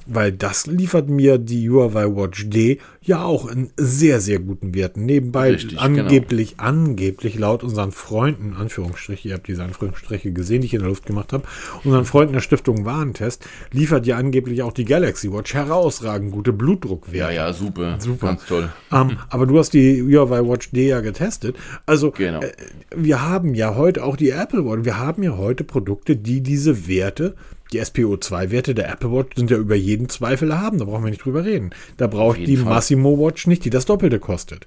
weil 0.08 0.32
das 0.32 0.66
liefert 0.66 1.08
mir 1.08 1.38
die 1.38 1.68
Huawei 1.70 2.06
Watch 2.06 2.48
D 2.48 2.78
ja 3.02 3.22
auch 3.22 3.48
in 3.50 3.70
sehr, 3.76 4.20
sehr 4.20 4.38
guten 4.38 4.74
Werten. 4.74 5.06
Nebenbei 5.06 5.52
Richtig, 5.52 5.78
angeblich, 5.78 6.54
angeblich 6.58 7.38
laut 7.38 7.62
unseren 7.62 7.92
Freunden, 7.92 8.54
Anführungsstriche, 8.54 9.28
ihr 9.28 9.34
habt 9.34 9.48
diese 9.48 9.62
Anführungsstriche 9.62 10.32
gesehen, 10.32 10.60
die 10.62 10.66
ich 10.66 10.74
in 10.74 10.80
der 10.80 10.88
Luft 10.88 11.06
gemacht 11.06 11.32
habe, 11.32 11.44
unseren 11.84 12.04
Freunden 12.04 12.32
der 12.34 12.40
Stiftung 12.40 12.84
Warentest, 12.84 13.46
liefert 13.70 14.06
ja 14.06 14.16
angeblich 14.16 14.62
auch 14.62 14.72
die 14.72 14.84
Galaxy 14.84 15.32
Watch 15.32 15.54
herausragend 15.54 16.32
gute 16.32 16.52
Blutdruckwerte. 16.52 17.18
Ja, 17.18 17.30
ja, 17.30 17.52
super. 17.52 17.96
Super. 18.00 18.26
Ganz 18.28 18.46
toll. 18.46 18.68
Ähm, 18.92 19.18
aber 19.28 19.46
du 19.46 19.58
hast 19.58 19.70
die 19.74 20.02
Huawei 20.02 20.40
Watch 20.46 20.70
D 20.70 20.88
ja 20.88 21.00
getestet. 21.00 21.56
Also 21.86 22.10
Genau. 22.12 22.40
äh, 22.40 22.52
wir 22.96 23.22
haben 23.22 23.54
ja 23.54 23.74
heute 23.76 24.04
auch 24.04 24.16
die 24.16 24.30
Apple 24.30 24.64
Watch. 24.64 24.84
Wir 24.84 24.98
haben 24.98 25.22
ja 25.22 25.36
heute 25.36 25.64
Produkte, 25.64 26.16
die 26.16 26.42
diese 26.42 26.88
Werte, 26.88 27.34
die 27.72 27.80
SPO2-Werte 27.82 28.74
der 28.74 28.90
Apple 28.90 29.12
Watch 29.12 29.36
sind 29.36 29.50
ja 29.50 29.56
über 29.58 29.74
jeden 29.74 30.08
Zweifel 30.08 30.50
erhaben. 30.50 30.78
Da 30.78 30.84
brauchen 30.86 31.04
wir 31.04 31.10
nicht 31.10 31.24
drüber 31.24 31.44
reden. 31.44 31.70
Da 31.96 32.06
braucht 32.06 32.38
die 32.38 32.56
Fall. 32.56 32.72
Massimo 32.74 33.18
Watch 33.18 33.46
nicht, 33.46 33.64
die 33.64 33.70
das 33.70 33.84
Doppelte 33.84 34.18
kostet. 34.18 34.66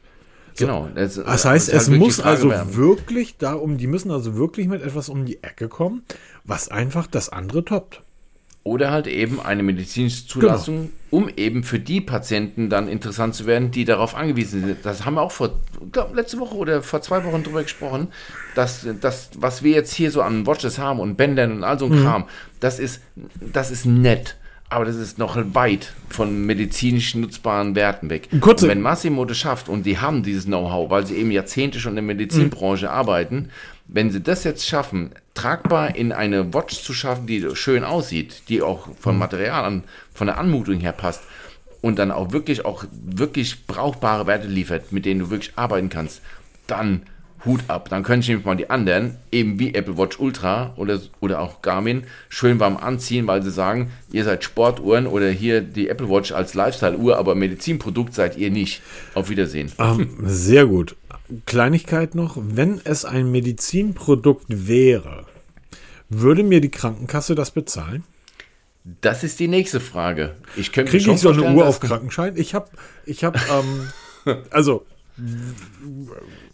Genau. 0.58 0.90
Das, 0.94 1.16
Das 1.16 1.46
heißt, 1.46 1.72
halt 1.72 1.82
es 1.82 1.88
wirklich 1.90 2.00
muss 2.00 2.20
also 2.20 2.50
wer- 2.50 2.76
wirklich 2.76 3.38
darum, 3.38 3.78
die 3.78 3.88
müssen 3.88 4.12
also 4.12 4.36
wirklich 4.36 4.68
mit 4.68 4.82
etwas 4.82 5.10
um 5.10 5.26
die 5.26 5.42
Ecke 5.44 5.68
kommen, 5.70 6.04
was 6.44 6.68
einfach 6.70 7.08
das 7.08 7.30
andere 7.30 7.64
toppt. 7.66 8.02
Oder 8.64 8.92
halt 8.92 9.08
eben 9.08 9.40
eine 9.40 9.64
medizinische 9.64 10.28
Zulassung, 10.28 10.92
um 11.10 11.30
eben 11.36 11.64
für 11.64 11.80
die 11.80 12.00
Patienten 12.00 12.70
dann 12.70 12.88
interessant 12.88 13.34
zu 13.34 13.48
werden, 13.48 13.72
die 13.72 13.86
darauf 13.86 14.14
angewiesen 14.14 14.64
sind. 14.64 14.78
Das 14.86 15.04
haben 15.04 15.16
wir 15.16 15.22
auch 15.24 15.32
vor, 15.32 15.60
glaub, 15.92 16.14
letzte 16.14 16.38
Woche 16.40 16.54
oder 16.56 16.84
vor 16.84 17.02
zwei 17.02 17.24
Wochen 17.26 17.42
drüber 17.42 17.64
gesprochen, 17.64 18.10
dass 18.56 18.86
das, 19.00 19.30
was 19.38 19.64
wir 19.64 19.72
jetzt 19.72 19.94
hier 19.94 20.12
so 20.12 20.22
an 20.22 20.46
Watches 20.46 20.78
haben 20.80 21.00
und 21.00 21.16
Bändern 21.16 21.52
und 21.54 21.64
all 21.64 21.80
so 21.80 21.86
ein 21.86 21.92
Mhm. 22.00 22.04
Kram, 22.04 22.26
das 22.60 22.80
ist, 22.80 23.02
das 23.40 23.72
ist 23.72 23.86
nett. 23.86 24.36
Aber 24.70 24.86
das 24.86 24.96
ist 24.96 25.18
noch 25.18 25.38
weit 25.54 25.92
von 26.08 26.46
medizinisch 26.46 27.14
nutzbaren 27.16 27.76
Werten 27.76 28.10
weg. 28.10 28.30
Kurze- 28.40 28.66
und 28.66 28.72
wenn 28.72 28.82
Massimo 28.82 29.26
das 29.26 29.38
schafft 29.38 29.68
und 29.68 29.86
die 29.86 29.98
haben 29.98 30.24
dieses 30.24 30.46
Know-how, 30.46 30.90
weil 30.90 31.06
sie 31.06 31.16
eben 31.16 31.30
Jahrzehnte 31.30 31.80
schon 31.82 31.92
in 31.92 31.96
der 31.98 32.04
Medizinbranche 32.04 32.86
Mhm. 32.86 32.92
arbeiten, 32.92 33.50
wenn 33.88 34.12
sie 34.12 34.22
das 34.22 34.46
jetzt 34.46 34.66
schaffen, 34.66 35.12
tragbar 35.34 35.96
in 35.98 36.14
eine 36.14 36.54
Watch 36.54 36.82
zu 36.84 36.94
schaffen, 36.94 37.28
die 37.28 37.46
schön 37.54 37.84
aussieht, 37.84 38.44
die 38.48 38.62
auch 38.62 38.88
Mhm. 38.88 38.94
vom 38.98 39.18
Material 39.18 39.66
an, 39.66 39.84
von 40.14 40.28
der 40.28 40.38
Anmutung 40.38 40.80
her 40.80 40.94
passt 40.94 41.24
und 41.82 42.00
dann 42.00 42.10
auch 42.12 42.32
wirklich 42.32 42.64
auch 42.64 42.86
wirklich 43.06 43.68
brauchbare 43.68 44.26
Werte 44.26 44.48
liefert, 44.48 44.94
mit 44.94 45.06
denen 45.06 45.20
du 45.20 45.30
wirklich 45.32 45.52
arbeiten 45.58 45.90
kannst, 45.90 46.22
dann 46.68 47.02
Hut 47.46 47.62
ab. 47.68 47.90
Dann 47.90 48.04
können 48.04 48.22
ich 48.22 48.28
nämlich 48.28 48.46
mal 48.46 48.56
die 48.56 48.70
anderen, 48.70 49.18
eben 49.32 49.60
wie 49.60 49.74
Apple 49.74 49.98
Watch 49.98 50.20
Ultra 50.20 50.74
oder, 50.78 51.00
oder 51.20 51.40
auch 51.40 51.62
Garmin, 51.62 52.04
schön 52.30 52.60
warm 52.60 52.78
anziehen, 52.78 53.28
weil 53.28 53.42
sie 53.42 53.52
sagen, 53.52 53.92
ihr 54.12 54.24
seid 54.24 54.44
Sportuhren 54.44 55.08
oder 55.08 55.30
hier 55.30 55.62
die 55.62 55.90
Apple 55.90 56.10
Watch 56.10 56.32
als 56.32 56.54
Lifestyle-Uhr, 56.54 57.18
aber 57.18 57.36
Medizinprodukt 57.36 58.14
seid 58.14 58.38
ihr 58.38 58.52
nicht. 58.52 58.82
Auf 59.14 59.30
Wiedersehen. 59.30 59.72
Ähm, 59.80 60.10
sehr 60.24 60.66
gut. 60.66 60.96
Kleinigkeit 61.46 62.16
noch, 62.16 62.38
wenn 62.40 62.82
es 62.84 63.06
ein 63.06 63.32
Medizinprodukt 63.32 64.46
wäre, 64.48 65.26
würde 66.10 66.44
mir 66.44 66.62
die 66.62 66.72
Krankenkasse 66.72 67.36
das 67.36 67.52
bezahlen? 67.52 68.04
Das 69.02 69.24
ist 69.24 69.40
die 69.40 69.48
nächste 69.48 69.80
Frage. 69.80 70.36
Ich 70.56 70.72
könnte 70.72 70.92
Kriege 70.92 71.12
ich 71.12 71.20
so 71.20 71.30
eine 71.30 71.54
Uhr 71.54 71.68
auf 71.68 71.80
Krankenschein? 71.80 72.36
Ich 72.36 72.56
habe, 72.56 72.70
ich 73.06 73.24
habe, 73.24 73.40
ähm, 73.50 74.44
also, 74.50 74.86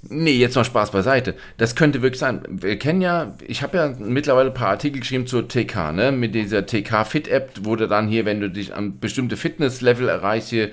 Nee, 0.10 0.34
jetzt 0.34 0.56
mal 0.56 0.64
Spaß 0.64 0.92
beiseite. 0.92 1.36
Das 1.58 1.76
könnte 1.76 2.02
wirklich 2.02 2.20
sein. 2.20 2.42
Wir 2.50 2.78
kennen 2.80 3.02
ja, 3.02 3.36
ich 3.46 3.62
habe 3.62 3.78
ja 3.78 3.94
mittlerweile 4.00 4.50
ein 4.50 4.54
paar 4.54 4.70
Artikel 4.70 5.02
geschrieben 5.02 5.28
zur 5.28 5.48
TK, 5.48 5.92
ne? 5.92 6.12
Mit 6.12 6.34
dieser 6.34 6.66
TK 6.66 7.06
Fit 7.06 7.28
App, 7.28 7.52
wo 7.64 7.76
du 7.76 7.88
dann 7.88 8.08
hier, 8.08 8.26
wenn 8.26 8.40
du 8.40 8.50
dich 8.50 8.74
an 8.74 9.00
bestimmte 9.00 9.36
Fitnesslevel 9.36 10.08
erreichst, 10.08 10.50
hier 10.50 10.72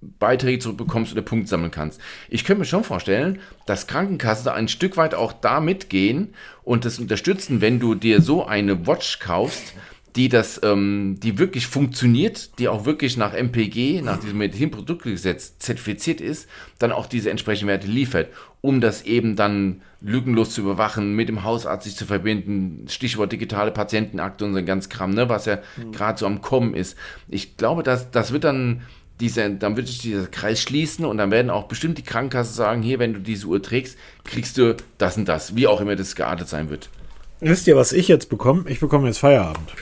Beiträge 0.00 0.58
zurückbekommst 0.60 1.12
oder 1.12 1.22
Punkt 1.22 1.48
sammeln 1.48 1.70
kannst. 1.70 2.00
Ich 2.28 2.44
könnte 2.44 2.60
mir 2.60 2.66
schon 2.66 2.84
vorstellen, 2.84 3.40
dass 3.66 3.86
Krankenkassen 3.86 4.48
ein 4.48 4.68
Stück 4.68 4.96
weit 4.96 5.14
auch 5.14 5.32
da 5.32 5.60
mitgehen 5.60 6.34
und 6.62 6.84
das 6.84 6.98
unterstützen, 6.98 7.60
wenn 7.60 7.80
du 7.80 7.94
dir 7.94 8.20
so 8.20 8.46
eine 8.46 8.86
Watch 8.86 9.18
kaufst, 9.20 9.74
die 10.18 10.28
das, 10.28 10.60
ähm, 10.64 11.20
die 11.22 11.38
wirklich 11.38 11.68
funktioniert, 11.68 12.58
die 12.58 12.66
auch 12.66 12.84
wirklich 12.84 13.16
nach 13.16 13.34
MPG, 13.34 14.02
nach 14.02 14.18
diesem 14.18 14.38
Medizinproduktegesetz 14.38 15.58
zertifiziert 15.60 16.20
ist, 16.20 16.48
dann 16.80 16.90
auch 16.90 17.06
diese 17.06 17.30
entsprechenden 17.30 17.68
Werte 17.68 17.86
liefert, 17.86 18.26
um 18.60 18.80
das 18.80 19.02
eben 19.02 19.36
dann 19.36 19.80
lückenlos 20.00 20.50
zu 20.50 20.62
überwachen, 20.62 21.14
mit 21.14 21.28
dem 21.28 21.44
Hausarzt 21.44 21.84
sich 21.84 21.94
zu 21.94 22.04
verbinden, 22.04 22.86
Stichwort 22.88 23.30
digitale 23.30 23.70
Patientenakte 23.70 24.44
und 24.44 24.54
so 24.54 24.58
ein 24.58 24.66
ganz 24.66 24.88
Kram, 24.88 25.12
ne, 25.12 25.28
was 25.28 25.46
ja 25.46 25.60
mhm. 25.76 25.92
gerade 25.92 26.18
so 26.18 26.26
am 26.26 26.42
Kommen 26.42 26.74
ist. 26.74 26.96
Ich 27.28 27.56
glaube, 27.56 27.84
dass 27.84 28.10
das 28.10 28.32
wird 28.32 28.42
dann 28.42 28.82
diese, 29.20 29.48
dann 29.50 29.76
wird 29.76 29.86
sich 29.86 29.98
dieser 29.98 30.26
Kreis 30.26 30.60
schließen 30.60 31.04
und 31.04 31.18
dann 31.18 31.30
werden 31.30 31.48
auch 31.48 31.68
bestimmt 31.68 31.96
die 31.96 32.02
Krankenkassen 32.02 32.54
sagen, 32.54 32.82
hier, 32.82 32.98
wenn 32.98 33.14
du 33.14 33.20
diese 33.20 33.46
Uhr 33.46 33.62
trägst, 33.62 33.96
kriegst 34.24 34.58
du 34.58 34.76
das 34.98 35.16
und 35.16 35.28
das, 35.28 35.54
wie 35.54 35.68
auch 35.68 35.80
immer 35.80 35.94
das 35.94 36.16
geartet 36.16 36.48
sein 36.48 36.70
wird. 36.70 36.90
Wisst 37.38 37.68
ihr, 37.68 37.76
was 37.76 37.92
ich 37.92 38.08
jetzt 38.08 38.28
bekomme? 38.28 38.64
Ich 38.66 38.80
bekomme 38.80 39.06
jetzt 39.06 39.18
Feierabend. 39.18 39.72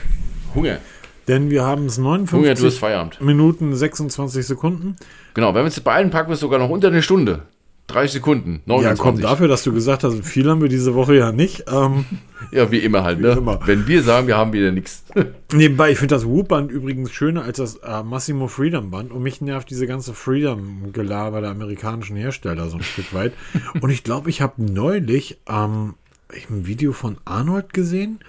Hunger. 0.55 0.79
Denn 1.27 1.49
wir 1.49 1.63
haben 1.63 1.87
es 1.87 1.97
59 1.97 2.81
Hunger, 2.81 3.09
Minuten 3.19 3.75
26 3.75 4.45
Sekunden. 4.45 4.95
Genau, 5.33 5.53
wenn 5.53 5.63
wir 5.63 5.67
es 5.67 5.79
beeilen, 5.79 6.09
packen 6.09 6.29
wir 6.29 6.35
es 6.35 6.39
sogar 6.39 6.59
noch 6.59 6.69
unter 6.69 6.87
eine 6.87 7.01
Stunde. 7.01 7.43
30 7.87 8.11
Sekunden. 8.11 8.61
29. 8.65 8.83
Ja, 8.83 9.01
kommt 9.01 9.23
dafür, 9.23 9.47
dass 9.47 9.63
du 9.63 9.73
gesagt 9.73 10.03
hast, 10.03 10.21
viel 10.25 10.49
haben 10.49 10.61
wir 10.61 10.67
diese 10.67 10.93
Woche 10.93 11.15
ja 11.15 11.31
nicht. 11.31 11.65
Ähm, 11.71 12.05
ja, 12.51 12.69
wie 12.69 12.79
immer 12.79 13.03
halt, 13.03 13.21
ne? 13.21 13.29
Immer. 13.31 13.59
Wenn 13.65 13.87
wir 13.87 14.03
sagen, 14.03 14.27
wir 14.27 14.35
haben 14.37 14.51
wieder 14.51 14.71
nichts. 14.71 15.05
Nebenbei, 15.53 15.91
ich 15.91 15.97
finde 15.97 16.15
das 16.15 16.25
Whoop-Band 16.25 16.69
übrigens 16.69 17.11
schöner 17.11 17.43
als 17.43 17.57
das 17.57 17.75
äh, 17.77 18.03
Massimo 18.03 18.47
Freedom-Band. 18.47 19.11
Und 19.11 19.23
mich 19.23 19.39
nervt 19.39 19.69
diese 19.69 19.87
ganze 19.87 20.13
Freedom-Gelaber 20.13 21.39
der 21.39 21.51
amerikanischen 21.51 22.17
Hersteller 22.17 22.67
so 22.69 22.77
ein 22.77 22.83
Stück 22.83 23.13
weit. 23.13 23.33
Und 23.79 23.89
ich 23.89 24.03
glaube, 24.03 24.29
ich 24.29 24.41
habe 24.41 24.61
neulich 24.61 25.37
ähm, 25.49 25.95
ein 26.29 26.67
Video 26.67 26.91
von 26.91 27.17
Arnold 27.23 27.73
gesehen. 27.73 28.19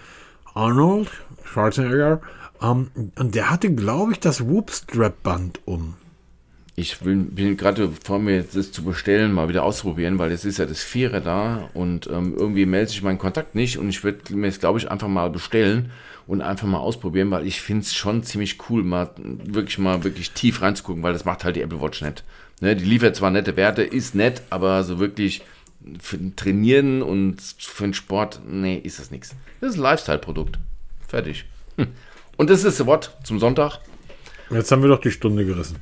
Arnold 0.55 1.11
Schwarzenegger. 1.49 2.21
Ähm, 2.63 2.91
und 3.19 3.35
der 3.35 3.51
hatte, 3.51 3.75
glaube 3.75 4.13
ich, 4.13 4.21
das 4.21 4.47
Whoop-Strap-Band 4.47 5.61
um 5.65 5.95
ich 6.79 7.05
will, 7.05 7.17
bin 7.17 7.57
gerade 7.57 7.91
vor 8.05 8.21
mir, 8.21 8.45
das 8.45 8.71
zu 8.71 8.85
bestellen, 8.85 9.33
mal 9.33 9.49
wieder 9.49 9.65
ausprobieren, 9.65 10.19
weil 10.21 10.31
es 10.31 10.45
ist 10.45 10.59
ja 10.59 10.67
das 10.67 10.81
Vierer 10.81 11.21
da 11.21 11.69
und 11.75 12.07
ähm, 12.07 12.35
irgendwie 12.37 12.67
meldet 12.67 12.91
sich 12.91 13.03
mein 13.03 13.19
Kontakt 13.19 13.57
nicht 13.57 13.79
und 13.79 13.89
ich 13.89 14.05
würde 14.05 14.35
mir 14.35 14.47
es, 14.47 14.61
glaube 14.61 14.79
ich, 14.79 14.89
einfach 14.89 15.09
mal 15.09 15.29
bestellen 15.29 15.91
und 16.29 16.41
einfach 16.41 16.69
mal 16.69 16.79
ausprobieren, 16.79 17.33
weil 17.33 17.47
ich 17.47 17.61
finde 17.61 17.83
es 17.83 17.97
schon 17.97 18.23
ziemlich 18.23 18.59
cool, 18.71 18.85
mal 18.85 19.11
wirklich 19.17 19.79
mal 19.79 20.05
wirklich 20.05 20.31
tief 20.31 20.63
reinzugucken, 20.63 21.03
weil 21.03 21.13
das 21.13 21.25
macht 21.25 21.43
halt 21.43 21.57
die 21.57 21.63
Apple 21.63 21.83
Watch 21.83 22.01
nicht. 22.01 22.23
Ne, 22.61 22.77
die 22.77 22.85
liefert 22.85 23.17
zwar 23.17 23.33
nette 23.33 23.57
Werte, 23.57 23.83
ist 23.83 24.15
nett, 24.15 24.43
aber 24.51 24.85
so 24.85 25.01
wirklich 25.01 25.43
für 26.01 26.19
Trainieren 26.37 27.03
und 27.03 27.41
für 27.59 27.85
den 27.85 27.95
Sport, 27.95 28.41
nee, 28.49 28.77
ist 28.77 29.01
das 29.01 29.11
nichts. 29.11 29.35
Das 29.61 29.71
ist 29.71 29.79
ein 29.79 29.83
Lifestyle-Produkt. 29.83 30.61
Fertig. 31.09 31.47
Hm. 31.77 31.89
Und 32.37 32.51
das 32.51 32.63
ist 32.63 32.79
das 32.79 32.87
Wort 32.87 33.17
zum 33.25 33.41
Sonntag. 33.41 33.81
Jetzt 34.51 34.71
haben 34.71 34.83
wir 34.83 34.89
doch 34.89 35.01
die 35.01 35.11
Stunde 35.11 35.45
gerissen. 35.45 35.77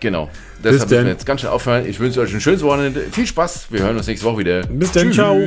Genau. 0.00 0.28
Deshalb 0.62 0.90
müssen 0.90 1.04
wir 1.04 1.12
jetzt 1.12 1.26
ganz 1.26 1.40
schnell 1.40 1.52
aufhören. 1.52 1.86
Ich 1.86 2.00
wünsche 2.00 2.20
euch 2.20 2.34
ein 2.34 2.40
schönes 2.40 2.62
Wochenende. 2.62 3.02
Viel 3.12 3.26
Spaß. 3.26 3.68
Wir 3.70 3.80
hören 3.80 3.96
uns 3.96 4.08
nächste 4.08 4.26
Woche 4.26 4.38
wieder. 4.38 4.62
Bis 4.66 4.92
dann. 4.92 5.12
Ciao. 5.12 5.38